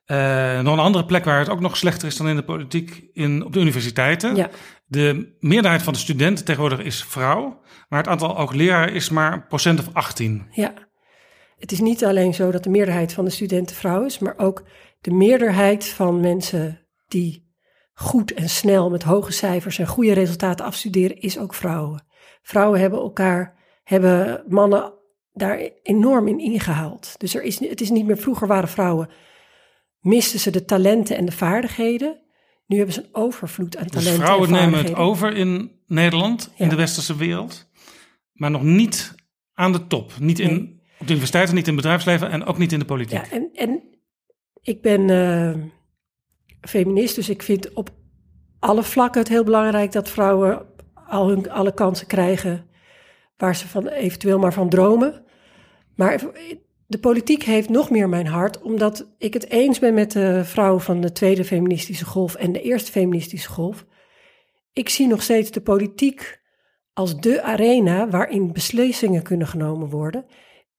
[0.05, 3.03] Eh, nog een andere plek waar het ook nog slechter is dan in de politiek,
[3.13, 4.35] in, op de universiteiten.
[4.35, 4.49] Ja.
[4.85, 9.33] De meerderheid van de studenten tegenwoordig is vrouw, maar het aantal ook leraren is maar
[9.33, 10.47] een procent of 18.
[10.51, 10.73] Ja,
[11.59, 14.63] het is niet alleen zo dat de meerderheid van de studenten vrouw is, maar ook
[15.01, 17.47] de meerderheid van mensen die
[17.93, 22.05] goed en snel met hoge cijfers en goede resultaten afstuderen, is ook vrouwen.
[22.41, 24.93] Vrouwen hebben elkaar, hebben mannen
[25.33, 27.15] daar enorm in ingehaald.
[27.17, 29.09] Dus er is, het is niet meer, vroeger waren vrouwen,
[29.99, 32.21] misten ze de talenten en de vaardigheden.
[32.65, 36.51] Nu hebben ze een overvloed aan Dus talenten vrouwen en nemen het over in Nederland,
[36.55, 36.69] in Ja.
[36.71, 37.69] de westerse wereld,
[38.33, 39.15] maar nog niet
[39.53, 40.13] aan de top.
[40.19, 40.78] Niet in, Nee.
[40.99, 43.25] Op de universiteiten, niet in het bedrijfsleven en ook niet in de politiek.
[43.25, 43.83] Ja, en, en
[44.61, 45.63] ik ben eh,
[46.61, 47.89] feminist, dus ik vind op
[48.59, 52.67] alle vlakken het heel belangrijk dat vrouwen al hun, alle kansen krijgen
[53.37, 55.23] waar ze van eventueel maar van dromen.
[55.95, 56.21] Maar
[56.87, 60.81] de politiek heeft nog meer mijn hart, omdat ik het eens ben met de vrouwen
[60.81, 63.85] van de tweede feministische golf en de eerste feministische golf.
[64.73, 66.41] Ik zie nog steeds de politiek
[66.93, 70.25] als de arena waarin beslissingen kunnen genomen worden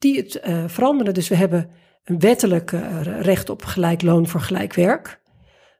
[0.00, 1.14] die het eh, veranderen.
[1.14, 1.70] Dus we hebben
[2.04, 5.20] een wettelijk eh, recht op gelijk loon voor gelijk werk.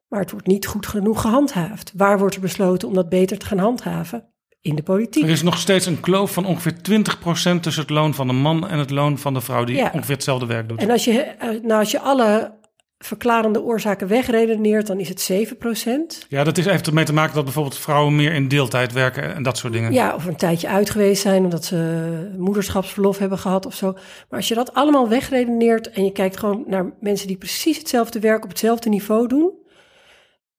[0.09, 1.93] Maar het wordt niet goed genoeg gehandhaafd.
[1.97, 4.25] Waar wordt er besloten om dat beter te gaan handhaven?
[4.61, 5.23] In de politiek.
[5.23, 8.69] Er is nog steeds een kloof van ongeveer 20% tussen het loon van de man
[8.69, 9.91] en het loon van de vrouw die Ja.
[9.95, 10.81] ongeveer hetzelfde werk doet.
[10.81, 12.59] En als je, eh, nou, als je alle
[13.05, 16.27] verklarende oorzaken wegredeneert, dan is het 7%.
[16.29, 19.43] Ja, dat is even ermee te maken dat bijvoorbeeld vrouwen meer in deeltijd werken en
[19.43, 19.93] dat soort dingen.
[19.93, 23.93] Ja, of een tijdje uit geweest zijn omdat ze moederschapsverlof hebben gehad of zo.
[23.93, 28.21] Maar als je dat allemaal wegredeneert en je kijkt gewoon naar mensen die precies hetzelfde
[28.21, 29.53] werk op hetzelfde niveau doen,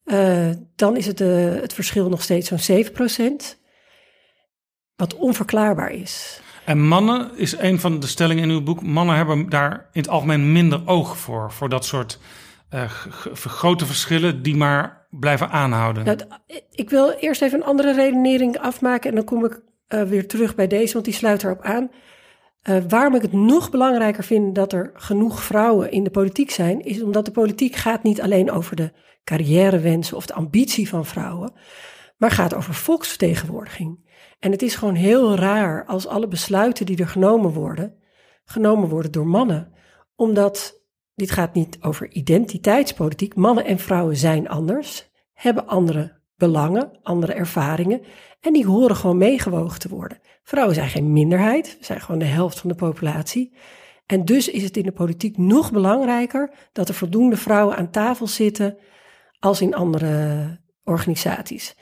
[0.04, 3.60] eh, dan is het, eh, het verschil nog steeds zo'n 7%.
[4.96, 6.42] Wat onverklaarbaar is.
[6.66, 8.82] En mannen is een van de stellingen in uw boek.
[8.84, 11.52] Mannen hebben daar in het algemeen minder oog voor.
[11.52, 12.20] Voor dat soort
[12.88, 16.18] g- grote verschillen die maar blijven aanhouden.
[16.72, 20.56] Ik wil eerst even een andere redenering afmaken en dan kom ik eh, weer terug
[20.56, 21.90] bij deze, want die sluit erop aan.
[22.62, 26.82] Eh, waarom ik het nog belangrijker vind dat er genoeg vrouwen in de politiek zijn,
[26.82, 28.92] is omdat de politiek gaat niet alleen over de
[29.24, 31.54] carrièrewensen of de ambitie van vrouwen,
[32.18, 34.10] maar gaat over volksvertegenwoordiging.
[34.42, 37.96] En het is gewoon heel raar als alle besluiten die er genomen worden,
[38.46, 39.74] genomen worden door mannen.
[40.16, 40.82] Omdat
[41.16, 43.36] dit gaat niet over identiteitspolitiek.
[43.36, 48.02] Mannen en vrouwen zijn anders, hebben andere belangen, andere ervaringen.
[48.40, 50.20] En die horen gewoon meegewogen te worden.
[50.44, 53.54] Vrouwen zijn geen minderheid, we zijn gewoon de helft van de populatie.
[54.06, 58.28] En dus is het in de politiek nog belangrijker dat er voldoende vrouwen aan tafel
[58.28, 58.78] zitten
[59.40, 61.76] als in andere organisaties.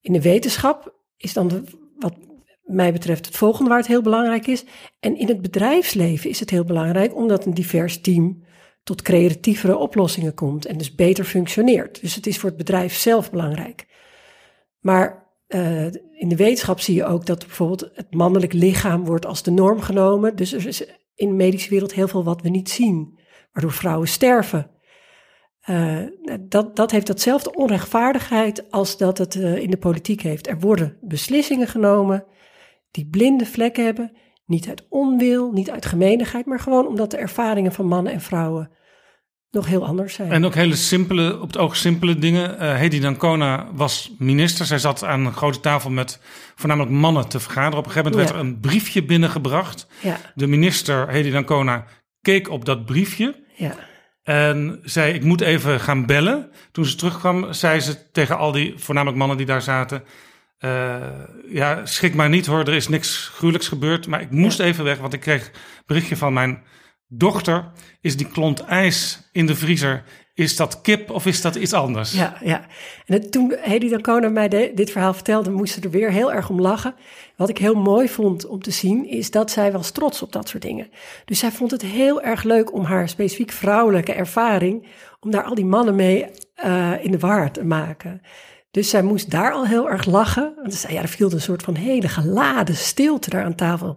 [0.00, 1.62] In de wetenschap is dan de,
[2.04, 2.18] wat
[2.62, 4.64] mij betreft het volgende waar het heel belangrijk is.
[5.00, 8.44] En in het bedrijfsleven is het heel belangrijk omdat een divers team
[8.82, 12.00] tot creatievere oplossingen komt en dus beter functioneert.
[12.00, 13.86] Dus het is voor het bedrijf zelf belangrijk.
[14.80, 19.42] Maar uh, in de wetenschap zie je ook dat bijvoorbeeld het mannelijk lichaam wordt als
[19.42, 20.36] de norm genomen.
[20.36, 23.18] Dus er is in de medische wereld heel veel wat we niet zien,
[23.52, 24.70] waardoor vrouwen sterven.
[25.70, 25.98] Uh,
[26.40, 30.48] dat, dat heeft datzelfde onrechtvaardigheid als dat het uh, in de politiek heeft.
[30.48, 32.24] Er worden beslissingen genomen
[32.90, 34.12] die blinde vlekken hebben,
[34.46, 38.70] Niet uit onwil, niet uit gemeenigheid, maar gewoon omdat de ervaringen van mannen en vrouwen
[39.50, 40.32] nog heel anders zijn.
[40.32, 42.54] En ook hele simpele, op het oog simpele dingen.
[42.54, 44.66] Uh, Hedy Dancona was minister.
[44.66, 46.20] Zij zat aan een grote tafel met
[46.54, 47.78] voornamelijk mannen te vergaderen.
[47.78, 48.34] Op een gegeven moment Ja.
[48.36, 49.86] werd er een briefje binnengebracht.
[50.02, 51.84] Ja, De minister, Hedy Dancona,
[52.20, 53.44] keek op dat briefje.
[53.56, 53.74] ja,
[54.24, 56.50] En zei, ik moet even gaan bellen.
[56.72, 60.04] Toen ze terugkwam, zei ze tegen al die, voornamelijk mannen die daar zaten...
[60.58, 60.96] eh,
[61.48, 64.06] ja, schrik maar niet hoor, er is niks gruwelijks gebeurd.
[64.06, 65.50] Maar ik moest even weg, want ik kreeg
[65.86, 66.62] berichtje van mijn
[67.08, 67.70] dochter.
[68.00, 70.02] Is die klont ijs in de vriezer,
[70.34, 72.12] is dat kip of is dat iets anders?
[72.12, 72.66] ja, ja.
[73.06, 76.60] En toen Hedy Dancona mij dit verhaal vertelde, moest ze er weer heel erg om
[76.60, 76.94] lachen.
[77.36, 80.48] Wat ik heel mooi vond om te zien, is dat zij was trots op dat
[80.48, 80.90] soort dingen.
[81.24, 84.86] Dus zij vond het heel erg leuk om haar specifiek vrouwelijke ervaring,
[85.20, 88.22] om daar al die mannen mee eh, in de war te maken.
[88.70, 90.52] Dus zij moest daar al heel erg lachen.
[90.56, 93.96] Want ze zei, ja, er viel een soort van hele geladen stilte daar aan tafel.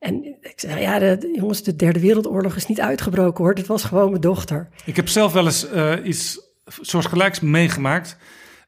[0.00, 3.54] En ik zei, ja, de, jongens, de derde wereldoorlog is niet uitgebroken hoor.
[3.54, 4.68] Dit was gewoon mijn dochter.
[4.84, 6.40] Ik heb zelf wel eens eh, iets
[6.80, 8.16] soortgelijks meegemaakt.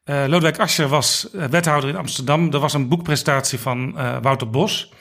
[0.03, 2.53] Eh Lodewijk Asscher was eh, wethouder in Amsterdam.
[2.53, 4.93] Er was een boekpresentatie van Wouter Bos.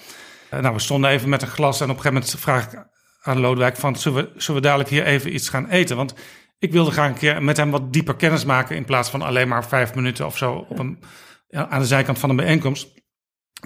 [0.51, 2.87] Nou, we stonden even met een glas en op een gegeven moment vraag ik
[3.23, 3.97] aan Lodewijk van...
[3.97, 5.97] Zullen we, zullen we dadelijk hier even iets gaan eten?
[5.97, 6.15] Want
[6.59, 8.77] ik wilde graag een keer met hem wat dieper kennis maken...
[8.77, 11.03] in plaats van alleen maar vijf minuten of zo op een,
[11.51, 13.02] aan de zijkant van een bijeenkomst.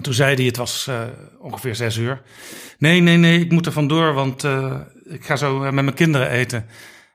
[0.01, 1.01] Toen zei hij, het was eh,
[1.39, 2.21] ongeveer zes uur.
[2.77, 5.93] Nee, nee, nee, ik moet er vandoor, want eh, ik ga zo eh, met mijn
[5.95, 6.65] kinderen eten.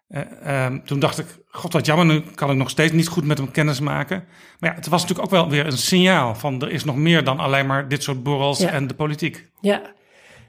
[0.08, 3.24] Eh, ehm, toen dacht ik, god wat jammer, nu kan ik nog steeds niet goed
[3.24, 4.24] met hem kennis maken.
[4.58, 7.24] Maar ja, het was natuurlijk ook wel weer een signaal van er is nog meer
[7.24, 8.70] dan alleen maar dit soort borrels Ja.
[8.70, 9.48] en de politiek.
[9.60, 9.82] Ja,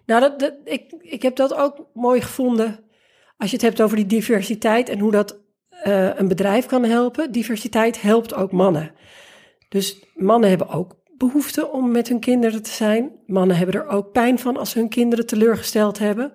[0.06, 2.80] nou, dat, dat, ik, ik heb dat ook mooi gevonden.
[3.38, 5.42] Als je het hebt over die diversiteit en hoe dat
[6.16, 7.32] een bedrijf kan helpen.
[7.32, 8.92] Diversiteit helpt ook mannen.
[9.70, 10.96] Dus mannen hebben ook
[11.28, 13.12] behoefte om met hun kinderen te zijn.
[13.26, 16.34] Mannen hebben er ook pijn van als ze hun kinderen teleurgesteld hebben.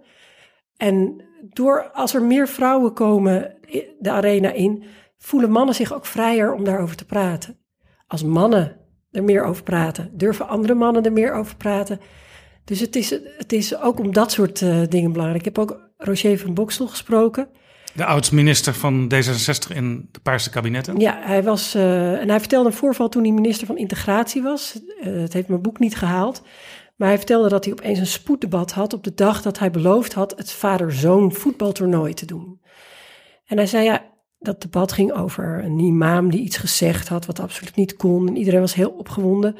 [0.76, 3.56] En door, als er meer vrouwen komen
[3.98, 4.84] de arena in,
[5.18, 7.58] voelen mannen zich ook vrijer om daarover te praten.
[8.06, 8.76] Als mannen
[9.10, 12.00] er meer over praten, durven andere mannen er meer over praten.
[12.64, 15.46] Dus het is, het is ook om dat soort eh, dingen belangrijk.
[15.46, 17.48] Ik heb ook Roger van Boksel gesproken.
[17.98, 20.98] De oud-minister van D66 in de Paarse kabinetten.
[21.00, 21.74] Ja, hij was.
[21.74, 24.80] eh, en hij vertelde een voorval toen hij minister van Integratie was.
[25.00, 26.42] Eh, het heeft mijn boek niet gehaald.
[26.96, 30.12] Maar hij vertelde dat hij opeens een spoeddebat had op de dag dat hij beloofd
[30.12, 32.60] had het vader-zoon voetbaltoernooi te doen.
[33.46, 34.04] En hij zei ja,
[34.38, 38.28] dat debat ging over een imam die iets gezegd had wat absoluut niet kon.
[38.28, 39.56] En iedereen was heel opgewonden.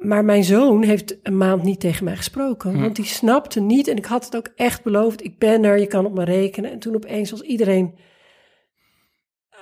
[0.00, 2.80] Maar mijn zoon heeft een maand niet tegen mij gesproken.
[2.80, 3.88] Want die snapte niet.
[3.88, 5.24] En ik had het ook echt beloofd.
[5.24, 6.70] Ik ben er, je kan op me rekenen.
[6.70, 7.94] En toen opeens was iedereen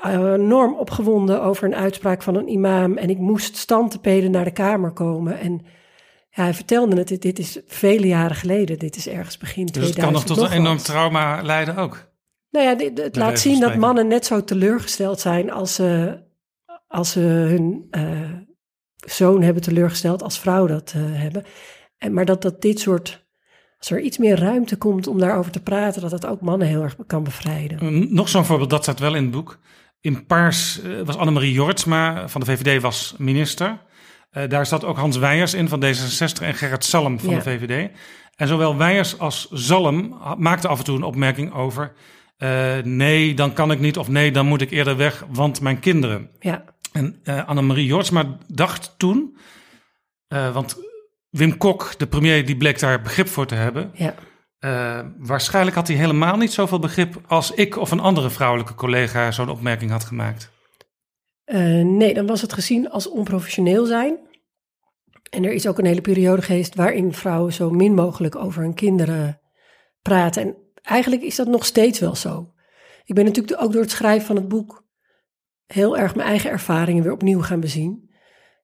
[0.02, 2.96] eh, enorm opgewonden over een uitspraak van een imam.
[2.96, 5.38] En ik moest stand te peden naar de kamer komen.
[5.38, 5.52] En
[6.30, 8.78] ja, hij vertelde het, dit, dit is vele jaren geleden.
[8.78, 9.96] Dit is ergens begin Dus 2000.
[9.96, 12.10] het kan nog tot een enorm trauma leiden ook.
[12.50, 16.18] Nou ja, dit, het laat zien dat mannen net zo teleurgesteld zijn als ze,
[16.88, 18.02] als ze hun eh,
[19.06, 21.44] zoon hebben teleurgesteld als vrouw dat eh, hebben.
[21.98, 23.26] En, maar dat, dat dit soort,
[23.78, 26.82] als er iets meer ruimte komt om daarover te praten, dat het ook mannen heel
[26.82, 28.14] erg kan bevrijden.
[28.14, 29.58] Nog zo'n voorbeeld, dat staat wel in het boek.
[30.00, 33.78] In Paars eh, was Annemarie Jortsma van de VVD was minister.
[34.30, 37.36] Eh, daar zat ook Hans Weijers in van D66 en Gerrit Salm van Ja.
[37.36, 37.90] de VVD.
[38.36, 41.92] En zowel Weijers als Zalm ha- maakten af en toe een opmerking over...
[42.84, 46.30] nee, dan kan ik niet of nee, dan moet ik eerder weg, want mijn kinderen.
[46.40, 46.64] Ja,
[46.98, 49.36] En eh Annemarie Jortsma dacht toen...
[50.28, 50.76] eh, want
[51.30, 53.90] Wim Kok, de premier, die bleek daar begrip voor te hebben...
[53.94, 54.14] ja.
[54.58, 59.30] Eh, waarschijnlijk had hij helemaal niet zoveel begrip als ik of een andere vrouwelijke collega
[59.30, 60.50] zo'n opmerking had gemaakt.
[61.44, 64.18] Eh, nee, dan was het gezien als onprofessioneel zijn.
[65.30, 68.74] En er is ook een hele periode geweest waarin vrouwen zo min mogelijk over hun
[68.74, 69.40] kinderen
[70.02, 70.42] praten.
[70.42, 72.52] En eigenlijk is dat nog steeds wel zo.
[73.04, 74.87] Ik ben natuurlijk ook door het schrijven van het boek
[75.72, 78.10] heel erg mijn eigen ervaringen weer opnieuw gaan bezien.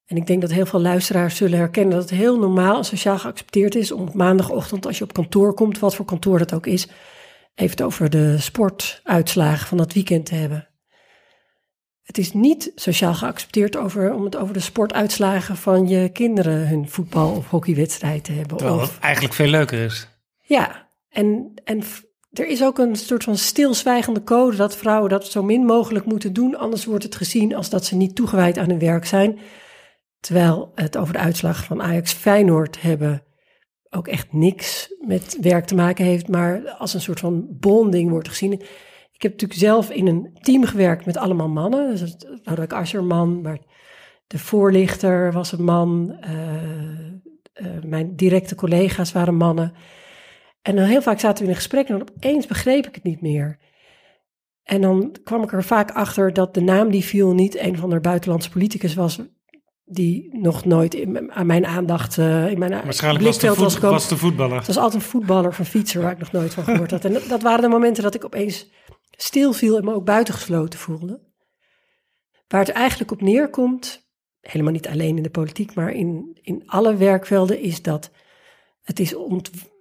[0.06, 3.18] En ik denk dat heel veel luisteraars zullen herkennen dat het heel normaal en sociaal
[3.18, 6.66] geaccepteerd is om op maandagochtend, als je op kantoor komt, wat voor kantoor dat ook
[6.66, 6.86] is,
[7.54, 10.68] even het over de sportuitslagen van dat weekend te hebben.
[12.02, 16.88] Het is niet sociaal geaccepteerd over, om het over de sportuitslagen van je kinderen hun
[16.88, 18.56] voetbal- of hockeywedstrijd te hebben.
[18.56, 20.08] Terwijl Of, het eigenlijk veel leuker is.
[20.40, 21.82] ja, en, en
[22.34, 26.32] er is ook een soort van stilzwijgende code dat vrouwen dat zo min mogelijk moeten
[26.32, 26.56] doen.
[26.56, 29.38] Anders wordt het gezien als dat ze niet toegewijd aan hun werk zijn.
[30.20, 33.22] Terwijl het over de uitslag van Ajax Feyenoord hebben
[33.90, 38.28] ook echt niks met werk te maken heeft, maar als een soort van bonding wordt
[38.28, 38.52] gezien.
[39.12, 41.90] Ik heb natuurlijk zelf in een team gewerkt met allemaal mannen.
[41.90, 43.58] Dus het Lodewijk Asscher man, maar
[44.26, 46.16] de voorlichter was een man.
[46.20, 46.32] eh,
[47.52, 49.72] eh, mijn directe collega's waren mannen.
[50.64, 53.04] En dan heel vaak zaten we in een gesprek en dan opeens begreep ik het
[53.04, 53.58] niet meer.
[54.62, 57.90] En dan kwam ik er vaak achter dat de naam die viel niet een van
[57.90, 59.20] de buitenlandse politicus was
[59.84, 64.08] die nog nooit in, aan mijn aandacht uh, in mijn Waarschijnlijk was de, voet, was,
[64.08, 64.56] de voetballer.
[64.56, 67.04] Het was altijd een voetballer of een fietser waar ik nog nooit van gehoord had.
[67.04, 68.70] En dat waren de momenten dat ik opeens
[69.10, 71.20] stil viel en me ook buitengesloten voelde.
[72.48, 74.08] Waar het eigenlijk op neerkomt,
[74.40, 78.10] helemaal niet alleen in de politiek, maar in, in alle werkvelden, is dat
[78.82, 79.14] het is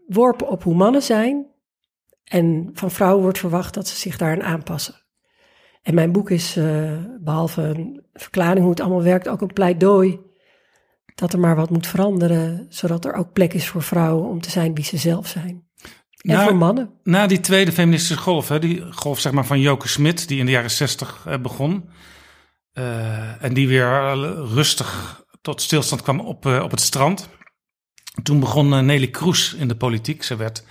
[0.08, 1.46] ontworpen op hoe mannen zijn.
[2.24, 5.02] En van vrouwen wordt verwacht dat ze zich daaraan aanpassen.
[5.82, 10.20] En mijn boek is, uh, behalve een verklaring hoe het allemaal werkt, ook een pleidooi
[11.16, 14.50] dat er maar wat moet veranderen, zodat er ook plek is voor vrouwen om te
[14.50, 15.68] zijn wie ze zelf zijn.
[16.18, 16.90] En Na- voor mannen.
[17.04, 20.46] Na die tweede feministische golf, hè, die golf zeg maar van Joke Smit, die in
[20.46, 21.90] de jaren zestig eh, begon.
[22.74, 24.14] eh, en die weer eh,
[24.54, 27.30] rustig tot stilstand kwam op, eh, op het strand.
[28.22, 30.24] Toen begon eh, Nelly Kroes in de politiek.
[30.24, 30.64] Ze werd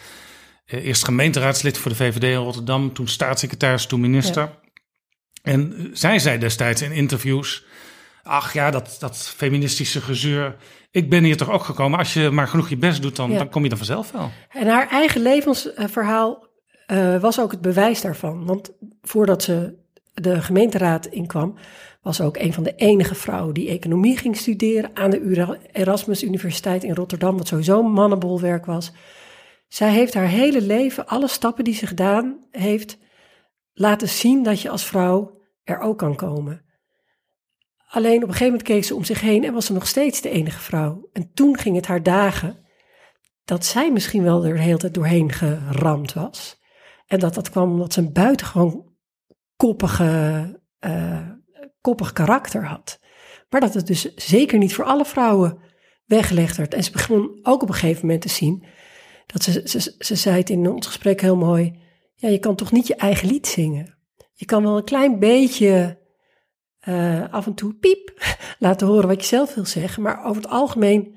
[0.66, 4.50] eh, eerst gemeenteraadslid voor de VVD in Rotterdam, toen staatssecretaris, toen minister.
[5.42, 7.64] En eh, zij zei destijds in interviews:
[8.22, 10.56] Ach ja, dat, dat feministische gezeur.
[10.90, 11.98] Ik ben hier toch ook gekomen.
[11.98, 13.38] Als je maar genoeg je best doet, dan, Ja.
[13.38, 14.30] dan kom je er vanzelf wel.
[14.48, 16.50] En haar eigen levensverhaal
[17.20, 18.44] was ook het bewijs daarvan.
[18.44, 19.74] Want voordat ze
[20.14, 21.56] de gemeenteraad inkwam,
[22.02, 26.84] was ook een van de enige vrouwen die economie ging studeren aan de Erasmus Universiteit
[26.84, 28.92] in Rotterdam, wat sowieso een mannenbolwerk was.
[29.68, 32.98] Zij heeft haar hele leven, alle stappen die ze gedaan heeft,
[33.72, 36.64] laten zien dat je als vrouw er ook kan komen.
[37.88, 40.20] Alleen op een gegeven moment keek ze om zich heen en was ze nog steeds
[40.20, 41.08] de enige vrouw.
[41.12, 42.64] En toen ging het haar dagen
[43.44, 46.60] dat zij misschien wel er de hele tijd doorheen geramd was.
[47.06, 48.92] En dat dat kwam omdat ze een buitengewoon
[49.56, 51.28] koppige, eh,
[51.82, 53.00] koppig karakter had.
[53.50, 55.58] Maar dat het dus zeker niet voor alle vrouwen
[56.06, 56.74] weggelegd werd.
[56.74, 58.64] En ze begon ook op een gegeven moment te zien
[59.26, 61.80] dat ze, ze, ze zei het in ons gesprek heel mooi.
[62.14, 63.96] Ja, je kan toch niet je eigen lied zingen?
[64.32, 65.98] Je kan wel een klein beetje
[66.78, 68.12] eh, af en toe piep
[68.58, 70.02] laten horen wat je zelf wil zeggen.
[70.02, 71.14] Maar over het algemeen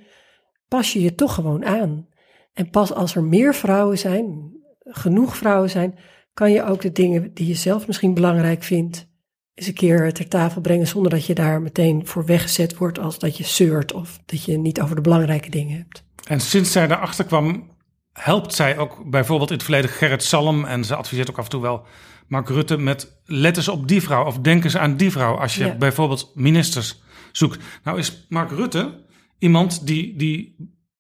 [0.67, 2.07] pas je je toch gewoon aan.
[2.53, 5.99] En pas als er meer vrouwen zijn, genoeg vrouwen zijn,
[6.33, 9.07] kan je ook de dingen die je zelf misschien belangrijk vindt,
[9.56, 13.19] eens een keer ter tafel brengen zonder dat je daar meteen voor weggezet wordt als
[13.19, 16.03] dat je zeurt of dat je niet over de belangrijke dingen hebt.
[16.27, 17.72] En sinds zij daarachter kwam,
[18.14, 20.65] helpt zij ook bijvoorbeeld in het verleden Gerrit Salm.
[20.65, 21.86] En ze adviseert ook af en toe wel
[22.27, 25.56] Mark Rutte met let eens op die vrouw of denk eens aan die vrouw als
[25.56, 25.76] je Ja.
[25.76, 27.02] bijvoorbeeld ministers
[27.32, 27.64] zoekt.
[27.84, 29.03] Nou is Mark Rutte
[29.40, 30.56] iemand die, die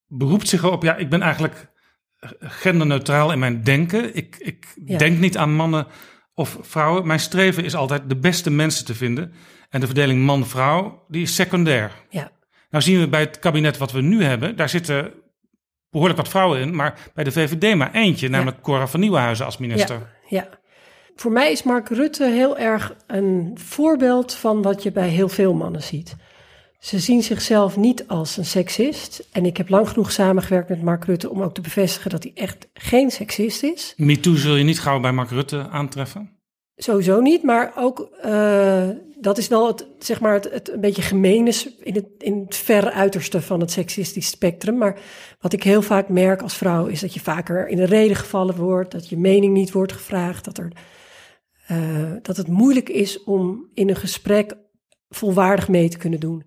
[0.07, 1.71] beroept zich op, ja, ik ben eigenlijk
[2.39, 4.15] genderneutraal in mijn denken.
[4.15, 4.97] Ik, ik Ja.
[4.97, 5.87] denk niet aan mannen
[6.35, 7.07] of vrouwen.
[7.07, 9.33] Mijn streven is altijd de beste mensen te vinden.
[9.69, 11.91] En de verdeling man-vrouw, die is secundair.
[12.09, 12.31] Ja,
[12.69, 15.13] Nou zien we bij het kabinet wat we nu hebben, daar zitten
[15.89, 19.57] behoorlijk wat vrouwen in, maar bij de VVD maar eentje, namelijk Cora van Nieuwenhuizen als
[19.57, 19.95] minister.
[19.95, 20.49] Ja, ja.
[21.15, 25.53] Voor mij is Mark Rutte heel erg een voorbeeld van wat je bij heel veel
[25.53, 26.15] mannen ziet.
[26.85, 29.27] Ze zien zichzelf niet als een seksist.
[29.31, 32.31] En ik heb lang genoeg samengewerkt met Mark Rutte om ook te bevestigen dat hij
[32.35, 33.93] echt geen seksist is.
[33.97, 36.29] MeToo zul je niet gauw bij Mark Rutte aantreffen.
[36.75, 38.89] Sowieso niet, maar ook eh,
[39.19, 42.41] dat is wel het, zeg maar het, het een beetje gemeen is in het, in
[42.45, 44.77] het verre uiterste van het seksistisch spectrum.
[44.77, 44.99] Maar
[45.39, 48.55] wat ik heel vaak merk als vrouw is dat je vaker in de reden gevallen
[48.55, 50.71] wordt, dat je mening niet wordt gevraagd, dat, er,
[51.67, 54.53] eh, dat het moeilijk is om in een gesprek
[55.09, 56.43] volwaardig mee te kunnen doen.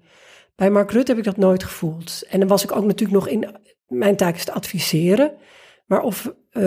[0.59, 2.23] Bij Mark Rutte heb ik dat nooit gevoeld.
[2.29, 3.57] En dan was ik ook natuurlijk nog in,
[3.87, 5.33] mijn taak is te adviseren.
[5.87, 6.63] Maar of eh,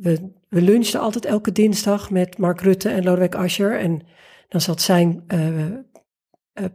[0.00, 3.78] we, we lunchten altijd elke dinsdag met Mark Rutte en Lodewijk Asscher.
[3.78, 4.06] En
[4.48, 5.74] dan zat zijn eh, eh,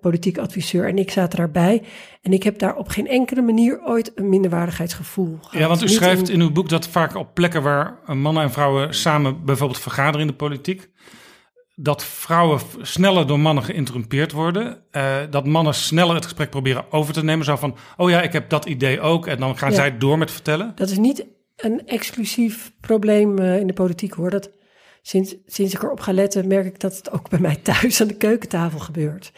[0.02, 1.84] politiek adviseur en ik zaten daarbij.
[2.22, 5.60] En ik heb daar op geen enkele manier ooit een minderwaardigheidsgevoel gehad.
[5.60, 8.52] Ja, want u schrijft in- in uw boek dat vaak op plekken waar mannen en
[8.52, 10.90] vrouwen samen bijvoorbeeld vergaderen in de politiek,
[11.80, 17.14] dat vrouwen sneller door mannen geïnterrumpeerd worden, eh, dat mannen sneller het gesprek proberen over
[17.14, 19.76] te nemen, zo van, oh ja, ik heb dat idee ook, en dan gaan Ja.
[19.76, 20.72] zij door met vertellen.
[20.76, 21.26] Dat is niet
[21.56, 24.30] een exclusief probleem eh, in de politiek hoor.
[24.30, 24.52] Dat,
[25.02, 28.08] sinds, sinds ik erop ga letten, merk ik dat het ook bij mij thuis aan
[28.08, 29.32] de keukentafel gebeurt.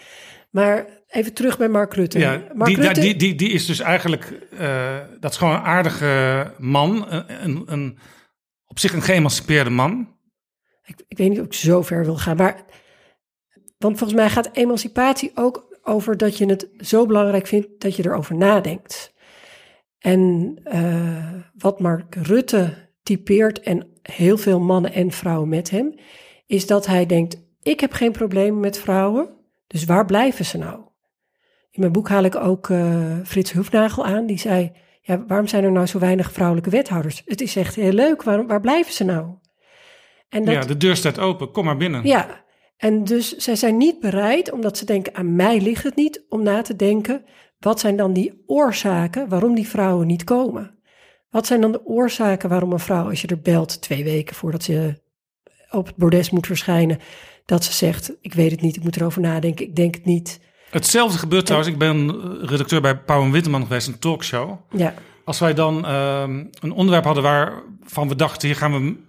[0.52, 2.20] Maar even terug bij Mark Rutte.
[2.20, 5.62] Ja, Mark die, Rutte die, die, die is dus eigenlijk, eh, dat is gewoon een
[5.62, 7.98] aardige man, een, een, een,
[8.68, 10.18] op zich een geëmancipeerde man.
[10.90, 12.66] Ik, ik weet niet of ik zo ver wil gaan, maar
[13.78, 18.06] want volgens mij gaat emancipatie ook over dat je het zo belangrijk vindt dat je
[18.06, 19.14] erover nadenkt.
[20.00, 25.96] En eh, wat Mark Rutte typeert en heel veel mannen en vrouwen met hem,
[26.46, 29.30] is dat hij denkt: ik heb geen probleem met vrouwen,
[29.68, 30.80] dus waar blijven ze nou?
[31.72, 34.26] In mijn boek haal ik ook uh, Frits Hufnagel aan.
[34.26, 34.72] Die zei,
[35.02, 37.22] ja, waarom zijn er nou zo weinig vrouwelijke wethouders?
[37.26, 38.24] Het is echt heel leuk.
[38.24, 39.34] Waarom, waar blijven ze nou?
[40.30, 41.52] En dat, ja, de deur staat open.
[41.52, 42.06] Kom maar binnen.
[42.06, 42.44] Ja,
[42.78, 46.44] en dus zij zijn niet bereid, omdat ze denken, aan mij ligt het niet, om
[46.44, 47.24] na te denken,
[47.60, 50.78] wat zijn dan die oorzaken waarom die vrouwen niet komen?
[51.30, 54.64] Wat zijn dan de oorzaken waarom een vrouw, als je er belt twee weken voordat
[54.64, 55.02] ze
[55.72, 57.00] op het bordes moet verschijnen,
[57.46, 60.40] dat ze zegt, ik weet het niet, ik moet erover nadenken, ik denk het niet.
[60.70, 62.12] Hetzelfde gebeurt trouwens, ik ben
[62.46, 64.60] redacteur bij Pauw en Witteman geweest, een talkshow.
[64.72, 64.94] Ja.
[65.26, 66.24] Als wij dan uh,
[66.60, 69.08] een onderwerp hadden waarvan we dachten, hier gaan we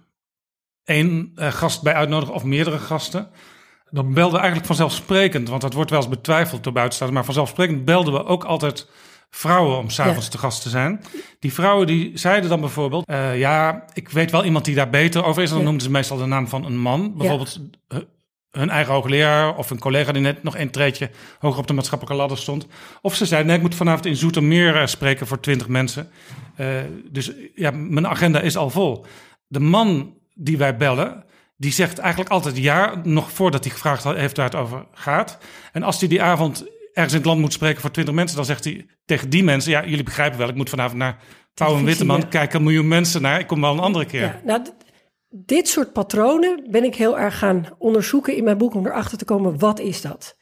[0.91, 3.29] één uh, gast bij uitnodigen of meerdere gasten.
[3.89, 7.85] Dan belden we eigenlijk vanzelfsprekend, want dat wordt wel eens betwijfeld door buitenstaanders, maar vanzelfsprekend
[7.85, 8.87] belden we ook altijd
[9.29, 10.31] vrouwen om s'avonds ja.
[10.31, 11.03] te gast te zijn.
[11.39, 15.23] Die vrouwen die zeiden dan bijvoorbeeld, uh, ja, ik weet wel iemand die daar beter
[15.23, 15.49] over is.
[15.49, 15.63] Dan ja.
[15.63, 17.17] noemden ze meestal de naam van een man.
[17.17, 18.01] Bijvoorbeeld ja.
[18.51, 21.09] hun eigen hoogleraar of een collega die net nog een treedje
[21.39, 22.67] hoger op de maatschappelijke ladder stond.
[23.01, 26.09] Of ze zeiden, nee, ik moet vanavond in Zoetermeer spreken voor twintig mensen.
[26.57, 26.67] Uh,
[27.11, 29.05] dus ja, mijn agenda is al vol.
[29.47, 30.13] De man
[30.43, 31.23] die wij bellen,
[31.57, 35.37] die zegt eigenlijk altijd ja, nog voordat hij gevraagd heeft waar het over gaat.
[35.71, 38.45] En als hij die avond ergens in het land moet spreken voor twintig mensen, dan
[38.45, 41.17] zegt hij tegen die mensen: Ja, jullie begrijpen wel, ik moet vanavond naar
[41.53, 42.19] Pauw en Witteman.
[42.19, 42.25] Ja.
[42.25, 44.21] Kijken een miljoen mensen naar, ik kom wel een andere keer.
[44.21, 44.61] Ja, nou,
[45.29, 49.25] dit soort patronen ben ik heel erg gaan onderzoeken in mijn boek om erachter te
[49.25, 50.37] komen: wat is dat?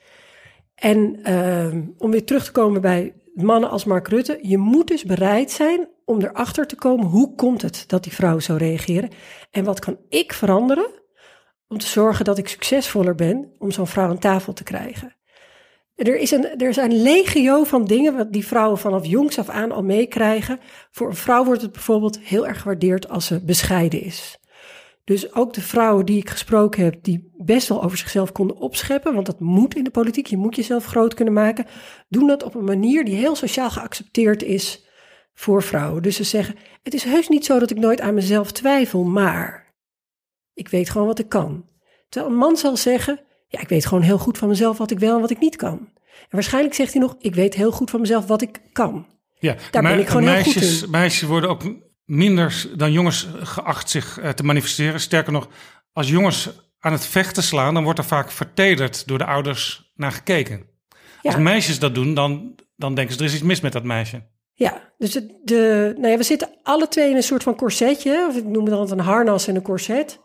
[0.76, 5.04] En uh, om weer terug te komen bij mannen als Mark Rutte, je moet dus
[5.04, 9.10] bereid zijn om erachter te komen hoe komt het dat die vrouw zo reageren
[9.52, 10.90] en wat kan ik veranderen
[11.68, 15.16] om te zorgen dat ik succesvoller ben om zo'n vrouw aan tafel te krijgen.
[15.96, 19.72] Er, is een, er zijn legio van dingen wat die vrouwen vanaf jongs af aan
[19.72, 20.60] al meekrijgen.
[20.92, 24.40] Voor een vrouw wordt het bijvoorbeeld heel erg gewaardeerd als ze bescheiden is.
[25.04, 29.14] Dus ook de vrouwen die ik gesproken heb, die best wel over zichzelf konden opscheppen,
[29.14, 31.66] want dat moet in de politiek, je moet jezelf groot kunnen maken,
[32.08, 34.88] doen dat op een manier die heel sociaal geaccepteerd is
[35.40, 36.02] voor vrouwen.
[36.02, 39.74] Dus ze zeggen, het is heus niet zo dat ik nooit aan mezelf twijfel, maar
[40.54, 41.66] ik weet gewoon wat ik kan.
[42.10, 45.00] Terwijl een man zal zeggen, ja, ik weet gewoon heel goed van mezelf wat ik
[45.00, 45.78] wel en wat ik niet kan.
[46.06, 49.08] En waarschijnlijk zegt hij nog, ik weet heel goed van mezelf wat ik kan.
[49.40, 50.90] Ja, daar ben ik gewoon meisjes, heel goed in.
[50.90, 51.64] Meisjes worden ook
[52.06, 55.00] minder dan jongens geacht zich uh, te manifesteren.
[55.00, 55.48] Sterker nog,
[55.94, 56.50] als jongens
[56.80, 60.66] aan het vechten slaan, dan wordt er vaak vertederd door de ouders naar gekeken.
[61.22, 61.32] Ja.
[61.32, 64.38] Als meisjes dat doen, dan, dan denken ze, er is iets mis met dat meisje.
[64.60, 65.12] Ja, dus
[65.44, 68.66] de, nou ja, we zitten alle twee in een soort van corsetje, of ik noem
[68.66, 70.20] het altijd een harnas en een corset.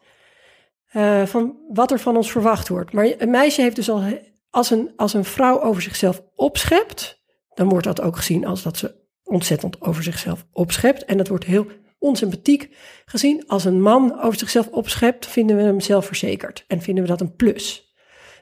[0.92, 2.92] Uh, van wat er van ons verwacht wordt.
[2.92, 4.02] Maar een meisje heeft dus al,
[4.50, 7.22] als een, als een vrouw over zichzelf opschept,
[7.54, 8.94] dan wordt dat ook gezien als dat ze
[9.24, 11.04] ontzettend over zichzelf opschept.
[11.04, 11.66] En dat wordt heel
[11.98, 13.46] onsympathiek gezien.
[13.46, 17.36] Als een man over zichzelf opschept, vinden we hem zelfverzekerd en vinden we dat een
[17.36, 17.94] plus.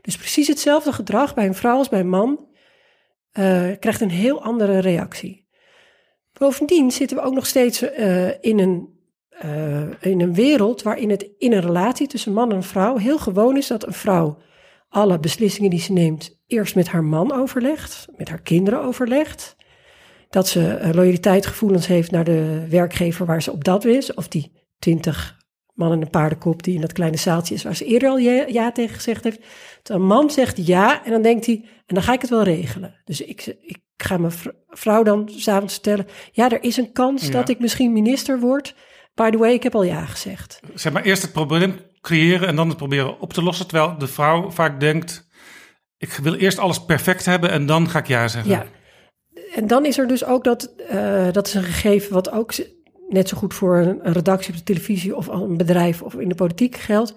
[0.02, 2.48] Dus precies hetzelfde gedrag bij een vrouw als bij een man
[3.38, 5.41] uh, krijgt een heel andere reactie.
[6.42, 8.88] Bovendien zitten we ook nog steeds uh, in een
[9.44, 13.56] uh, in een wereld waarin het in een relatie tussen man en vrouw heel gewoon
[13.56, 14.38] is dat een vrouw
[14.88, 19.56] alle beslissingen die ze neemt eerst met haar man overlegt, met haar kinderen overlegt.
[20.30, 24.52] Dat ze uh, loyaliteitsgevoelens heeft naar de werkgever waar ze op dat is, of die
[24.78, 25.41] twintig
[25.82, 28.44] man en een paardenkop die in dat kleine zaaltje is waar ze eerder al ja,
[28.46, 29.40] ja tegen gezegd heeft.
[29.82, 33.00] Een man zegt ja en dan denkt hij, en dan ga ik het wel regelen.
[33.04, 34.32] Dus ik, ik ga mijn
[34.68, 37.30] vrouw dan s'avonds vertellen, ja, er is een kans ja.
[37.30, 38.74] dat ik misschien minister word.
[39.14, 40.60] By the way, ik heb al ja gezegd.
[40.74, 43.66] Zeg maar eerst het probleem creëren en dan het proberen op te lossen.
[43.66, 45.28] Terwijl de vrouw vaak denkt,
[45.96, 48.50] ik wil eerst alles perfect hebben en dan ga ik ja zeggen.
[48.50, 48.66] Ja,
[49.54, 52.52] en dan is er dus ook dat, uh, dat is een gegeven wat ook
[53.12, 56.34] net zo goed voor een redactie op de televisie of een bedrijf of in de
[56.34, 57.14] politiek geldt.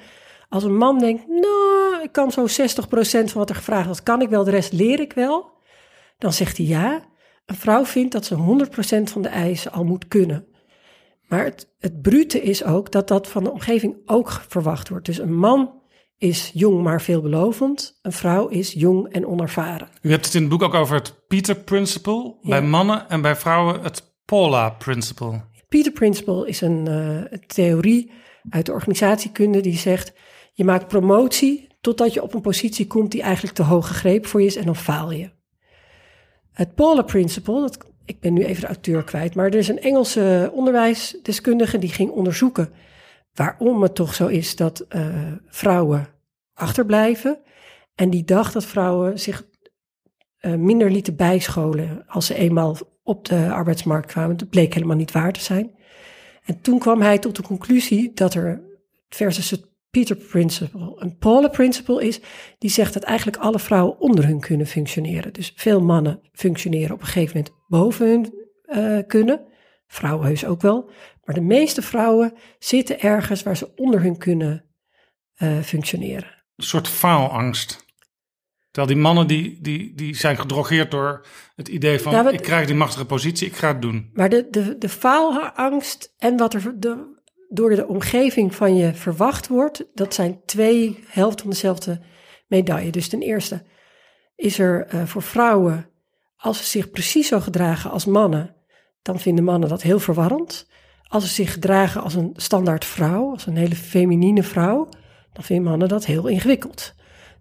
[0.50, 2.48] Als een man denkt, nou, ik kan zo 60%
[2.86, 5.52] van wat er gevraagd wordt, kan ik wel, de rest leer ik wel.
[6.18, 7.04] Dan zegt hij ja.
[7.46, 10.48] Een vrouw vindt dat ze 100% van de eisen al moet kunnen.
[11.28, 15.06] Maar het, het brute is ook dat dat van de omgeving ook verwacht wordt.
[15.06, 15.82] Dus een man
[16.18, 18.00] is jong maar veelbelovend.
[18.02, 19.90] Een vrouw is jong en onervaren.
[20.02, 22.50] U hebt het in het boek ook over het Peter Principle ja.
[22.50, 25.42] bij mannen en bij vrouwen het Paula Principle.
[25.70, 28.12] Peter Principle is een uh, theorie
[28.50, 30.14] uit de organisatiekunde die zegt:
[30.54, 34.42] je maakt promotie totdat je op een positie komt die eigenlijk te hoog gegrepen voor
[34.42, 35.30] je is en dan faal je.
[36.52, 37.72] Het Paula Principle,
[38.06, 42.10] ik ben nu even de auteur kwijt, maar er is een Engelse onderwijsdeskundige die ging
[42.10, 42.70] onderzoeken
[43.34, 46.08] waarom het toch zo is dat uh, vrouwen
[46.54, 47.40] achterblijven.
[47.96, 49.46] En die dacht dat vrouwen zich
[50.42, 54.38] uh, minder lieten bijscholen als ze eenmaal op de arbeidsmarkt kwamen.
[54.38, 55.72] Dat bleek helemaal niet waar te zijn.
[56.46, 58.62] En toen kwam hij tot de conclusie dat er
[59.10, 60.94] versus het Peter Principle.
[60.96, 62.20] Een Paula Principle is,
[62.58, 65.34] die zegt dat eigenlijk alle vrouwen onder hun kunnen functioneren.
[65.34, 68.34] Dus veel mannen functioneren op een gegeven moment boven hun
[68.66, 69.42] uh, kunnen.
[69.88, 70.90] Vrouwen heus ook wel.
[71.24, 74.66] Maar de meeste vrouwen zitten ergens waar ze onder hun kunnen
[75.38, 76.46] uh, functioneren.
[76.56, 77.85] Een soort faalangst.
[78.76, 81.26] Terwijl die mannen die, die, die zijn gedrogeerd door
[81.56, 82.14] het idee van...
[82.14, 84.10] Nou, ik krijg die machtige positie, ik ga het doen.
[84.14, 89.48] Maar de, de, de faalangst en wat er de, door de omgeving van je verwacht
[89.48, 89.86] wordt...
[89.94, 92.02] dat zijn twee helften van dezelfde
[92.48, 92.92] medaille.
[92.92, 93.64] Dus ten eerste
[94.36, 95.90] is er uh, voor vrouwen...
[96.36, 98.56] als ze zich precies zo gedragen als mannen...
[99.02, 100.70] dan vinden mannen dat heel verwarrend.
[101.08, 104.90] Als ze zich gedragen als een standaard vrouw, als een hele feminine vrouw...
[105.34, 106.94] dan vinden mannen dat heel ingewikkeld.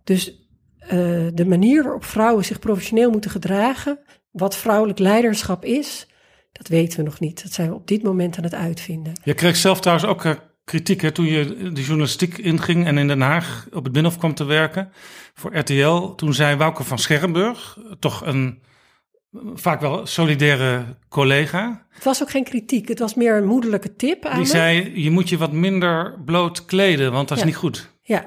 [0.04, 0.42] Dus
[0.84, 0.90] uh,
[1.34, 3.98] de manier waarop vrouwen zich professioneel moeten gedragen,
[4.30, 6.06] wat vrouwelijk leiderschap is,
[6.52, 7.42] dat weten we nog niet.
[7.42, 9.12] Dat zijn we op dit moment aan het uitvinden.
[9.24, 10.32] Je kreeg zelf trouwens ook uh,
[10.64, 14.34] kritiek hè, toen je de journalistiek inging en in Den Haag op het Binnenhof kwam
[14.34, 14.92] te werken
[15.34, 16.14] voor RTL.
[16.14, 18.62] Toen zei Wouke van Scherrenburg, toch een
[19.54, 21.86] vaak wel solidaire collega.
[21.88, 25.10] Het was ook geen kritiek, het was meer een moederlijke tip aan Die zei, je
[25.10, 27.92] moet je wat minder bloot kleden, want dat is niet goed.
[28.02, 28.24] Ja,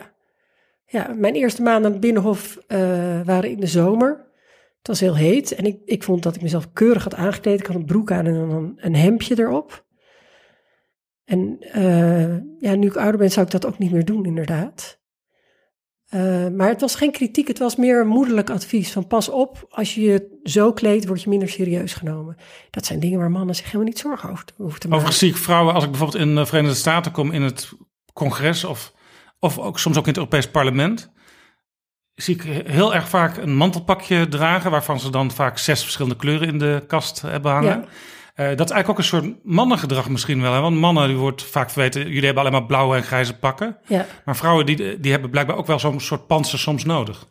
[0.87, 2.77] ja, mijn eerste maanden aan het Binnenhof uh,
[3.23, 4.25] waren in de zomer.
[4.77, 7.59] Het was heel heet en ik, ik vond dat ik mezelf keurig had aangekleed.
[7.59, 9.85] Ik had een broek aan en een, een hemdje erop.
[11.25, 14.99] En uh, ja, nu ik ouder ben, zou ik dat ook niet meer doen, inderdaad.
[16.09, 18.91] Uh, maar het was geen kritiek, het was meer een moederlijk advies.
[18.91, 22.35] Van pas op, als je je zo kleedt, word je minder serieus genomen.
[22.69, 25.05] Dat zijn dingen waar mannen zich helemaal niet zorgen over hoeven te maken.
[25.05, 27.71] Overigens zie ik vrouwen, als ik bijvoorbeeld in de Verenigde Staten kom in het
[28.13, 28.93] congres of
[29.39, 31.11] of ook soms ook in het Europees Parlement,
[32.15, 36.47] zie ik heel erg vaak een mantelpakje dragen, waarvan ze dan vaak zes verschillende kleuren
[36.47, 37.85] in de kast hebben hangen.
[38.35, 38.37] Ja.
[38.37, 40.53] Uh, dat is eigenlijk ook een soort mannengedrag misschien wel.
[40.53, 40.59] Hè?
[40.59, 43.77] Want mannen, die wordt vaak verweten, jullie hebben alleen maar blauwe en grijze pakken.
[43.87, 44.05] Ja.
[44.25, 47.27] Maar vrouwen, die, die hebben blijkbaar ook wel zo'n soort panzer soms nodig.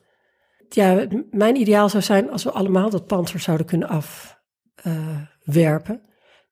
[0.69, 5.95] Ja, mijn ideaal zou zijn als we allemaal dat panzer zouden kunnen afwerpen.
[5.95, 6.01] Uh,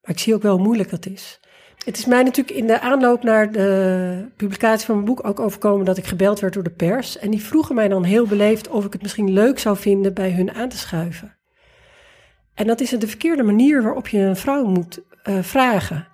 [0.00, 1.40] maar ik zie ook wel hoe moeilijk dat is.
[1.84, 5.84] Het is mij natuurlijk in de aanloop naar de publicatie van mijn boek ook overkomen
[5.84, 7.18] dat ik gebeld werd door de pers.
[7.18, 10.32] En die vroegen mij dan heel beleefd of ik het misschien leuk zou vinden bij
[10.32, 11.36] hun aan te schuiven.
[12.54, 16.08] En dat is de verkeerde manier waarop je een vrouw moet uh, vragen.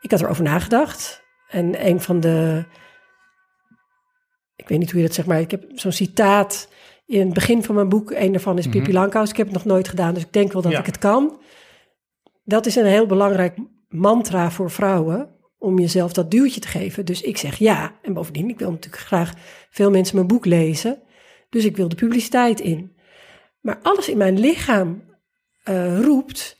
[0.00, 1.24] Ik had erover nagedacht.
[1.48, 2.64] En een van de.
[4.56, 6.68] Ik weet niet hoe je dat zegt, maar ik heb zo'n citaat
[7.06, 8.10] in het begin van mijn boek.
[8.10, 8.80] Een daarvan is mm -hmm.
[8.80, 9.30] Pippi Langkous.
[9.30, 10.78] Ik heb het nog nooit gedaan, dus ik denk wel dat ja.
[10.78, 11.40] ik het kan.
[12.44, 13.56] Dat is een heel belangrijk
[13.88, 17.04] mantra voor vrouwen om jezelf dat duwtje te geven.
[17.04, 17.92] Dus ik zeg ja.
[18.02, 19.32] En bovendien, ik wil natuurlijk graag
[19.70, 21.02] veel mensen mijn boek lezen.
[21.50, 22.96] Dus ik wil de publiciteit in.
[23.60, 25.02] Maar alles in mijn lichaam
[25.68, 26.58] uh, roept.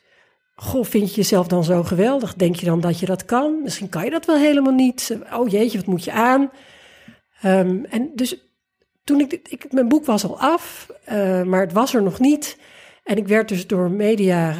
[0.54, 2.34] Goh, vind je jezelf dan zo geweldig?
[2.34, 3.62] Denk je dan dat je dat kan?
[3.62, 5.18] Misschien kan je dat wel helemaal niet.
[5.32, 6.50] Oh jeetje, wat moet je aan?
[7.44, 8.46] Um, en dus
[9.04, 12.58] toen ik, ik, mijn boek was al af, uh, maar het was er nog niet.
[13.04, 14.54] En ik werd dus door media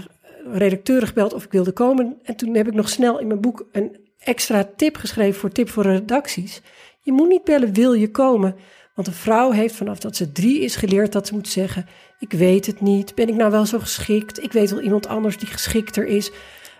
[0.52, 2.18] redacteuren gebeld of ik wilde komen.
[2.23, 5.68] En toen heb ik nog snel in mijn boek een extra tip geschreven voor tip
[5.68, 6.60] voor redacties.
[7.01, 8.56] Je moet niet bellen, wil je komen?
[8.94, 11.86] Want een vrouw heeft vanaf dat ze drie is geleerd dat ze moet zeggen:
[12.18, 13.14] Ik weet het niet.
[13.14, 14.43] Ben ik nou wel zo geschikt?
[14.43, 16.31] Ik weet wel iemand anders die geschikter is.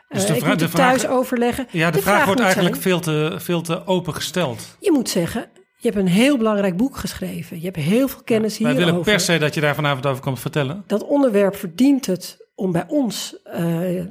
[0.09, 1.66] Dus uh, ik moet het thuis overleggen.
[1.70, 4.76] Ja, de, de vraag, vraag, wordt eigenlijk veel te, veel te open gesteld.
[4.80, 7.56] Je moet zeggen: je hebt een heel belangrijk boek geschreven.
[7.56, 8.84] Je hebt heel veel kennis ja, hierover.
[8.84, 10.84] Wij willen per se dat je daar vanavond over komt vertellen.
[10.86, 14.04] Dat onderwerp verdient het om bij ons uh,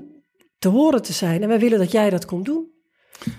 [0.60, 1.42] te horen te zijn.
[1.42, 2.74] En wij willen dat jij dat komt doen.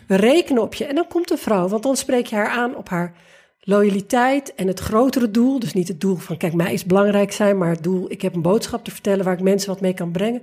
[0.06, 0.84] We rekenen op je.
[0.84, 3.14] En dan komt een vrouw, want dan spreek je haar aan op haar
[3.60, 5.58] loyaliteit en het grotere doel.
[5.58, 8.34] Dus niet het doel van, kijk, mij is belangrijk zijn, maar het doel, ik heb
[8.34, 10.42] een boodschap te vertellen waar ik mensen wat mee kan brengen.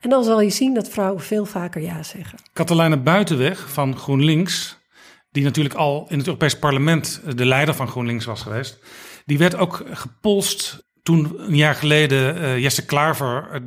[0.00, 2.38] En dan zal je zien dat vrouwen veel vaker ja zeggen.
[2.52, 4.78] Katelijne Buitenweg van GroenLinks,
[5.30, 8.78] die natuurlijk al in het Europees Parlement de leider van GroenLinks was geweest,
[9.26, 13.62] die werd ook gepolst toen een jaar geleden uh, Jesse Klaver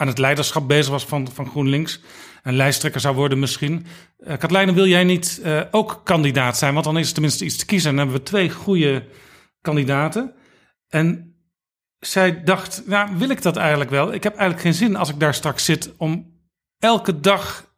[0.00, 2.00] aan het leiderschap bezig was van, van GroenLinks.
[2.42, 3.86] Een lijsttrekker zou worden misschien.
[4.18, 6.72] Uh, Katlijne, wil jij niet uh, ook kandidaat zijn?
[6.72, 7.90] Want dan is er tenminste iets te kiezen.
[7.90, 9.08] En hebben we twee goede
[9.60, 10.34] kandidaten.
[10.88, 11.34] En
[11.98, 14.12] zij dacht, nou wil ik dat eigenlijk wel?
[14.12, 16.40] Ik heb eigenlijk geen zin als ik daar straks zit om
[16.78, 17.74] elke dag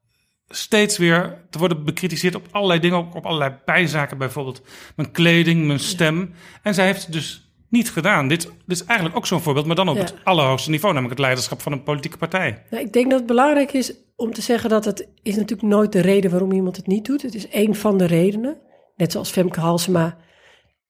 [0.48, 4.62] steeds weer te worden bekritiseerd op allerlei dingen, ook op allerlei bijzaken, bijvoorbeeld
[4.96, 6.34] mijn kleding, mijn stem.
[6.62, 8.28] En zij heeft dus niet gedaan.
[8.28, 11.26] Dit, dit is eigenlijk ook zo'n voorbeeld, maar dan op het allerhoogste niveau, namelijk het
[11.26, 12.62] leiderschap van een politieke partij.
[12.70, 15.92] Nou, ik denk dat het belangrijk is om te zeggen dat het is natuurlijk nooit
[15.92, 17.22] de reden waarom iemand het niet doet.
[17.22, 18.60] Het is één van de redenen.
[18.96, 20.18] Net zoals Femke Halsema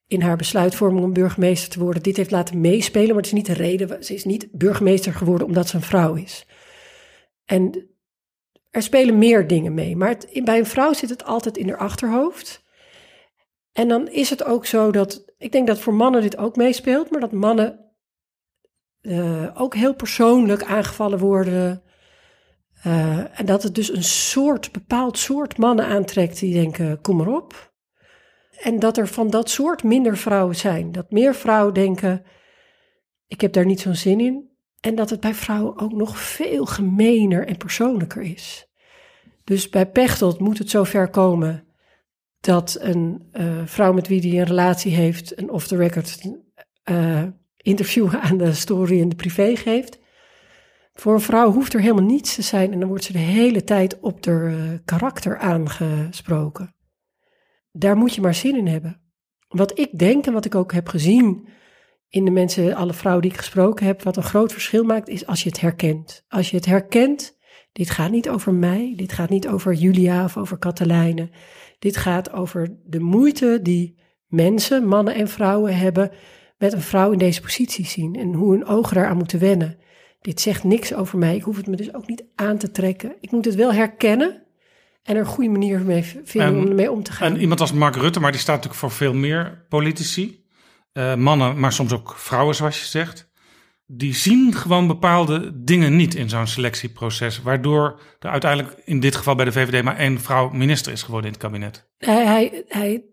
[0.07, 3.47] in haar besluitvorming om burgemeester te worden dit heeft laten meespelen, maar het is niet
[3.47, 4.05] de reden.
[4.05, 6.47] Ze is niet burgemeester geworden omdat ze een vrouw is.
[7.45, 7.91] En
[8.71, 11.79] er spelen meer dingen mee, maar het, bij een vrouw zit het altijd in haar
[11.79, 12.65] achterhoofd.
[13.73, 17.11] En dan is het ook zo dat, ik denk dat voor mannen dit ook meespeelt,
[17.11, 17.79] maar dat mannen
[19.03, 21.83] uh, ook heel persoonlijk aangevallen worden.
[22.87, 27.29] Uh, en dat het dus een soort, bepaald soort mannen aantrekt die denken, kom maar
[27.29, 27.73] op.
[28.61, 30.93] En dat er van dat soort minder vrouwen zijn.
[30.93, 32.25] Dat meer vrouwen denken,
[33.27, 34.51] ik heb daar niet zo'n zin in.
[34.81, 38.67] En dat het bij vrouwen ook nog veel gemener en persoonlijker is.
[39.45, 41.72] Dus bij Pechtold moet het zover komen
[42.43, 46.21] dat een uh, vrouw met wie die een relatie heeft, een off-the-record
[46.91, 47.23] uh,
[47.57, 49.99] interview aan de story in de privé geeft.
[50.93, 53.65] Voor een vrouw hoeft er helemaal niets te zijn en dan wordt ze de hele
[53.65, 56.75] tijd op haar uh, karakter aangesproken.
[57.73, 59.01] Daar moet je maar zin in hebben.
[59.49, 61.49] Wat ik denk en wat ik ook heb gezien
[62.09, 65.27] in de mensen, alle vrouwen die ik gesproken heb, wat een groot verschil maakt, is
[65.27, 66.25] als je het herkent.
[66.29, 67.37] Als je het herkent,
[67.73, 71.31] dit gaat niet over mij, dit gaat niet over Julia of over Katelijne.
[71.83, 76.11] Dit gaat over de moeite die mensen, mannen en vrouwen hebben
[76.59, 79.79] met een vrouw in deze positie zien en hoe hun ogen daaraan moeten wennen.
[80.21, 81.37] Dit zegt niks over mij.
[81.37, 83.15] Ik hoef het me dus ook niet aan te trekken.
[83.21, 84.43] Ik moet het wel herkennen
[85.03, 87.33] en er een goede manier mee vinden om ermee om te gaan.
[87.33, 90.45] En iemand als Mark Rutte, maar die staat natuurlijk voor veel meer politici.
[90.93, 93.31] Uh, mannen, maar soms ook vrouwen, zoals je zegt.
[93.95, 97.43] Die zien gewoon bepaalde dingen niet in zo'n selectieproces.
[97.43, 101.27] Waardoor er uiteindelijk in dit geval bij de VVD maar één vrouw minister is geworden
[101.27, 101.91] in het kabinet.
[101.99, 103.05] Hij, hij, hij,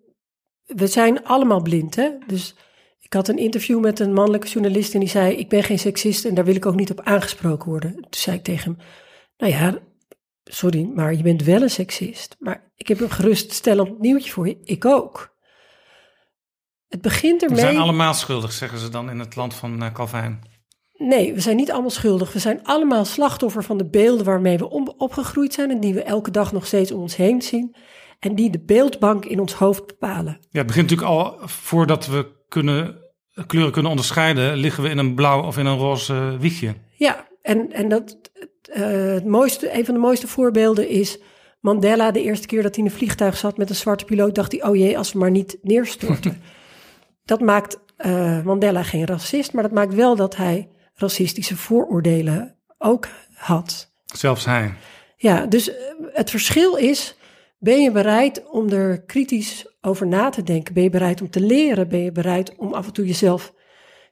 [0.65, 2.09] we zijn allemaal blind, hè?
[2.27, 2.55] Dus
[2.99, 6.25] ik had een interview met een mannelijke journalist en die zei: Ik ben geen seksist
[6.25, 7.93] en daar wil ik ook niet op aangesproken worden.
[7.93, 8.87] Toen zei ik tegen hem:
[9.37, 9.79] Nou ja,
[10.43, 12.35] sorry, maar je bent wel een seksist.
[12.39, 14.57] Maar ik heb een geruststellend nieuwtje voor je.
[14.63, 15.37] Ik ook.
[16.87, 17.55] Het begint ermee.
[17.55, 20.41] We zijn allemaal schuldig, zeggen ze dan in het land van uh, Calvijn.
[20.99, 22.33] Nee, we zijn niet allemaal schuldig.
[22.33, 26.31] We zijn allemaal slachtoffer van de beelden waarmee we opgegroeid zijn en die we elke
[26.31, 27.75] dag nog steeds om ons heen zien.
[28.19, 30.37] En die de beeldbank in ons hoofd bepalen.
[30.49, 32.95] Ja, het begint natuurlijk al voordat we kunnen,
[33.47, 36.73] kleuren kunnen onderscheiden, liggen we in een blauw of in een roze wiegje.
[36.91, 38.17] Ja, en, en dat,
[38.77, 41.19] uh, het mooiste, een van de mooiste voorbeelden is
[41.59, 42.11] Mandela.
[42.11, 44.63] De eerste keer dat hij in een vliegtuig zat met een zwarte piloot, dacht hij:
[44.63, 46.41] oh jee, als we maar niet neerstorten.
[47.25, 50.69] dat maakt uh, Mandela geen racist, maar dat maakt wel dat hij
[50.99, 53.91] racistische vooroordelen ook had.
[54.05, 54.73] Zelfs hij.
[55.17, 55.71] Ja, dus
[56.13, 57.17] het verschil is
[57.59, 60.73] ben je bereid om er kritisch over na te denken?
[60.73, 61.89] Ben je bereid om te leren?
[61.89, 63.53] Ben je bereid om af en toe jezelf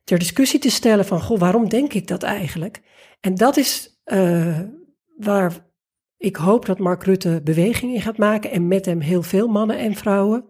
[0.03, 2.81] ter discussie te stellen van, goh, waarom denk ik dat eigenlijk?
[3.19, 4.59] En dat is uh,
[5.17, 5.53] waar
[6.17, 9.77] ik hoop dat Mark Rutte beweging in gaat maken en met hem heel veel mannen
[9.77, 10.45] en vrouwen.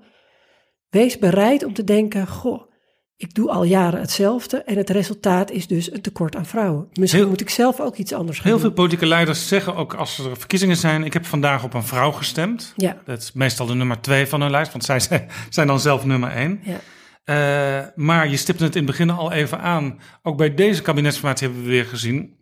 [0.90, 2.72] Wees bereid om te denken, goh,
[3.18, 6.88] ik doe al jaren hetzelfde en het resultaat is dus een tekort aan vrouwen.
[6.94, 10.18] Misschien moet ik zelf ook iets anders gaan Heel veel politieke leiders zeggen ook als
[10.18, 11.04] er verkiezingen zijn...
[11.04, 12.74] ik heb vandaag op een vrouw gestemd.
[12.76, 12.98] Ja.
[13.06, 15.00] Dat is meestal de nummer twee van hun lijst, want zij
[15.50, 16.62] zijn dan zelf nummer één.
[16.64, 16.80] Ja.
[17.26, 20.00] Uh, maar je stipte het in het begin al even aan.
[20.24, 22.38] Ook bij deze kabinetsformatie hebben we weer gezien...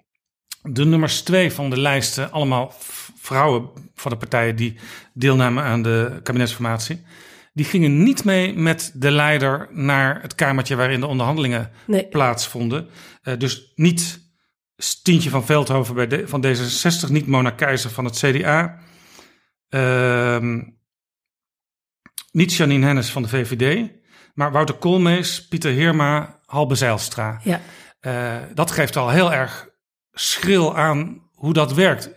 [0.62, 2.74] de nummers twee van de lijsten, allemaal
[3.20, 4.56] vrouwen van de partijen...
[4.56, 4.76] die
[5.14, 7.04] deelnamen aan de kabinetsformatie
[7.56, 12.08] die gingen niet mee met de leider naar het kamertje waarin de onderhandelingen nee.
[12.08, 12.90] plaatsvonden.
[13.24, 14.24] Uh, dus niet
[14.78, 18.80] Stientje van Veldhoven bij de, van D66, niet Mona Keizer van het CDA.
[19.70, 20.62] Uh,
[22.32, 23.92] niet Janine Hennis van de VVD,
[24.34, 27.40] maar Wouter Koolmees, Pieter Heerma, Halbe Zijlstra.
[27.44, 27.62] Ja.
[28.02, 29.70] Uh, dat geeft al heel erg
[30.12, 32.10] schril aan hoe dat werkt.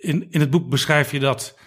[0.00, 1.58] In, in het boek beschrijf je dat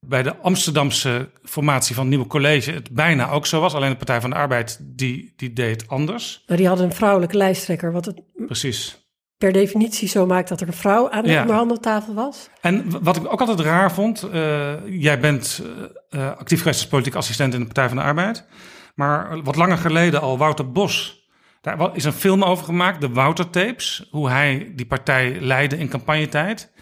[0.00, 3.74] bij de Amsterdamse formatie van het nieuwe college het bijna ook zo was.
[3.74, 6.42] Alleen de Partij van de Arbeid die, die deed anders.
[6.46, 9.04] Maar die hadden een vrouwelijke lijsttrekker, wat het Precies.
[9.38, 11.40] per definitie zo maakt dat er een vrouw aan de Ja.
[11.40, 12.48] onderhandeltafel was.
[12.60, 15.62] En wat ik ook altijd raar vond, eh, jij bent
[16.10, 18.46] eh, eh, actief geweest als politiek assistent in de Partij van de Arbeid.
[18.94, 21.28] Maar wat langer geleden al, Wouter Bos,
[21.60, 24.08] daar is een film over gemaakt, de Wouter Tapes.
[24.10, 26.72] Hoe hij die partij leidde in campagnetijd.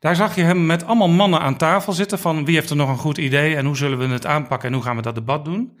[0.00, 2.88] Daar zag je hem met allemaal mannen aan tafel zitten van wie heeft er nog
[2.88, 5.44] een goed idee en hoe zullen we het aanpakken en hoe gaan we dat debat
[5.44, 5.78] doen.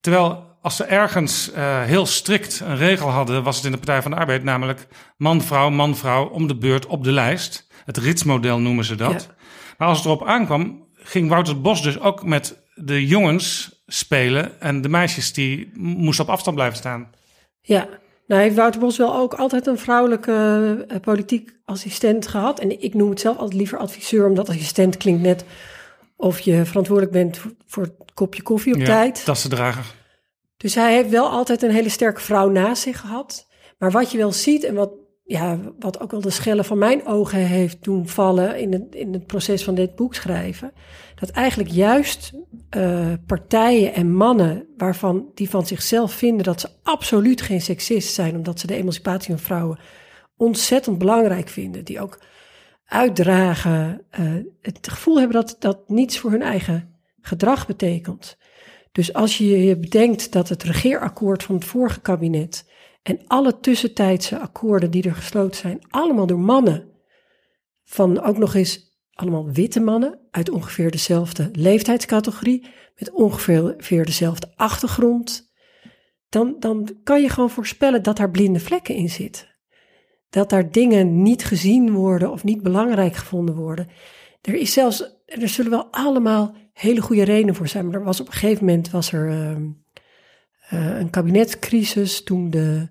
[0.00, 4.02] Terwijl als ze ergens eh, heel strikt een regel hadden, was het in de Partij
[4.02, 4.86] van de Arbeid namelijk
[5.16, 7.68] man-vrouw, man-vrouw om de beurt op de lijst.
[7.84, 9.22] Het ritsmodel noemen ze dat.
[9.28, 9.34] Ja.
[9.78, 14.80] Maar als het erop aankwam, ging Wouter Bos dus ook met de jongens spelen en
[14.80, 17.10] de meisjes die moesten op afstand blijven staan.
[17.60, 17.88] Ja,
[18.30, 22.60] nou heeft Wouter Bos wel ook altijd een vrouwelijke eh, politiek assistent gehad.
[22.60, 25.44] En ik noem het zelf altijd liever adviseur, omdat assistent klinkt net
[26.16, 29.24] of je verantwoordelijk bent voor- het kopje koffie op tijd.
[29.24, 29.84] Tassendrager.
[30.56, 33.46] Dus hij heeft wel altijd een hele sterke vrouw naast zich gehad.
[33.78, 34.90] Maar wat je wel ziet en wat
[35.30, 39.12] ja, wat ook wel de schellen van mijn ogen heeft doen vallen in het, in
[39.12, 40.72] het proces van dit boek schrijven.
[41.14, 42.32] Dat eigenlijk juist
[42.76, 48.36] uh, partijen en mannen waarvan die van zichzelf vinden dat ze absoluut geen seksist zijn,
[48.36, 49.78] omdat ze de emancipatie van vrouwen
[50.36, 52.20] ontzettend belangrijk vinden, die ook
[52.84, 58.36] uitdragen, uh, het gevoel hebben dat dat niets voor hun eigen gedrag betekent.
[58.92, 62.69] Dus als je je bedenkt dat het regeerakkoord van het vorige kabinet
[63.02, 66.88] en alle tussentijdse akkoorden die er gesloten zijn, allemaal door mannen,
[67.84, 72.66] van ook nog eens allemaal witte mannen uit ongeveer dezelfde leeftijdscategorie,
[72.96, 75.52] met ongeveer dezelfde achtergrond,
[76.28, 79.48] dan, dan kan je gewoon voorspellen dat daar blinde vlekken in zitten.
[80.30, 83.88] Dat daar dingen niet gezien worden of niet belangrijk gevonden worden.
[84.40, 88.20] Er is zelfs, er zullen wel allemaal hele goede redenen voor zijn, maar er was
[88.20, 89.56] op een gegeven moment was er uh,
[90.72, 92.88] uh, een kabinetscrisis toen de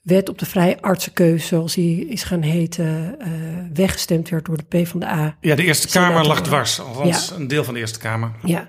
[0.00, 3.28] wet op de vrije artsenkeuze, zoals die is gaan heten, uh,
[3.72, 5.36] weggestemd werd door de PvdA.
[5.40, 7.36] Ja, de Eerste Kamer lag dwars, althans ja.
[7.36, 8.32] een deel van de Eerste Kamer.
[8.42, 8.68] Ja,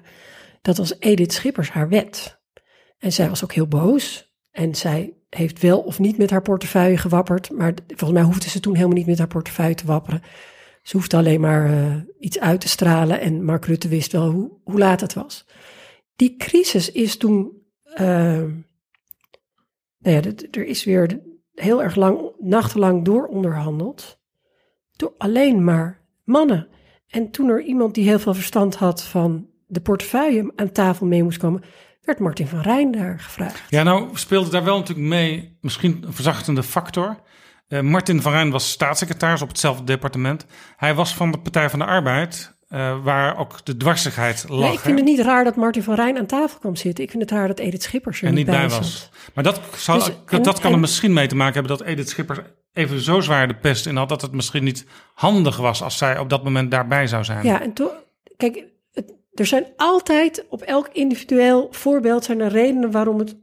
[0.62, 2.40] dat was Edith Schippers haar wet.
[2.98, 4.36] En zij was ook heel boos.
[4.52, 8.60] En zij heeft wel of niet met haar portefeuille gewapperd, maar volgens mij hoefde ze
[8.60, 10.22] toen helemaal niet met haar portefeuille te wapperen.
[10.84, 14.52] Ze hoefde alleen maar uh, iets uit te stralen en Mark Rutte wist wel hoe,
[14.64, 15.46] hoe laat het was.
[16.16, 17.57] Die crisis is toen
[17.98, 18.64] nou
[20.00, 20.22] ja,
[20.52, 21.20] er is weer
[21.54, 24.20] heel erg lang, nachtenlang door onderhandeld.
[24.96, 26.68] Door alleen maar mannen.
[27.08, 31.24] En toen er iemand die heel veel verstand had van de portefeuille aan tafel mee
[31.24, 31.64] moest komen,
[32.02, 33.64] werd Martin van Rijn daar gevraagd.
[33.70, 37.20] Ja, nou speelde daar wel natuurlijk mee misschien een verzachtende factor.
[37.68, 40.46] Uh, Martin van Rijn was staatssecretaris op hetzelfde departement.
[40.76, 42.57] Hij was van de Partij van de Arbeid.
[42.74, 44.60] Uh, waar ook de dwarsigheid lag.
[44.60, 47.04] Nee, ik vind het niet raar dat Martin van Rijn aan tafel kwam zitten.
[47.04, 49.10] Ik vind het raar dat Edith Schippers er en niet bij, was.
[49.34, 52.40] Maar dat, zou, dus, dat kan er misschien mee te maken hebben dat Edith Schippers
[52.74, 54.10] even zo zwaar de pest in had...
[54.10, 57.46] dat het misschien niet handig was als zij op dat moment daarbij zou zijn.
[57.46, 57.94] Ja, en toch,
[58.38, 58.64] kijk,
[58.94, 62.24] het, er zijn altijd op elk individueel voorbeeld...
[62.24, 63.36] zijn er redenen waarom het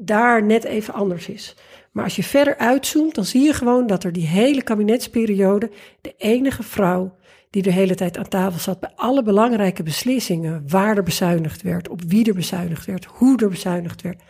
[0.00, 1.56] daar net even anders is.
[1.92, 5.70] Maar als je verder uitzoomt, dan zie je gewoon dat er die hele kabinetsperiode...
[6.00, 7.16] de enige vrouw
[7.54, 11.88] die de hele tijd aan tafel zat bij alle belangrijke beslissingen, waar er bezuinigd werd,
[11.88, 14.22] op wie er bezuinigd werd, hoe er bezuinigd werd.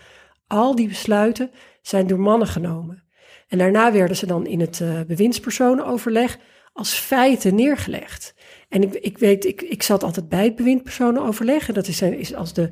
[0.46, 1.50] Al die besluiten
[1.82, 3.02] zijn door mannen genomen.
[3.48, 6.38] En daarna werden ze dan in het uh, bewindspersonenoverleg
[6.72, 8.34] als feiten neergelegd.
[8.68, 11.68] En ik, ik weet, ik, ik zat altijd bij het bewindspersonenoverleg.
[11.68, 12.70] En dat is, is als de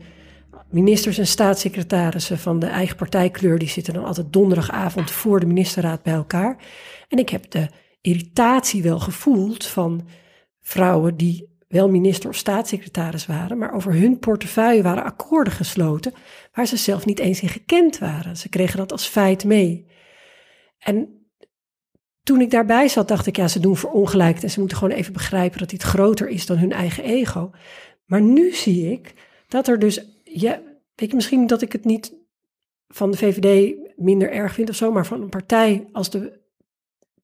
[0.70, 6.02] ministers en staatssecretarissen van de eigen partijkleur, die zitten dan altijd donderdagavond voor de ministerraad
[6.02, 6.56] bij elkaar.
[7.08, 7.68] En ik heb de
[8.00, 10.06] irritatie wel gevoeld van
[10.62, 16.14] vrouwen die wel minister of staatssecretaris waren, maar over hun portefeuille waren akkoorden gesloten
[16.52, 18.36] waar ze zelf niet eens in gekend waren.
[18.36, 19.86] Ze kregen dat als feit mee.
[20.78, 21.26] En
[22.22, 25.12] toen ik daarbij zat, dacht ik, ja, ze doen verongelijkt en ze moeten gewoon even
[25.12, 27.50] begrijpen dat dit groter is dan hun eigen ego.
[28.04, 29.14] Maar nu zie ik
[29.48, 30.60] dat er dus, ja,
[30.94, 32.14] weet je, misschien dat ik het niet
[32.88, 36.40] van de VVD minder erg vind of zo, maar van een partij als de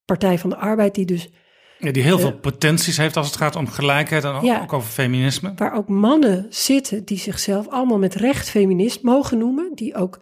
[0.05, 1.31] Partij van de Arbeid, die dus
[1.79, 4.89] ja, die heel veel potenties heeft als het gaat om gelijkheid en ja, ook over
[4.89, 5.53] feminisme.
[5.57, 9.71] Waar ook mannen zitten die zichzelf allemaal met recht feminist mogen noemen.
[9.75, 10.19] Die ook,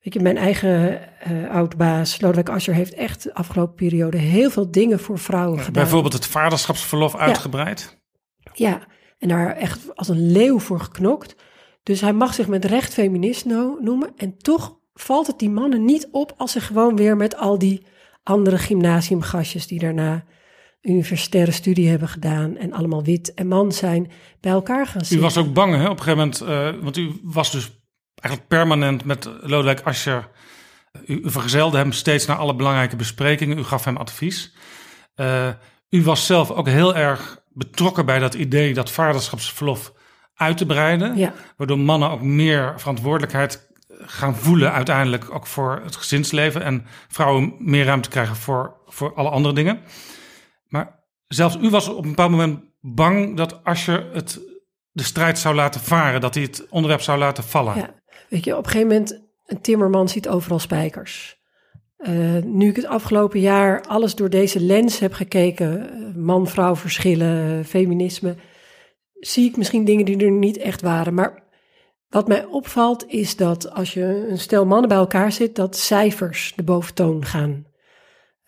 [0.00, 1.00] weet je, mijn eigen
[1.30, 5.82] uh, oud-baas Lodewijk Asscher heeft echt de afgelopen periode heel veel dingen voor vrouwen gedaan.
[5.82, 7.98] Bijvoorbeeld het vaderschapsverlof uitgebreid.
[8.38, 8.50] Ja.
[8.68, 8.86] ja,
[9.18, 11.34] en daar echt als een leeuw voor geknokt.
[11.82, 14.12] Dus hij mag zich met recht feminist no noemen.
[14.16, 17.86] En toch valt het die mannen niet op als ze gewoon weer met al die
[18.22, 20.24] andere gymnasiumgastjes die daarna
[20.88, 24.10] universitaire studie hebben gedaan en allemaal wit en man zijn,
[24.40, 25.18] bij elkaar gaan zitten.
[25.18, 27.70] U was ook bang hè, op een gegeven moment, uh, want u was dus
[28.14, 30.28] eigenlijk permanent met Lodewijk Asscher.
[31.06, 34.54] U, u, vergezelde hem steeds naar alle belangrijke besprekingen, u gaf hem advies.
[35.16, 35.48] Uh,
[35.90, 39.92] u was zelf ook heel erg betrokken bij dat idee dat vaderschapsverlof
[40.34, 41.32] uit te breiden, ja.
[41.56, 47.84] waardoor mannen ook meer verantwoordelijkheid gaan voelen uiteindelijk ook voor het gezinsleven en vrouwen meer
[47.84, 49.80] ruimte krijgen voor, voor alle andere dingen.
[50.68, 54.40] Maar zelfs u was op een bepaald moment bang dat Asscher het,
[54.90, 57.76] de strijd zou laten varen, dat hij het onderwerp zou laten vallen.
[57.76, 57.94] Ja,
[58.28, 61.40] weet je, op een gegeven moment, een timmerman ziet overal spijkers.
[61.98, 67.64] Uh, nu ik het afgelopen jaar alles door deze lens heb gekeken, eh, man-vrouw verschillen,
[67.64, 68.36] feminisme,
[69.12, 71.14] zie ik misschien dingen die er niet echt waren.
[71.14, 71.44] Maar
[72.08, 76.52] wat mij opvalt is dat als je een stel mannen bij elkaar zit, dat cijfers
[76.56, 77.66] de boventoon gaan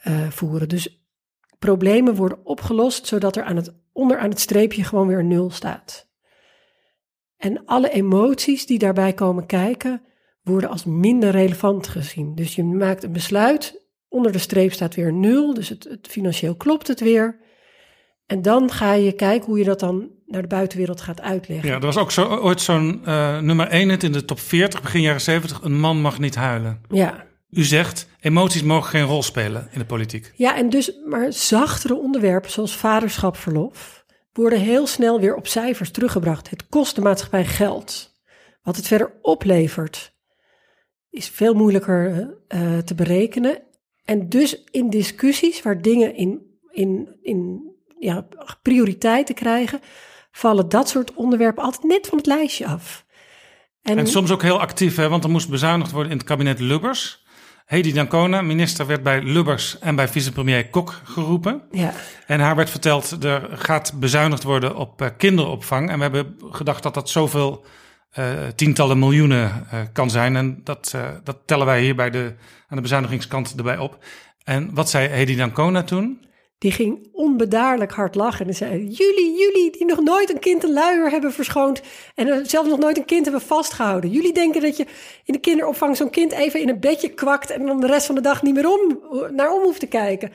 [0.08, 0.68] uh, voeren.
[0.68, 0.97] Dus
[1.58, 6.08] problemen worden opgelost, zodat er aan het, onder aan het streepje gewoon weer nul staat.
[7.36, 10.02] En alle emoties die daarbij komen kijken,
[10.42, 12.34] worden als minder relevant gezien.
[12.34, 16.54] Dus je maakt een besluit onder de streep staat weer nul, dus het, het financieel
[16.54, 17.40] klopt het weer.
[18.26, 21.68] En dan ga je kijken hoe je dat dan naar de buitenwereld gaat uitleggen.
[21.68, 24.82] Ja, er was ook zo, ooit zo'n eh, nummer 1 hit in de top 40,
[24.82, 25.62] begin jaren 70.
[25.62, 26.80] Een man mag niet huilen.
[26.88, 27.26] Ja.
[27.50, 30.32] U zegt, emoties mogen geen rol spelen in de politiek.
[30.36, 36.50] Ja, en dus maar zachtere onderwerpen zoals vaderschapverlof worden heel snel weer op cijfers teruggebracht.
[36.50, 38.16] Het kost de maatschappij geld.
[38.62, 40.16] Wat het verder oplevert
[41.10, 43.62] is veel moeilijker eh, te berekenen.
[44.04, 48.28] En dus in discussies waar dingen in, in, in ja,
[48.62, 49.80] prioriteiten krijgen,
[50.30, 53.06] vallen dat soort onderwerpen altijd net van het lijstje af.
[53.82, 57.26] En, soms ook heel actief, hè, want er moest bezuinigd worden in het kabinet Lubbers.
[57.68, 61.62] Hedy Dancona, minister, werd bij Lubbers en bij vicepremier Kok geroepen.
[61.70, 61.92] Ja.
[62.26, 65.90] En haar werd verteld, er gaat bezuinigd worden op uh, kinderopvang.
[65.90, 67.64] En we hebben gedacht dat dat zoveel
[68.18, 70.36] uh, tientallen miljoenen uh, kan zijn.
[70.36, 72.34] En dat, dat tellen wij hier bij de,
[72.68, 74.04] aan de bezuinigingskant erbij op.
[74.44, 76.26] En wat zei Hedy Dancona toen?
[76.58, 78.46] Die ging onbedaarlijk hard lachen.
[78.46, 81.82] En zei: Jullie, jullie die nog nooit een kind een luier hebben verschoond.
[82.14, 84.10] en zelfs nog nooit een kind hebben vastgehouden.
[84.10, 84.86] Jullie denken dat je
[85.24, 87.50] in de kinderopvang zo'n kind even in een bedje kwakt.
[87.50, 88.98] en dan de rest van de dag niet meer om,
[89.34, 90.32] naar om hoeft te kijken.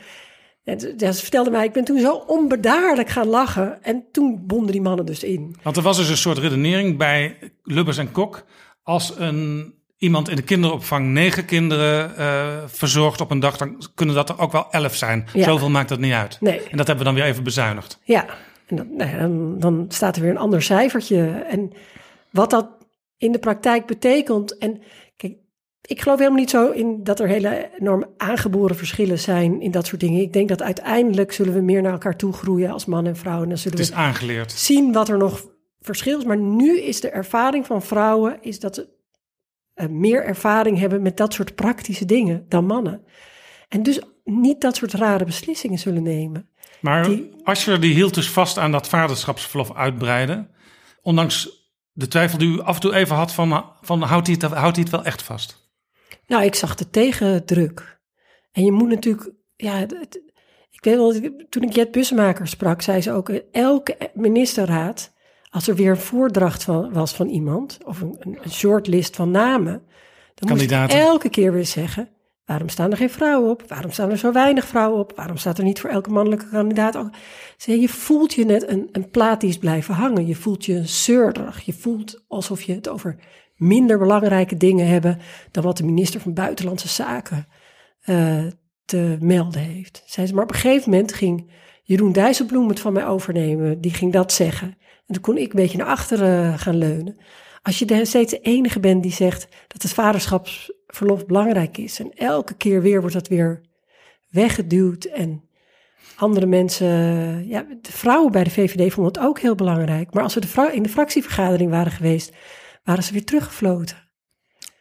[0.64, 3.84] En ze vertelde mij, ik ben toen zo onbedaarlijk gaan lachen.
[3.84, 5.56] En toen bonden die mannen dus in.
[5.64, 8.45] Want er was dus een soort redenering bij Lubbers en Kok.
[8.84, 14.15] Als een iemand in de kinderopvang negen kinderen uh, verzorgt op een dag, dan kunnen
[14.15, 15.27] dat er ook wel elf zijn.
[15.34, 16.38] Zoveel maakt dat niet uit.
[16.39, 16.61] Nee.
[16.69, 17.99] En dat hebben we dan weer even bezuinigd.
[18.03, 18.25] Ja,
[18.65, 21.45] en dan, nou ja, dan, dan staat er weer een ander cijfertje.
[21.49, 21.71] En
[22.31, 22.67] wat dat
[23.17, 24.57] in de praktijk betekent.
[24.57, 24.81] En
[25.15, 25.34] kijk,
[25.81, 29.85] ik geloof helemaal niet zo in dat er hele enorm aangeboren verschillen zijn in dat
[29.88, 30.21] soort dingen.
[30.21, 33.41] Ik denk dat uiteindelijk zullen we meer naar elkaar toe groeien als man en vrouw.
[33.41, 34.51] En dan zullen Het is we aangeleerd.
[34.51, 35.45] zien wat er nog
[35.80, 36.25] verschil is.
[36.25, 38.85] Maar nu is de ervaring van vrouwen is dat uh,
[39.90, 43.04] meer ervaring hebben met dat soort praktische dingen dan mannen.
[43.70, 46.50] En dus niet dat soort rare beslissingen zullen nemen.
[46.82, 47.10] Maar
[47.44, 50.50] als je die hield dus vast aan dat vaderschapsverlof uitbreiden,
[51.02, 54.52] ondanks de twijfel die u af en toe even had van, van houdt, hij het,
[54.52, 55.72] houdt hij het wel echt vast?
[56.28, 58.02] Nou, ik zag de tegendruk.
[58.52, 60.22] En je moet natuurlijk, ja, het,
[60.72, 65.12] ik weet wel, toen ik Jet Bussemaker sprak, zei ze ook, elke ministerraad
[65.53, 69.81] als er weer een voordracht van, was van iemand, of een, een shortlist van namen,
[70.35, 72.09] dan moest ik elke keer weer zeggen,
[72.45, 73.63] waarom staan er geen vrouwen op?
[73.67, 75.13] Waarom staan er zo weinig vrouwen op?
[75.15, 77.09] Waarom staat er niet voor elke mannelijke kandidaat ook?
[77.57, 80.27] Je voelt je net een, een plaat die is blijven hangen.
[80.27, 81.61] Je voelt je zeurderig.
[81.61, 83.19] Je voelt alsof je het over
[83.55, 85.19] minder belangrijke dingen hebben
[85.51, 87.47] dan wat de minister van Buitenlandse Zaken
[88.05, 88.45] uh,
[88.85, 90.03] te melden heeft.
[90.05, 91.51] Zei ze, maar op een gegeven moment ging
[91.84, 93.81] Jeroen Dijsselbloem het van mij overnemen.
[93.81, 94.77] Die ging dat zeggen.
[95.14, 97.18] En toen kon ik een beetje naar achteren gaan leunen.
[97.61, 101.99] Als je steeds de enige bent die zegt dat het vaderschapsverlof belangrijk is.
[101.99, 103.61] En elke keer weer wordt dat weer
[104.30, 105.06] weggeduwd.
[105.06, 105.49] En
[106.15, 106.88] andere mensen,
[107.48, 110.14] ja, de vrouwen bij de VVD vonden het ook heel belangrijk.
[110.14, 112.35] Maar als we de in de fractievergadering waren geweest,
[112.84, 113.98] waren ze weer teruggefloten.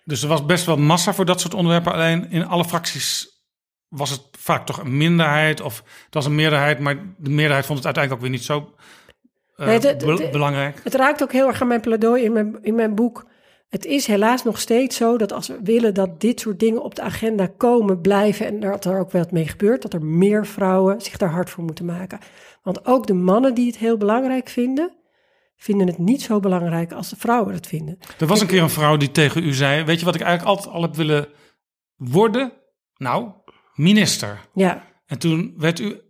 [0.04, 1.92] Dus er was best wel massa voor dat soort onderwerpen.
[1.92, 3.42] Alleen in alle fracties
[3.88, 5.60] was het vaak toch een minderheid.
[5.60, 8.74] Of het was een meerderheid, maar de meerderheid vond het uiteindelijk ook weer niet zo
[9.62, 10.80] uh, belangrijk.
[10.84, 13.24] Het raakt ook heel erg aan mijn pleidooi in mijn, in mijn boek.
[13.68, 16.94] Het is helaas nog steeds zo dat als we willen dat dit soort dingen op
[16.94, 21.00] de agenda komen, blijven en dat er ook wat mee gebeurt, dat er meer vrouwen
[21.00, 22.18] zich daar hard voor moeten maken.
[22.62, 24.96] Want ook de mannen die het heel belangrijk vinden,
[25.56, 27.98] vinden het niet zo belangrijk als de vrouwen het vinden.
[28.18, 30.56] Er was een keer een vrouw die tegen u zei: Weet je wat ik eigenlijk
[30.56, 31.28] altijd al heb willen
[31.96, 32.52] worden?
[32.96, 33.30] Nou,
[33.74, 34.40] minister.
[34.54, 34.84] Ja.
[35.06, 36.00] En toen werd u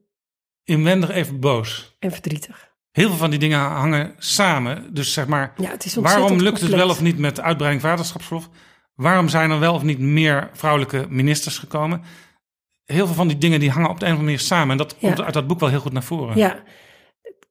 [0.65, 1.97] inwendig even boos.
[1.99, 2.72] En verdrietig.
[2.93, 4.95] Heel veel van die dingen hangen samen.
[4.95, 5.55] Dus zeg maar,
[5.95, 8.49] waarom lukt het wel of niet met uitbreiding vaderschapsverlof?
[8.95, 12.03] Waarom zijn er wel of niet meer vrouwelijke ministers gekomen?
[12.85, 14.71] Heel veel van die dingen die hangen op de een of andere manier samen.
[14.71, 16.37] En dat komt uit dat boek wel heel goed naar voren.
[16.37, 16.63] Ja,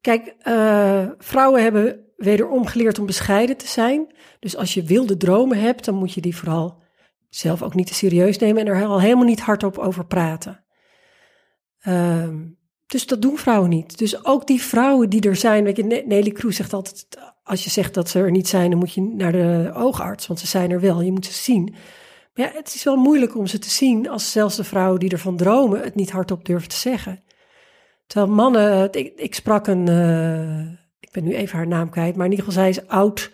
[0.02, 4.16] kijk, uh, vrouwen hebben wederom geleerd om bescheiden te zijn.
[4.40, 6.84] Dus als je wilde dromen hebt, dan moet je die vooral
[7.30, 10.66] zelf ook niet te serieus nemen en er al helemaal niet hardop over praten.
[11.88, 12.28] Uh,
[12.92, 13.98] dus dat doen vrouwen niet.
[13.98, 17.08] Dus ook die vrouwen die er zijn, weet je, Nelly Kroes zegt altijd,
[17.44, 20.40] als je zegt dat ze er niet zijn, dan moet je naar de oogarts, want
[20.40, 21.76] ze zijn er wel, je moet ze zien.
[22.34, 25.10] Maar ja, het is wel moeilijk om ze te zien als zelfs de vrouwen die
[25.10, 27.24] ervan dromen het niet hardop durven te zeggen.
[28.08, 32.26] Terwijl mannen, ik, ik sprak een, uh, ik ben nu even haar naam kwijt, maar
[32.26, 33.32] in ieder geval zij is oud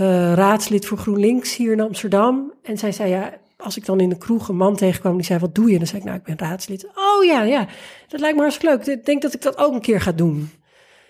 [0.00, 2.52] uh, raadslid voor GroenLinks hier in Amsterdam.
[2.62, 5.38] En zij zei, ja, als ik dan in de kroeg een man tegenkwam die zei,
[5.38, 5.78] wat doe je?
[5.78, 6.86] Dan zei ik, nou, ik ben raadslid.
[6.94, 7.66] Oh ja, ja,
[8.08, 8.98] dat lijkt me hartstikke leuk.
[8.98, 10.50] Ik denk dat ik dat ook een keer ga doen.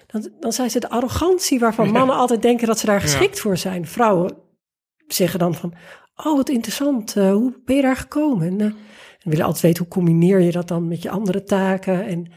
[0.06, 3.56] Dan, dan zei ze de arrogantie waarvan mannen altijd denken dat ze daar geschikt voor
[3.56, 3.86] zijn.
[3.86, 4.36] Vrouwen
[5.06, 5.74] zeggen dan van,
[6.16, 8.46] oh wat interessant, uh, hoe ben je daar gekomen?
[8.46, 12.06] En, uh, En willen altijd weten hoe combineer je dat dan met je andere taken.
[12.06, 12.32] En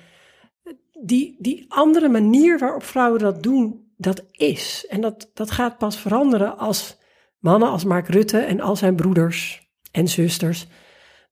[1.01, 4.85] die, die andere manier waarop vrouwen dat doen, dat is.
[4.89, 6.97] En dat, dat gaat pas veranderen als
[7.39, 9.64] mannen als Mark Rutte en al zijn broeders
[9.95, 10.67] en zusters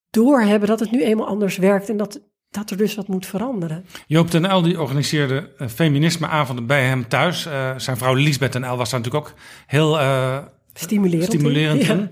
[0.10, 3.86] doorhebben dat het nu eenmaal anders werkt en dat, dat er dus wat moet veranderen.
[4.08, 7.46] Joop den Uyl die organiseerde uh, feminismeavonden bij hem thuis.
[7.48, 9.36] Uh, zijn vrouw Lisbeth den Uyl was daar natuurlijk ook
[9.66, 10.38] heel uh,
[10.74, 12.10] stimulerend, stimulerend in.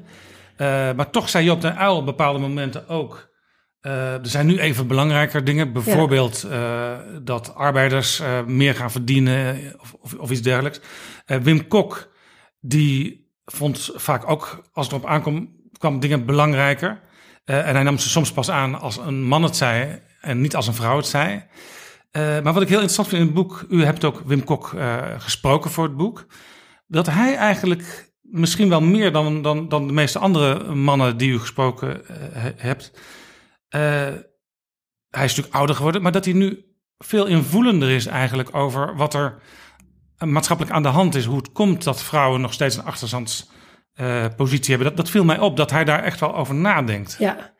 [0.57, 0.93] Ja.
[0.93, 3.29] maar toch zei Joop den Uyl op bepaalde momenten ook...
[3.81, 5.73] er zijn nu even belangrijker dingen.
[5.73, 7.03] Bijvoorbeeld ja.
[7.21, 10.79] dat arbeiders meer gaan verdienen of, of, of iets dergelijks.
[11.25, 12.11] Wim Kok
[12.59, 16.99] die vond vaak ook, als het erop aankwam, kwam dingen belangrijker...
[17.45, 20.55] Uh, en hij nam ze soms pas aan als een man het zei en niet
[20.55, 21.33] als een vrouw het zei.
[21.35, 24.71] Uh, maar wat ik heel interessant vind in het boek, u hebt ook Wim Kok
[24.71, 26.25] uh, gesproken voor het boek,
[26.87, 31.39] dat hij eigenlijk misschien wel meer dan, dan, dan de meeste andere mannen die u
[31.39, 32.01] gesproken
[32.57, 32.91] hebt.
[33.69, 34.23] hij
[35.09, 36.65] is natuurlijk ouder geworden, maar dat hij nu
[36.97, 39.41] veel invoelender is eigenlijk over wat er
[40.17, 41.25] maatschappelijk aan de hand is.
[41.25, 43.49] Hoe het komt dat vrouwen nog steeds een achterstands
[43.95, 44.87] uh, positie hebben.
[44.87, 47.15] Dat, dat viel mij op, dat hij daar echt wel over nadenkt.
[47.19, 47.53] Ja,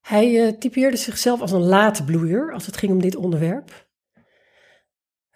[0.00, 3.86] hij uh, typeerde zichzelf als een late bloeier als het ging om dit onderwerp.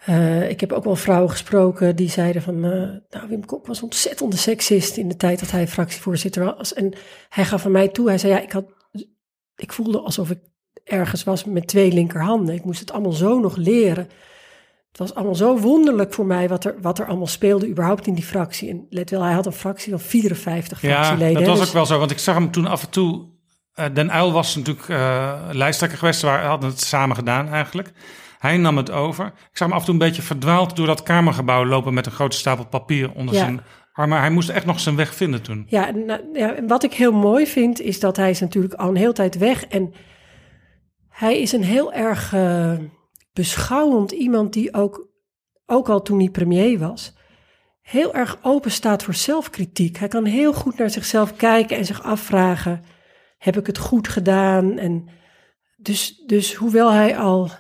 [0.09, 4.37] Uh, ik heb ook wel vrouwen gesproken die zeiden van, nou Wim Kok was ontzettende
[4.37, 6.75] seksist in de tijd dat hij fractievoorzitter was.
[6.75, 6.93] En
[7.29, 8.65] hij gaf van mij toe, hij zei ja, ik, had,
[9.57, 10.39] ik voelde alsof ik
[10.85, 12.55] ergens was met twee linkerhanden.
[12.55, 14.09] Ik moest het allemaal zo nog leren.
[14.99, 18.15] Het was allemaal zo wonderlijk voor mij wat er, wat er allemaal speelde überhaupt in
[18.15, 18.71] die fractie.
[18.71, 21.33] En let wel, hij had een fractie van 54 fractieleden.
[21.33, 23.27] Ja, dat was dus ook wel zo, want ik zag hem toen af en toe...
[23.75, 27.93] Uh, Den Uil was natuurlijk uh, lijsttrekker geweest, we hadden het samen gedaan eigenlijk.
[28.39, 29.27] Hij nam het over.
[29.27, 32.13] Ik zag hem af en toe een beetje verdwaald door dat kamergebouw lopen met een
[32.13, 33.41] grote stapel papier onder ja.
[33.41, 33.61] zijn
[33.93, 34.09] arm.
[34.09, 35.67] Maar hij moest echt nog zijn weg vinden toen.
[35.69, 38.89] Ja, nou, ja, en wat ik heel mooi vind, is dat hij is natuurlijk al
[38.89, 39.65] een hele tijd weg.
[39.65, 39.93] En
[41.09, 42.33] hij is een heel erg...
[42.35, 42.73] Uh,
[43.39, 45.09] beschouwend iemand die ook,
[45.67, 47.13] ook al toen hij premier was,
[47.81, 49.97] heel erg open staat voor zelfkritiek.
[49.97, 52.85] Hij kan heel goed naar zichzelf kijken en zich afvragen:
[53.39, 54.79] heb ik het goed gedaan?
[54.79, 55.09] En
[55.77, 57.51] dus, dus hoewel hij al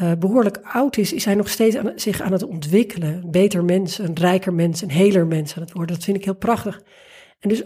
[0.00, 3.14] uh, behoorlijk oud is, is hij nog steeds aan, zich aan het ontwikkelen.
[3.14, 5.94] Een beter mens, een rijker mens, een heler mens aan het worden.
[5.94, 6.82] Dat vind ik heel prachtig.
[7.40, 7.62] En dus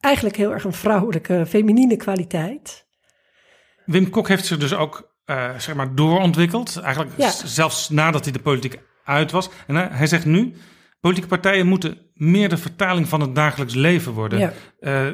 [0.00, 2.86] eigenlijk heel erg een vrouwelijke, feminine kwaliteit.
[3.84, 6.76] Wim Kok heeft zich dus ook uh, zeg maar doorontwikkeld.
[6.76, 7.30] Eigenlijk ja.
[7.30, 9.48] zelfs nadat hij de politiek uit was.
[9.66, 10.54] En hij, hij, zegt nu,
[11.00, 14.38] politieke partijen moeten meer de vertaling van het dagelijks leven worden.
[14.38, 14.52] Ja.
[14.80, 15.12] Uh,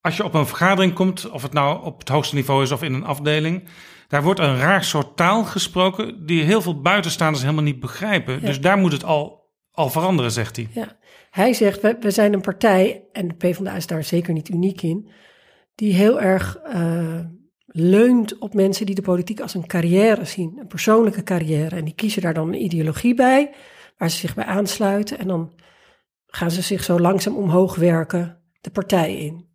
[0.00, 2.82] als je op een vergadering komt, of het nou op het hoogste niveau is of
[2.82, 3.68] in een afdeling,
[4.08, 8.34] daar wordt een raar soort taal gesproken die heel veel buitenstaanders helemaal niet begrijpen.
[8.34, 8.46] Ja.
[8.46, 10.68] Dus daar moet het al, al veranderen, zegt hij.
[10.72, 10.96] Ja.
[11.30, 14.82] Hij zegt, we, we zijn een partij, en de PvdA is daar zeker niet uniek
[14.82, 15.10] in,
[15.74, 17.18] die heel erg uh,
[17.76, 21.76] leunt op mensen die de politiek als een carrière zien, een persoonlijke carrière.
[21.76, 23.54] En die kiezen daar dan een ideologie bij,
[23.98, 25.18] waar ze zich bij aansluiten.
[25.18, 25.52] En dan
[26.26, 29.48] gaan ze zich zo langzaam omhoog werken de partij in.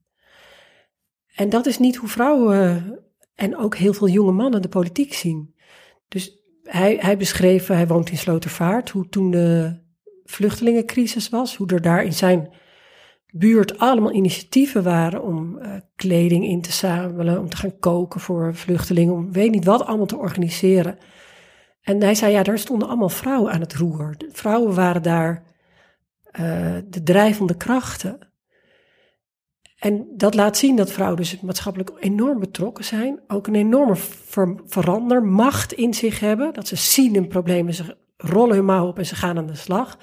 [1.36, 3.00] En dat is niet hoe vrouwen
[3.36, 5.56] en ook heel veel jonge mannen de politiek zien.
[6.08, 9.80] Dus hij, hij beschreef, hij woont in Slotervaart, hoe toen de
[10.24, 12.54] vluchtelingencrisis was, hoe er daar in zijn
[13.32, 18.56] buurt allemaal initiatieven waren om uh, kleding in te zamelen, om te gaan koken voor
[18.56, 20.98] vluchtelingen, om weet niet wat allemaal te organiseren.
[21.82, 24.16] En hij zei, ja, daar stonden allemaal vrouwen aan het roer.
[24.32, 25.44] Vrouwen waren daar
[26.40, 28.28] uh, de drijvende krachten.
[29.80, 34.62] En dat laat zien dat vrouwen dus maatschappelijk enorm betrokken zijn, ook een enorme ver
[34.66, 38.98] verandermacht in zich hebben, dat ze zien een probleem en ze rollen hun mouw op
[38.98, 39.98] en ze gaan aan de slag.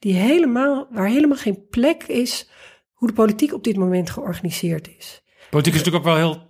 [0.00, 2.50] Die helemaal, waar helemaal geen plek is
[2.92, 5.22] hoe de politiek op dit moment georganiseerd is.
[5.50, 6.48] Politiek is natuurlijk ook wel heel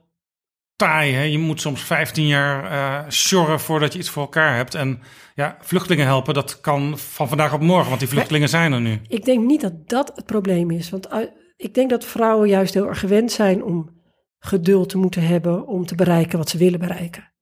[0.76, 1.14] taai.
[1.14, 1.22] Hè?
[1.22, 4.74] Je moet soms 15 jaar uh, sjorren voordat je iets voor elkaar hebt.
[4.74, 5.00] En
[5.34, 9.00] ja, vluchtelingen helpen, dat kan van vandaag op morgen, want die vluchtelingen zijn er nu.
[9.08, 10.90] Ik denk niet dat dat het probleem is.
[10.90, 11.18] Want uh,
[11.56, 13.98] ik denk dat vrouwen juist heel erg gewend zijn om
[14.38, 17.32] geduld te moeten hebben om te bereiken wat ze willen bereiken.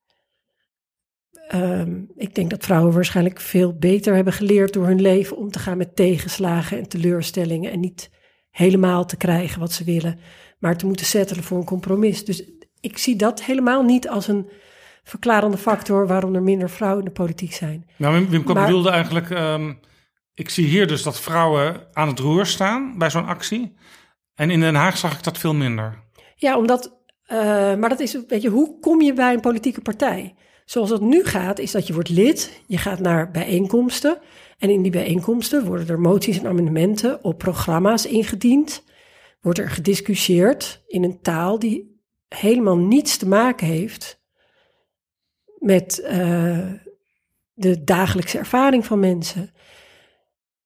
[1.55, 5.59] Um, ik denk dat vrouwen waarschijnlijk veel beter hebben geleerd door hun leven om te
[5.59, 8.11] gaan met tegenslagen en teleurstellingen en niet
[8.51, 10.19] helemaal te krijgen wat ze willen,
[10.59, 12.25] maar te moeten settelen voor een compromis.
[12.25, 12.45] Dus
[12.81, 14.51] ik zie dat helemaal niet als een
[15.03, 17.87] verklarende factor waarom er minder vrouwen in de politiek zijn.
[17.97, 19.81] Nou, Wim, Wim bedoelde eigenlijk, um,
[20.35, 23.75] ik zie hier dus dat vrouwen aan het roer staan bij zo'n actie.
[24.35, 26.05] En in Den Haag zag ik dat veel minder.
[26.35, 27.03] Ja, omdat,
[27.33, 27.39] uh,
[27.75, 30.35] maar dat is, weet je, hoe kom je bij een politieke partij?
[30.69, 34.19] Zoals het nu gaat, is dat je wordt lid, je gaat naar bijeenkomsten.
[34.59, 38.85] En in die bijeenkomsten worden er moties en amendementen op programma's ingediend.
[39.41, 44.21] Wordt er gediscussieerd in een taal die helemaal niets te maken heeft
[45.59, 46.73] met eh,
[47.53, 49.51] de dagelijkse ervaring van mensen.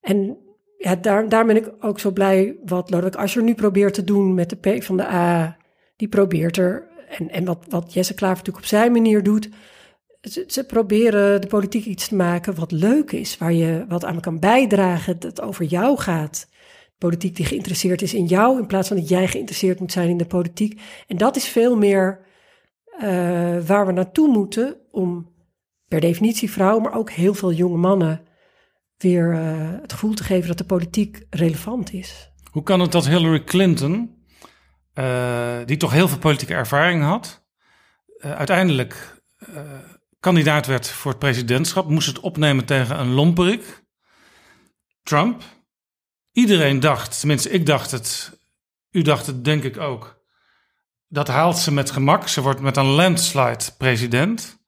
[0.00, 0.38] En
[0.78, 4.34] ja, daar, daar ben ik ook zo blij wat Lodewijk Asscher nu probeert te doen
[4.34, 5.56] met de P van de A.
[5.96, 9.48] Die probeert er, en, en wat, wat Jesse Klaver natuurlijk op zijn manier doet.
[10.30, 14.38] Ze, proberen de politiek iets te maken wat leuk is, waar je wat aan kan
[14.38, 16.48] bijdragen, dat over jou gaat.
[16.98, 20.16] Politiek die geïnteresseerd is in jou, in plaats van dat jij geïnteresseerd moet zijn in
[20.16, 20.80] de politiek.
[21.06, 22.20] En dat is veel meer
[22.98, 25.32] eh, waar we naartoe moeten om
[25.88, 28.20] per definitie vrouwen, maar ook heel veel jonge mannen
[28.96, 32.30] weer eh, het gevoel te geven dat de politiek relevant is.
[32.50, 34.24] Hoe kan het dat Hillary Clinton,
[34.92, 37.44] eh, die toch heel veel politieke ervaring had,
[38.20, 39.22] uiteindelijk
[40.22, 43.84] kandidaat werd voor het presidentschap, moest het opnemen tegen een lomperik,
[45.02, 45.42] Trump.
[46.32, 48.40] Iedereen dacht, tenminste ik dacht het,
[48.90, 50.22] u dacht het denk ik ook,
[51.08, 52.28] dat haalt ze met gemak.
[52.28, 54.60] Ze wordt met een landslide president.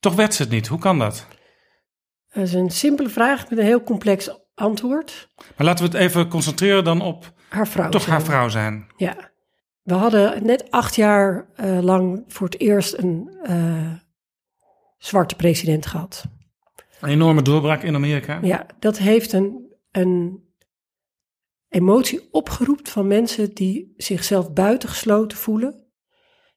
[0.00, 0.66] Toch werd ze het niet.
[0.66, 1.26] Hoe kan dat?
[2.28, 5.28] Dat is een simpele vraag met een heel complex antwoord.
[5.56, 8.14] Maar laten we het even concentreren dan op haar vrouw toch zijn.
[8.14, 8.86] haar vrouw zijn.
[8.96, 9.30] Ja.
[9.82, 13.92] We hadden net acht jaar uh, lang voor het eerst een uh,
[15.04, 16.24] zwarte president gehad.
[17.00, 18.38] Een enorme doorbraak in Amerika.
[18.42, 20.44] Ja, dat heeft een, een
[21.68, 25.72] emotie opgeroepen van mensen die zichzelf buitengesloten voelen.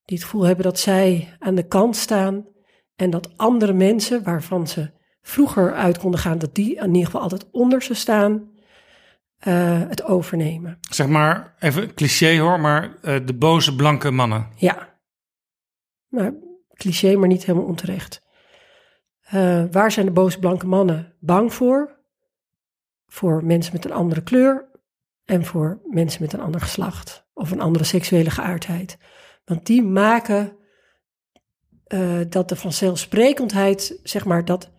[0.03, 2.47] Die het gevoel hebben dat zij aan de kant staan
[2.95, 4.91] en dat andere mensen waarvan ze
[5.22, 8.51] vroeger uit konden gaan, dat die in ieder geval altijd onder ze staan,
[9.47, 10.77] uh, het overnemen.
[10.89, 14.49] Zeg maar, even cliché hoor, maar uh, de boze blanke mannen.
[14.55, 14.99] Ja.
[16.07, 16.34] Maar
[16.73, 18.24] cliché, maar niet helemaal onterecht.
[19.35, 21.99] Uh, waar zijn de boze blanke mannen bang voor?
[23.07, 24.69] Voor mensen met een andere kleur
[25.25, 28.97] en voor mensen met een ander geslacht of een andere seksuele geaardheid.
[29.45, 30.57] Want die maken
[31.87, 34.71] uh, dat de vanzelfsprekendheid, zeg maar, dat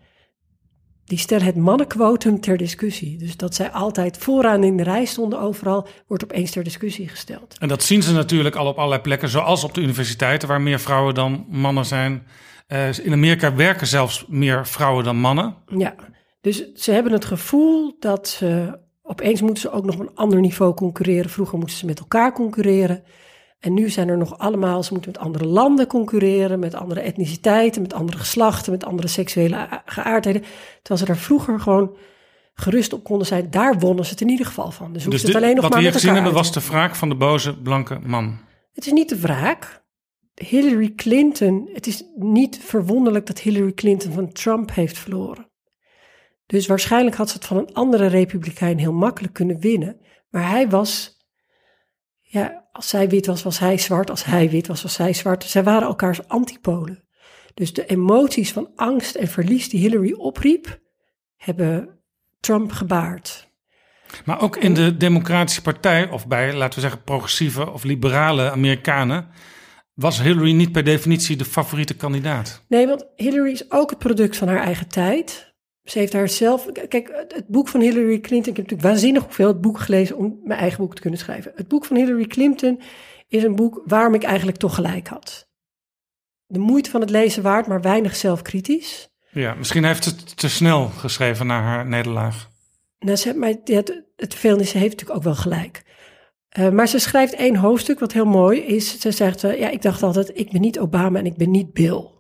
[1.05, 3.19] die stellen het mannenquotum ter discussie.
[3.19, 7.59] Dus dat zij altijd vooraan in de rij stonden overal, wordt opeens ter discussie gesteld.
[7.59, 10.81] En dat zien ze natuurlijk al op allerlei plekken, zoals op de universiteiten, waar meer
[10.81, 12.27] vrouwen dan mannen zijn.
[12.69, 15.57] Uh, in Amerika werken zelfs meer vrouwen dan mannen.
[15.67, 15.95] Ja,
[16.41, 20.41] dus ze hebben het gevoel dat ze opeens moeten ze ook nog op een ander
[20.41, 21.31] niveau concurreren.
[21.31, 23.05] Vroeger moesten ze met elkaar concurreren.
[23.59, 27.83] En nu zijn er nog allemaal, ze moeten met andere landen concurreren, met andere etniciteiten,
[27.83, 30.43] met andere geslachten, met andere seksuele geaardheden.
[30.83, 31.97] Terwijl ze daar vroeger gewoon
[32.55, 33.51] gerust op konden zijn.
[33.51, 34.93] Daar wonnen ze het in ieder geval van.
[34.93, 37.09] Dus, dus het alleen nog wat maar we hier gezien hebben was de wraak van
[37.09, 38.39] de boze blanke man.
[38.73, 39.85] Het is niet de wraak.
[40.45, 45.51] Hillary Clinton, het is niet verwonderlijk dat Hillary Clinton van Trump heeft verloren.
[46.47, 50.01] Dus waarschijnlijk had ze het van een andere republikein heel makkelijk kunnen winnen.
[50.31, 51.17] Maar hij was,
[52.21, 54.11] ja, als zij wit was, was hij zwart.
[54.11, 55.45] Als hij wit was, was zij zwart.
[55.45, 57.05] Zij waren elkaars antipolen.
[57.55, 60.79] Dus de emoties van angst en verlies die Hillary opriep,
[61.37, 62.01] hebben
[62.41, 63.49] Trump gebaard.
[64.25, 69.29] Maar ook in de Democratische Partij, of bij, laten we zeggen, progressieve of liberale Amerikanen,
[69.97, 72.63] was Hillary niet per definitie de favoriete kandidaat.
[72.69, 75.55] Nee, want Hillary is ook het product van haar eigen tijd.
[75.83, 76.73] Ze heeft haar zelf.
[76.89, 78.51] Kijk, het boek van Hillary Clinton.
[78.51, 81.53] Ik heb natuurlijk waanzinnig veel het boek gelezen om mijn eigen boek te kunnen schrijven.
[81.55, 82.81] Het boek van Hillary Clinton
[83.29, 85.49] is een boek waarom ik eigenlijk toch gelijk had.
[86.47, 89.09] De moeite van het lezen waard, maar weinig zelfkritisch.
[89.31, 92.51] Ja, misschien heeft het te snel geschreven na haar nederlaag.
[92.99, 95.83] Nou, ze, maar het, het vervelende is, ze heeft natuurlijk ook wel gelijk.
[96.59, 99.01] Uh, maar ze schrijft één hoofdstuk wat heel mooi is.
[99.01, 101.73] Ze zegt, uh, ja, ik dacht altijd, ik ben niet Obama en ik ben niet
[101.73, 102.15] Bill.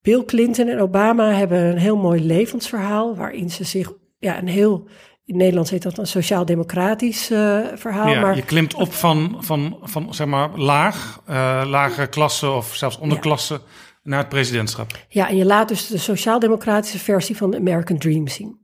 [0.00, 4.88] Bill Clinton en Obama hebben een heel mooi levensverhaal, waarin ze zich, ja, een heel,
[5.24, 8.08] in Nederland heet dat een sociaal-democratisch uh, verhaal.
[8.08, 12.74] Ja, maar je klimt op van, van, van zeg maar, laag, uh, lage klasse of
[12.74, 13.60] zelfs onderklasse ja.
[14.02, 14.90] naar het presidentschap.
[15.08, 18.60] Ja, en je laat dus de sociaal-democratische versie van de American Dream zien.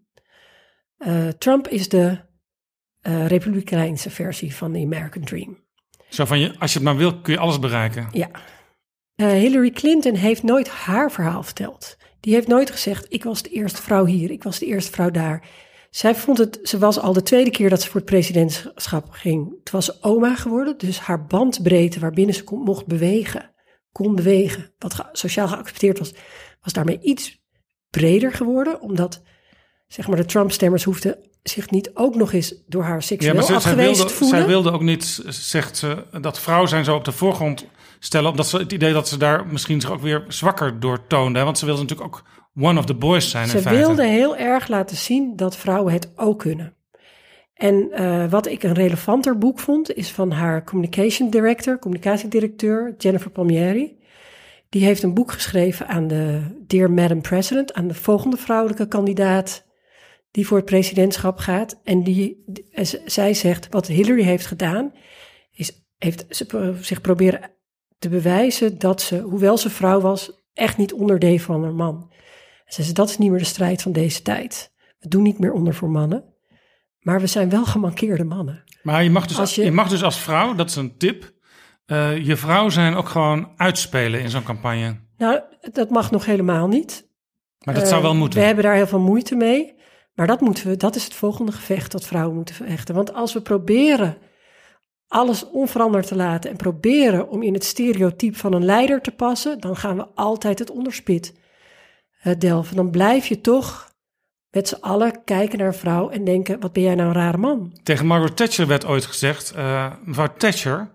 [0.98, 2.18] Uh, Trump is de
[3.03, 5.59] uh, republikeinse versie van de American Dream.
[6.09, 8.09] Zo van, je, als je het maar wil, kun je alles bereiken.
[8.12, 8.31] Ja.
[9.16, 11.97] Uh, Hillary Clinton heeft nooit haar verhaal verteld.
[12.20, 15.11] Die heeft nooit gezegd, ik was de eerste vrouw hier, ik was de eerste vrouw
[15.11, 15.49] daar.
[15.91, 19.45] Zij vond het, ze was al de tweede keer dat ze voor het presidentschap ging.
[19.49, 23.51] Toen was oma geworden, dus haar bandbreedte waarbinnen ze kon, mocht bewegen,
[23.93, 26.15] kon bewegen, wat ge, sociaal geaccepteerd was,
[26.61, 27.43] was daarmee iets
[27.91, 29.23] breder geworden, omdat
[29.93, 33.48] zeg maar de Trump-stemmers hoefden zich niet ook nog eens door haar seksueel ja, maar
[33.48, 34.39] ze, afgewezen zij wilde, voelen.
[34.39, 37.66] Zij wilde ook niet, zegt ze, dat vrouw zijn zo op de voorgrond
[37.98, 38.31] stellen.
[38.31, 41.43] Omdat ze het idee dat ze daar misschien zich ook weer zwakker door toonde.
[41.43, 42.24] Want ze wilde natuurlijk ook
[42.60, 43.81] one of the boys zijn Ze in feite.
[43.81, 46.74] wilde heel erg laten zien dat vrouwen het ook kunnen.
[47.55, 53.31] En uh, wat ik een relevanter boek vond, is van haar communication director, communicatiedirecteur, Jennifer
[53.31, 54.01] Palmieri.
[54.69, 59.64] Die heeft een boek geschreven aan de Dear Madam President, aan de volgende vrouwelijke kandidaat
[60.32, 61.80] die voor het presidentschap gaat.
[61.84, 62.44] En die,
[63.04, 64.92] zij zegt, wat Hillary heeft gedaan,
[65.52, 67.50] is, heeft ze zich proberen
[67.98, 72.12] te bewijzen dat ze, hoewel ze vrouw was, echt niet onderdeed van haar man.
[72.66, 74.72] Ze zei, dat is niet meer de strijd van deze tijd.
[74.98, 76.24] We doen niet meer onder voor mannen.
[77.00, 78.64] Maar we zijn wel gemankeerde mannen.
[78.82, 81.32] Maar je mag dus als, je, mag dus als vrouw, dat is een tip,
[81.86, 85.00] uh, je vrouw zijn ook gewoon uitspelen in zo'n campagne.
[85.16, 85.40] Nou,
[85.72, 87.10] dat mag nog helemaal niet.
[87.64, 88.38] Maar dat zou wel uh, moeten.
[88.38, 89.80] We hebben daar heel veel moeite mee.
[90.14, 92.94] Maar dat moeten we, dat is het volgende gevecht dat vrouwen moeten vechten.
[92.94, 94.16] Want als we proberen
[95.09, 99.60] alles onveranderd te laten en proberen om in het stereotype van een leider te passen,
[99.60, 101.34] dan gaan we altijd het onderspit
[102.24, 102.76] uh, delven.
[102.76, 103.90] Dan blijf je toch
[104.51, 107.36] met z'n allen kijken naar een vrouw en denken: wat ben jij nou een rare
[107.39, 107.78] man?
[107.82, 110.94] Tegen Margaret Thatcher werd ooit gezegd: uh, mevrouw Thatcher,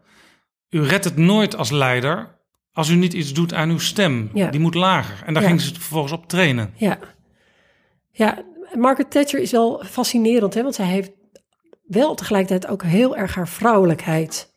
[0.69, 2.35] u redt het nooit als leider
[2.71, 4.29] als u niet iets doet aan uw stem.
[4.33, 4.49] Ja.
[4.51, 5.23] Die moet lager.
[5.25, 5.49] En daar Ja.
[5.49, 6.73] ging ze vervolgens op trainen.
[6.75, 6.99] Ja,
[8.11, 8.43] ja
[8.77, 11.11] Margaret Thatcher is wel fascinerend, hè, want zij heeft
[11.83, 14.55] wel tegelijkertijd ook heel erg haar vrouwelijkheid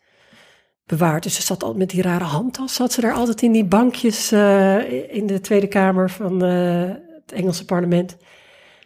[0.87, 1.23] bewaard.
[1.23, 4.33] Dus ze zat altijd met die rare handtas, zat ze daar altijd in die bankjes
[4.33, 6.89] eh, in de Tweede Kamer van eh,
[7.21, 8.17] het Engelse parlement.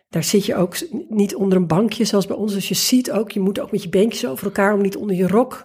[0.08, 0.76] Daar zit je ook
[1.08, 2.52] niet onder een bankje zoals bij ons.
[2.52, 5.16] Dus je ziet ook, je moet ook met je beentjes over elkaar om niet onder
[5.16, 5.62] je rok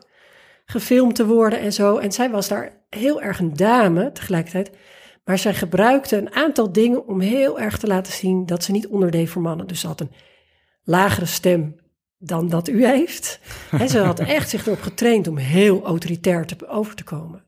[0.65, 1.97] gefilmd te worden en zo.
[1.97, 4.71] En zij was daar heel erg een dame tegelijkertijd.
[5.29, 8.87] Maar zij gebruikte een aantal dingen om heel erg te laten zien dat ze niet
[8.87, 9.67] onderdeed voor mannen.
[9.67, 10.11] Dus ze had een
[10.83, 11.75] lagere stem
[12.17, 13.39] dan dat u heeft.
[13.79, 17.43] En ze had echt zich erop getraind om heel autoritair te, over te komen.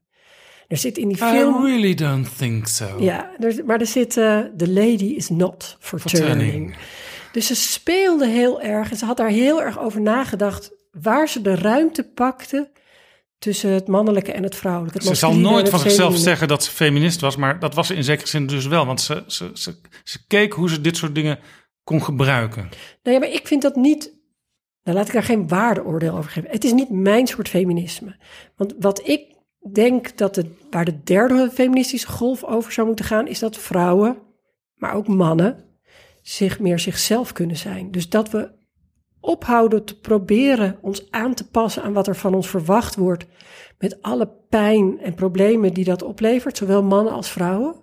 [0.68, 1.66] Er zit in die film...
[1.66, 2.98] I really don't think so.
[3.00, 4.18] Ja, er, maar er zit...
[4.18, 6.52] eh, The lady is not for, For turning.
[6.52, 6.76] turning.
[7.32, 10.72] Dus ze speelde heel erg en ze had daar heel erg over nagedacht...
[10.92, 12.70] waar ze de ruimte pakte
[13.42, 14.98] tussen het mannelijke en het vrouwelijke.
[14.98, 17.96] Het Ze zal nooit van zichzelf zeggen dat ze feminist was, maar dat was ze
[17.96, 18.86] in zekere zin dus wel.
[18.86, 21.40] Want ze, ze, ze, ze keek hoe ze dit soort dingen
[21.84, 22.70] kon gebruiken.
[23.04, 24.20] Nou ja, maar ik vind dat niet.
[24.84, 26.50] Nou, laat ik daar geen waardeoordeel over geven.
[26.50, 28.16] Het is niet mijn soort feminisme.
[28.56, 29.36] Want wat ik
[29.72, 34.18] denk dat het, waar de derde feministische golf over zou moeten gaan, is dat vrouwen,
[34.76, 35.66] maar ook mannen,
[36.22, 37.92] zich meer zichzelf kunnen zijn.
[37.92, 38.52] Dus dat we
[39.22, 43.26] ophouden te proberen ons aan te passen aan wat er van ons verwacht wordt,
[43.78, 47.76] met alle pijn en problemen die dat oplevert, zowel mannen als vrouwen.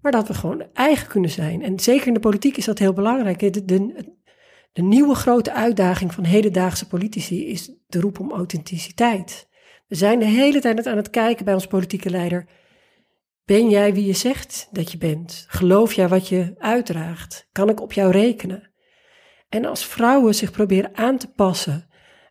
[0.00, 1.62] Maar dat we gewoon eigen kunnen zijn.
[1.62, 3.38] En zeker in de politiek is dat heel belangrijk.
[3.38, 4.14] De, de,
[4.72, 9.48] de nieuwe grote uitdaging van hedendaagse politici is de roep om authenticiteit.
[9.86, 12.46] We zijn de hele tijd aan het kijken bij ons politieke leider.
[13.44, 15.44] Ben jij wie je zegt dat je bent?
[15.48, 17.48] Geloof jij wat je uitdraagt?
[17.52, 18.71] Kan ik op jou rekenen?
[19.52, 21.88] En als vrouwen zich proberen aan te passen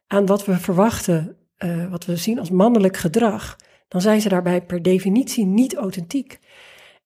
[0.08, 3.56] aan wat we verwachten, eh, wat we zien als mannelijk gedrag,
[3.88, 6.40] dan zijn ze daarbij per definitie niet authentiek.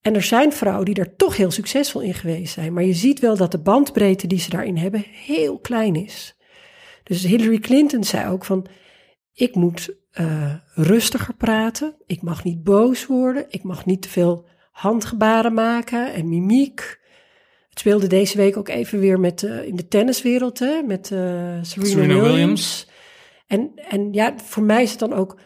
[0.01, 2.73] En er zijn vrouwen die daar toch heel succesvol in geweest zijn.
[2.73, 6.37] Maar je ziet wel dat de bandbreedte die ze daarin hebben heel klein is.
[7.03, 8.65] Dus Hillary Clinton zei ook van,
[9.33, 11.95] ik moet eh, rustiger praten.
[12.05, 13.45] Ik mag niet boos worden.
[13.49, 17.03] Ik mag niet te veel handgebaren maken en mimiek.
[17.75, 21.19] Het speelde deze week ook even weer met, eh, in de tenniswereld, hè, met eh,
[21.61, 22.31] Serena, Serena Williams.
[22.31, 22.87] Williams.
[23.47, 25.39] En, en ja, voor mij is het dan ook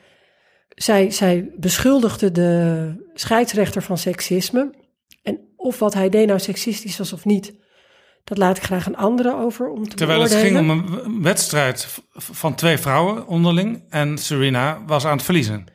[0.69, 4.73] zij, zij beschuldigde de scheidsrechter van seksisme.
[5.23, 7.53] En of wat hij deed nou seksistisch was of niet,
[8.23, 11.88] dat laat ik graag een andere over om te Terwijl het ging om een wedstrijd
[12.14, 13.84] van twee vrouwen onderling.
[13.89, 15.65] En Serena was aan het verliezen.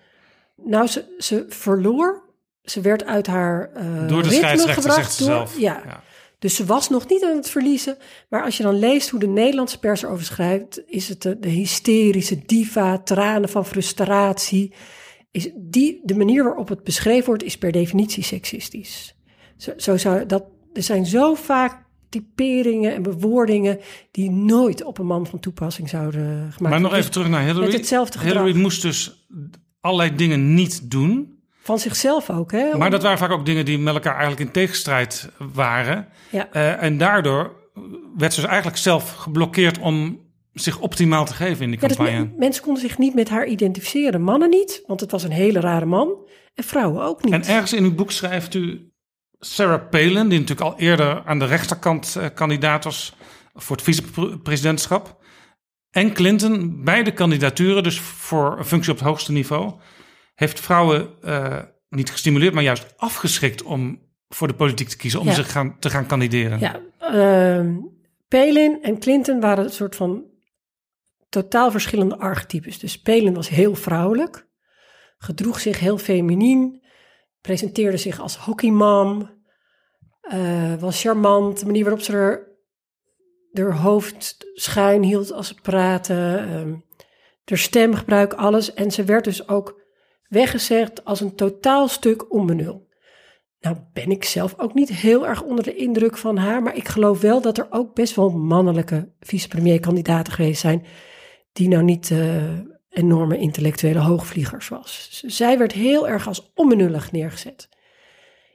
[0.56, 2.22] Nou, ze, ze verloor.
[2.62, 4.98] Ze werd uit haar eh Door de ritme scheidsrechter, gebracht.
[4.98, 5.59] zegt ze door, zelf.
[5.59, 5.82] Ja.
[5.85, 6.02] Ja.
[6.39, 7.97] Dus ze was nog niet aan het verliezen.
[8.28, 11.48] Maar als je dan leest hoe de Nederlandse pers erover schrijft, is het de, de
[11.48, 14.73] hysterische diva, tranen van frustratie.
[15.31, 19.16] Is die, de manier waarop het beschreven wordt, is per definitie seksistisch.
[19.56, 23.78] Zo, zo zou dat, er zijn zo vaak typeringen en bewoordingen
[24.11, 27.65] die nooit op een man van toepassing zouden gemaakt Maar nog even terug naar Hillary.
[27.65, 28.43] Met hetzelfde gedrag.
[28.43, 29.27] Hillary moest dus
[29.81, 31.34] allerlei dingen niet doen.
[31.64, 32.76] Van zichzelf ook, hè?
[32.76, 36.08] Maar dat waren vaak ook dingen die met elkaar eigenlijk in tegenstrijd waren.
[36.30, 36.48] Ja.
[36.52, 37.52] Eh, en daardoor
[38.16, 40.20] werd ze dus eigenlijk zelf geblokkeerd om
[40.52, 42.18] zich optimaal te geven in die Ja, dus campagne.
[42.20, 44.22] men- mensen konden zich niet met haar identificeren.
[44.22, 46.26] Mannen niet, want het was een hele rare man.
[46.54, 47.32] En vrouwen ook niet.
[47.32, 48.90] En ergens in uw boek schrijft u
[49.38, 53.16] Sarah Palin, die natuurlijk al eerder aan de rechterkant eh, kandidaat was
[53.54, 55.22] voor het vicepresidentschap.
[55.90, 59.72] En Clinton, beide kandidaturen, dus voor een functie op het hoogste niveau,
[60.35, 65.27] heeft vrouwen eh, niet gestimuleerd, maar juist afgeschrikt om voor de politiek te kiezen, om
[65.27, 65.32] Ja.
[65.32, 66.59] zich gaan, te gaan kandideren.
[66.59, 67.77] Ja, ehm,
[68.28, 70.24] Palin en Clinton waren een soort van
[71.28, 72.78] totaal verschillende archetypes.
[72.78, 74.47] De Spelen was heel vrouwelijk,
[75.19, 76.82] gedroeg zich heel feminien,
[77.40, 79.43] presenteerde zich als hockeymam,
[80.32, 82.52] uh, was charmant, de manier waarop ze er,
[83.52, 86.85] haar hoofd schuin hield als ze praatte, um,
[87.44, 88.74] haar stemgebruik, alles.
[88.74, 89.81] En ze werd dus ook
[90.35, 92.89] weggezegd als een totaal stuk onbenul.
[93.61, 96.89] Nou ben ik zelf ook niet heel erg onder de indruk van haar, maar ik
[96.89, 100.85] geloof wel dat er ook best wel mannelijke vicepremierkandidaten geweest zijn
[101.52, 102.59] die nou niet uh,
[102.90, 105.23] enorme intellectuele hoogvliegers was.
[105.27, 107.69] Zij werd heel erg als onbenullig neergezet.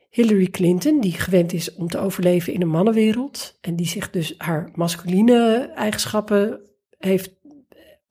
[0.10, 4.34] Hillary Clinton, die gewend is om te overleven in een mannenwereld en die zich dus
[4.38, 6.62] haar masculine eigenschappen
[6.98, 7.32] heeft,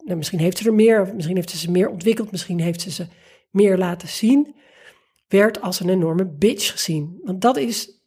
[0.05, 2.91] nou, misschien heeft ze er meer, misschien heeft ze ze meer ontwikkeld, misschien heeft ze
[2.91, 3.07] ze
[3.51, 4.55] meer laten zien,
[5.29, 7.21] werd als een enorme bitch gezien.
[7.25, 8.03] Want dat is,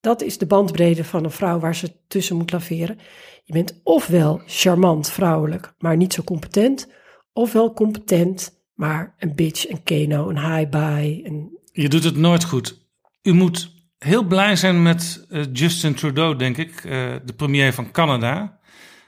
[0.00, 2.98] dat is de bandbreedte van een vrouw waar ze tussen moet laveren.
[3.44, 6.88] Je bent ofwel charmant vrouwelijk, maar niet zo competent,
[7.32, 11.50] ofwel competent, maar een bitch, een keno, een high-bye.
[11.72, 12.80] Je doet het nooit goed.
[13.22, 17.90] U moet heel blij zijn met uh, Justin Trudeau, denk ik, uh, de premier van
[17.90, 18.60] Canada.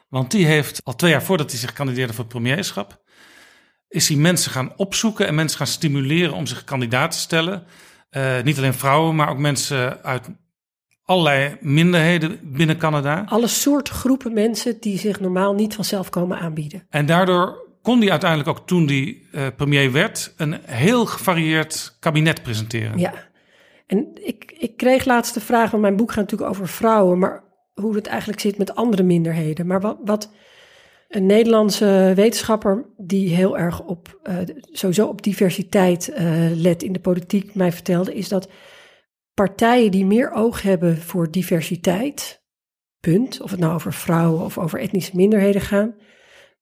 [0.08, 3.02] Want die heeft al twee jaar voordat hij zich kandideerde voor premierschap,
[3.94, 7.64] is hij mensen gaan opzoeken en mensen gaan stimuleren om zich kandidaat te stellen.
[8.10, 10.28] Uh, niet alleen vrouwen, maar ook mensen uit
[11.04, 13.24] allerlei minderheden binnen Canada.
[13.28, 16.86] Alle soorten groepen mensen die zich normaal niet vanzelf komen aanbieden.
[16.90, 22.42] En daardoor kon hij uiteindelijk ook toen hij uh, premier werd een heel gevarieerd kabinet
[22.42, 22.98] presenteren.
[22.98, 23.12] Ja,
[23.86, 27.42] en ik, ik kreeg laatst de vraag, want mijn boek gaat natuurlijk over vrouwen, maar
[27.74, 29.66] hoe het eigenlijk zit met andere minderheden.
[29.66, 30.30] Maar wat, wat
[31.14, 34.38] een Nederlandse wetenschapper die heel erg op, uh,
[34.72, 38.48] sowieso op diversiteit uh, let in de politiek mij vertelde, is dat
[39.34, 42.42] partijen die meer oog hebben voor diversiteit,
[43.00, 45.94] punt, of het nou over vrouwen of over etnische minderheden gaan,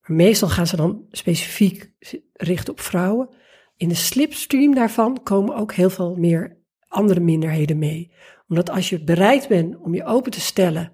[0.00, 1.92] maar meestal gaan ze dan specifiek
[2.32, 3.28] richten op vrouwen.
[3.76, 8.12] In de slipstream daarvan komen ook heel veel meer andere minderheden mee.
[8.48, 10.92] Omdat als je bereid bent om je open te stellen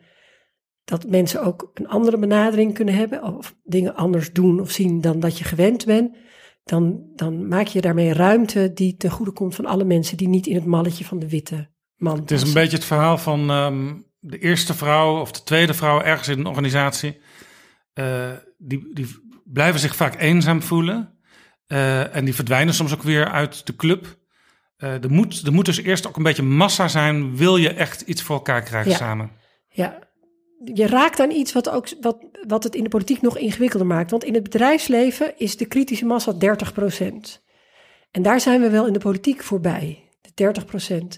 [0.88, 5.20] dat mensen ook een andere benadering kunnen hebben of dingen anders doen of zien dan
[5.20, 6.16] dat je gewend bent,
[6.64, 10.46] dan, dan maak je daarmee ruimte die ten goede komt van alle mensen die niet
[10.46, 14.06] in het malletje van de witte man Het is een beetje het verhaal van um,
[14.18, 17.20] de eerste vrouw of de tweede vrouw ergens in een organisatie.
[17.94, 19.06] Uh, die, die
[19.44, 21.18] blijven zich vaak eenzaam voelen
[21.66, 24.18] uh, en die verdwijnen soms ook weer uit de club.
[24.78, 28.00] Uh, er, moet, er moet dus eerst ook een beetje massa zijn, wil je echt
[28.00, 28.96] iets voor elkaar krijgen ja.
[28.96, 29.30] samen.
[29.68, 30.07] Ja,
[30.64, 34.10] je raakt aan iets wat, ook, wat, wat het in de politiek nog ingewikkelder maakt.
[34.10, 36.36] Want in het bedrijfsleven is de kritische massa 30%
[38.10, 40.04] En daar zijn we wel in de politiek voorbij,
[40.34, 40.54] de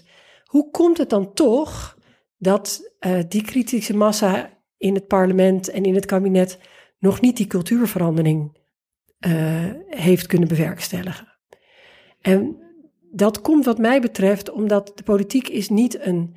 [0.03, 0.05] 30%
[0.45, 1.97] Hoe komt het dan toch
[2.37, 6.59] dat uh, die kritische massa in het parlement en in het kabinet
[6.99, 8.57] nog niet die cultuurverandering
[9.27, 11.27] uh, heeft kunnen bewerkstelligen?
[12.21, 12.57] En
[13.11, 16.35] dat komt wat mij betreft omdat de politiek is niet een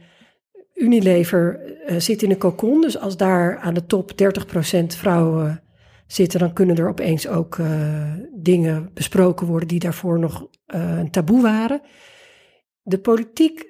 [0.74, 2.80] Unilever uh, zit in een cocon.
[2.80, 5.62] Dus als daar aan de top 30% vrouwen
[6.06, 11.10] zitten, dan kunnen er opeens ook uh, dingen besproken worden die daarvoor nog uh, een
[11.10, 11.80] taboe waren.
[12.82, 13.66] De politiek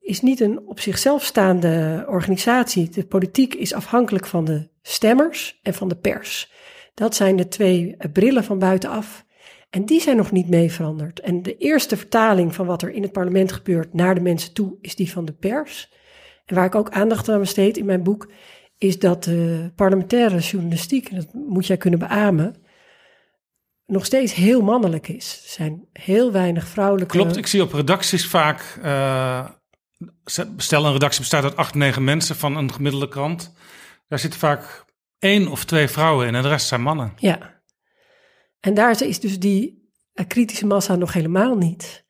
[0.00, 2.88] is niet een op zichzelf staande organisatie.
[2.88, 6.52] De politiek is afhankelijk van de stemmers en van de pers.
[6.94, 9.24] Dat zijn de twee brillen van buitenaf.
[9.70, 11.20] En die zijn nog niet mee veranderd.
[11.20, 14.76] En de eerste vertaling van wat er in het parlement gebeurt naar de mensen toe
[14.80, 15.92] is die van de pers.
[16.44, 18.30] En waar ik ook aandacht aan besteed in mijn boek,
[18.78, 22.56] is dat de parlementaire journalistiek, en dat moet jij kunnen beamen,
[23.86, 25.40] nog steeds heel mannelijk is.
[25.44, 27.16] Er zijn heel weinig vrouwelijke.
[27.16, 28.78] Klopt, ik zie op redacties vaak.
[28.84, 29.48] Uh,
[30.56, 33.54] stel, een redactie bestaat uit acht, negen mensen van een gemiddelde krant.
[34.08, 34.84] Daar zitten vaak
[35.18, 37.12] één of twee vrouwen in en de rest zijn mannen.
[37.16, 37.60] Ja.
[38.60, 39.90] En daar is dus die
[40.26, 42.01] kritische massa nog helemaal niet.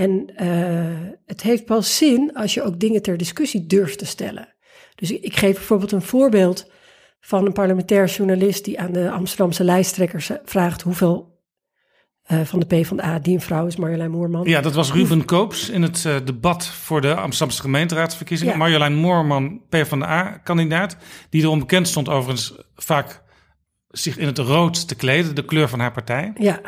[0.00, 4.54] En uh, het heeft pas zin als je ook dingen ter discussie durft te stellen.
[4.94, 6.70] Dus ik, ik geef bijvoorbeeld een voorbeeld
[7.20, 11.38] van een parlementair journalist die aan de Amsterdamse lijsttrekkers vraagt hoeveel
[12.32, 14.48] uh, van de PvdA die een vrouw is, Marjolein Moorman.
[14.48, 18.52] Ja, dat was Ruben Koops in het uh, debat voor de Amsterdamse gemeenteraadsverkiezingen.
[18.52, 18.58] Ja.
[18.58, 20.96] Marjolein Moorman, PvdA-kandidaat,
[21.30, 23.22] die erom bekend stond overigens vaak
[23.88, 26.32] zich in het rood te kleden, de kleur van haar partij.
[26.34, 26.60] Ja,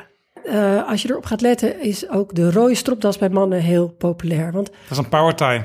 [0.47, 4.53] uh, als je erop gaat letten, is ook de rode stropdas bij mannen heel populair.
[4.53, 5.63] Want dat is een power tie.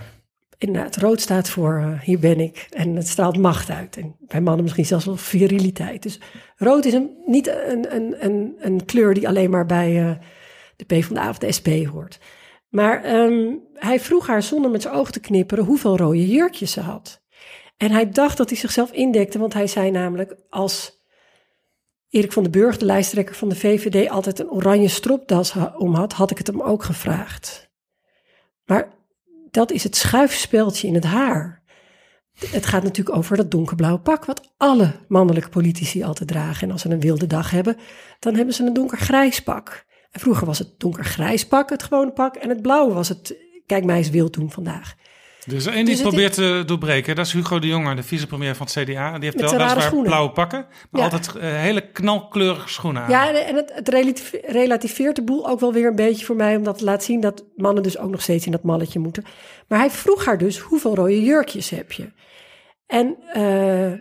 [0.58, 3.98] Inderdaad, rood staat voor uh, hier ben ik en het straalt macht uit.
[3.98, 6.04] En bij mannen misschien zelfs wel viriliteit.
[6.04, 6.20] Dus
[6.56, 10.12] rood is een, niet een, een, een, een kleur die alleen maar bij uh,
[10.76, 12.20] de PvdA of de SP hoort.
[12.70, 16.82] Maar um, hij vroeg haar zonder met zijn ogen te knipperen hoeveel rode jurkjes ze
[16.82, 17.22] had.
[17.78, 20.97] En hij dacht dat hij zichzelf indekte, want hij zei namelijk als
[22.10, 26.14] Erik van den Burg, de lijsttrekker van de VVD, altijd een oranje stropdas om had,
[26.14, 27.70] had ik het hem ook gevraagd.
[28.66, 28.94] Maar
[29.52, 31.64] dat is het schuifspeldje in het haar.
[32.34, 36.68] Het gaat natuurlijk over dat donkerblauwe pak, wat alle mannelijke politici altijd dragen.
[36.68, 37.78] En als ze een wilde dag hebben,
[38.20, 39.86] dan hebben ze een donkergrijs pak.
[40.12, 43.36] En vroeger was het donkergrijs pak, het gewone pak, en het blauwe was het,
[43.66, 44.96] kijk mij eens wild doen vandaag.
[45.48, 47.16] Er is één die Dus probeert te doorbreken.
[47.16, 49.12] Dat is Hugo de Jonge, de vicepremier van het CDA.
[49.14, 50.06] Die heeft Met wel weliswaar schoenen.
[50.10, 51.08] blauwe pakken, maar Ja.
[51.10, 53.10] altijd eh, hele knalkleurige schoenen aan.
[53.10, 53.90] Ja, en- het, het
[54.48, 57.44] relativeert de boel ook wel weer een beetje voor mij, omdat het laat zien dat
[57.56, 59.24] mannen dus ook nog steeds in dat malletje moeten.
[59.68, 62.12] Maar hij vroeg haar dus, hoeveel rode jurkjes heb je?
[62.86, 63.92] En eh,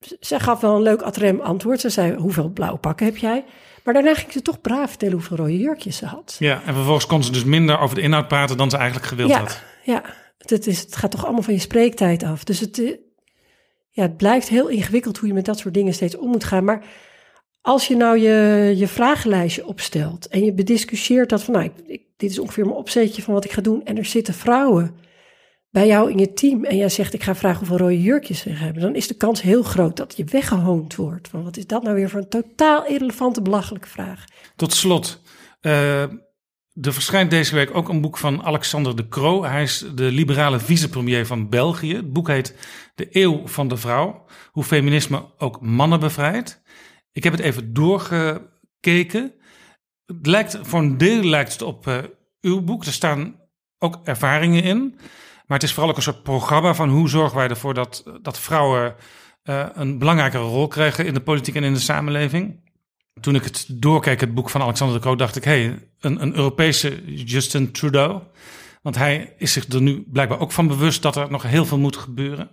[0.00, 1.80] z- zij gaf wel een leuk atrem antwoord.
[1.80, 3.44] Ze zei, hoeveel blauwe pakken heb jij?
[3.84, 6.36] Maar daarna ging ze toch braaf vertellen hoeveel rode jurkjes ze had.
[6.38, 9.30] Ja, en vervolgens kon ze dus minder over de inhoud praten dan ze eigenlijk gewild
[9.30, 9.62] ja, had.
[9.84, 10.02] ja
[10.38, 12.44] het gaat toch allemaal van je spreektijd af.
[12.44, 12.94] Dus het, eh,
[13.90, 16.64] ja, het blijft heel ingewikkeld hoe je met dat soort dingen steeds om moet gaan.
[16.64, 16.84] Maar
[17.60, 21.70] als je nou je, je vragenlijstje opstelt en je bediscussieert dat van, nou,
[22.16, 23.84] dit is ongeveer mijn opzetje van wat ik ga doen.
[23.84, 24.96] En er zitten vrouwen
[25.70, 28.50] bij jou in je team en jij zegt, ik ga vragen hoeveel rode jurkjes ze
[28.50, 28.82] hebben.
[28.82, 31.28] Dan is de kans heel groot dat je weggehoond wordt.
[31.28, 34.24] Van, wat is dat nou weer voor een totaal irrelevante, belachelijke vraag?
[34.56, 35.20] Tot slot,
[35.60, 36.04] eh,
[36.80, 39.44] er verschijnt deze week ook een boek van Alexander de Croo.
[39.44, 41.94] Hij is de liberale vicepremier van België.
[41.94, 42.56] Het boek heet
[42.94, 44.24] De Eeuw van de Vrouw.
[44.50, 46.62] Hoe feminisme ook mannen bevrijdt.
[47.12, 49.34] Ik heb het even doorgekeken.
[50.06, 51.98] Het lijkt, voor een deel lijkt het op eh,
[52.40, 52.84] uw boek.
[52.84, 53.40] Er staan
[53.78, 54.94] ook ervaringen in.
[55.46, 58.40] Maar het is vooral ook een soort programma van hoe zorgen wij ervoor dat, dat
[58.40, 58.94] vrouwen
[59.42, 62.64] eh, een belangrijkere rol krijgen in de politiek en in de samenleving.
[63.20, 66.22] Toen ik het doorkeek, het boek van Alexander de Croo, dacht ik: hé, hey, een,
[66.22, 68.22] een Europese Justin Trudeau.
[68.82, 71.78] Want hij is zich er nu blijkbaar ook van bewust dat er nog heel veel
[71.78, 72.50] moet gebeuren.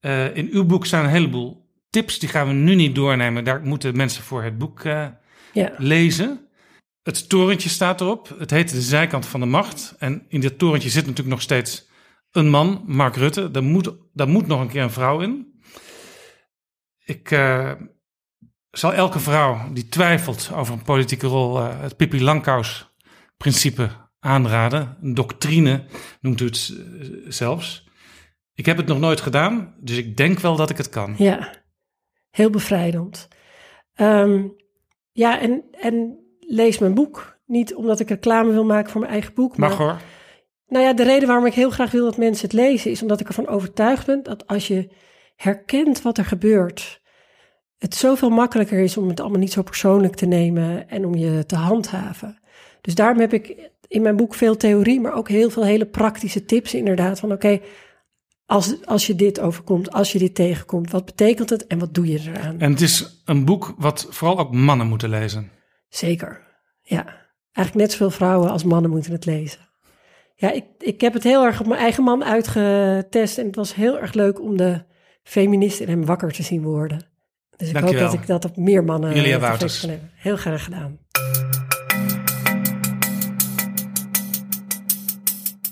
[0.00, 3.44] Eh, in uw boek staan een heleboel tips, die gaan we nu niet doornemen.
[3.44, 5.06] Daar moeten mensen voor het boek eh,
[5.52, 5.72] Ja.
[5.78, 6.48] lezen.
[7.02, 8.34] Het torentje staat erop.
[8.38, 9.94] Het heet De Zijkant van de Macht.
[9.98, 11.88] En in dit torentje zit natuurlijk nog steeds
[12.30, 13.50] een man, Mark Rutte.
[13.50, 15.60] Daar moet, daar moet nog een keer een vrouw in.
[17.04, 17.72] Ik eh,
[18.70, 22.94] zal elke vrouw die twijfelt over een politieke rol eh, het Pippi Langkous
[23.36, 23.88] principe
[24.20, 24.96] aanraden.
[25.02, 25.84] Een doctrine
[26.20, 27.88] noemt u het eh, zelfs.
[28.54, 31.14] Ik heb het nog nooit gedaan, dus ik denk wel dat ik het kan.
[31.18, 31.52] Ja,
[32.30, 33.28] heel bevrijdend.
[33.94, 34.42] Ehm,
[35.12, 37.38] ja, en, en lees mijn boek.
[37.46, 39.56] Niet omdat ik reclame wil maken voor mijn eigen boek.
[39.56, 40.00] Mag maar, hoor.
[40.66, 42.90] Nou ja, de reden waarom ik heel graag wil dat mensen het lezen...
[42.90, 44.90] is omdat ik ervan overtuigd ben dat als je
[45.36, 46.99] herkent wat er gebeurt...
[47.80, 50.88] het zoveel makkelijker is om het allemaal niet zo persoonlijk te nemen...
[50.88, 52.38] en om je te handhaven.
[52.80, 55.00] Dus daarom heb ik in mijn boek veel theorie...
[55.00, 57.20] maar ook heel veel hele praktische tips inderdaad.
[57.20, 57.60] Van oké,
[58.46, 60.90] als, als je dit overkomt, als je dit tegenkomt...
[60.90, 62.58] wat betekent het en wat doe je eraan?
[62.58, 65.50] En het is een boek wat vooral ook mannen moeten lezen.
[65.88, 66.46] Zeker,
[66.80, 67.04] ja.
[67.52, 69.68] Eigenlijk net zoveel vrouwen als mannen moeten het lezen.
[70.34, 73.38] Ja, ik, ik heb het heel erg op mijn eigen man uitgetest...
[73.38, 74.84] en het was heel erg leuk om de
[75.22, 77.09] feminist in hem wakker te zien worden.
[77.60, 79.14] Dus ik hoop dat ik dat op meer mannen...
[79.14, 79.80] Julia eh, Wouters.
[79.80, 80.10] kan hebben.
[80.14, 80.98] Heel graag gedaan.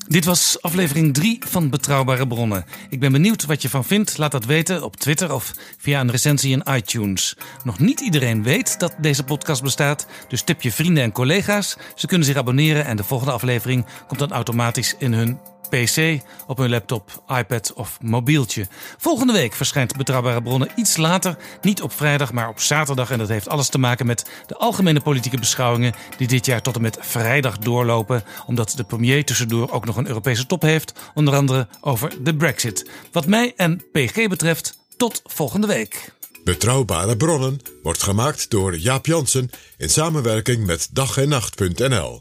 [0.07, 2.65] Dit was aflevering 3 van Betrouwbare Bronnen.
[2.89, 4.19] Ik ben benieuwd wat je van vindt.
[4.19, 7.37] Laat dat weten op Twitter of via een recensie in iTunes.
[7.65, 11.77] Nog niet iedereen weet dat deze podcast bestaat, dus tip je vrienden en collega's.
[11.95, 15.39] Ze kunnen zich abonneren en de volgende aflevering komt dan automatisch in hun
[15.69, 18.67] PC, op hun laptop, iPad of mobieltje.
[18.99, 21.37] Volgende week verschijnt Betrouwbare Bronnen iets later.
[21.63, 23.11] Niet op vrijdag, maar op zaterdag.
[23.11, 25.95] En dat heeft alles te maken met de algemene politieke beschouwingen...
[26.17, 28.25] die dit jaar tot en met vrijdag doorlopen.
[28.47, 30.93] Omdat de premier tussendoor ook nog een Europese top heeft.
[31.15, 32.91] Onder andere over de brexit.
[33.13, 36.17] Wat mij en PG betreft, tot volgende week.
[36.45, 42.21] Betrouwbare bronnen wordt gemaakt door Jaap Jansen in samenwerking met dag en nacht.nl.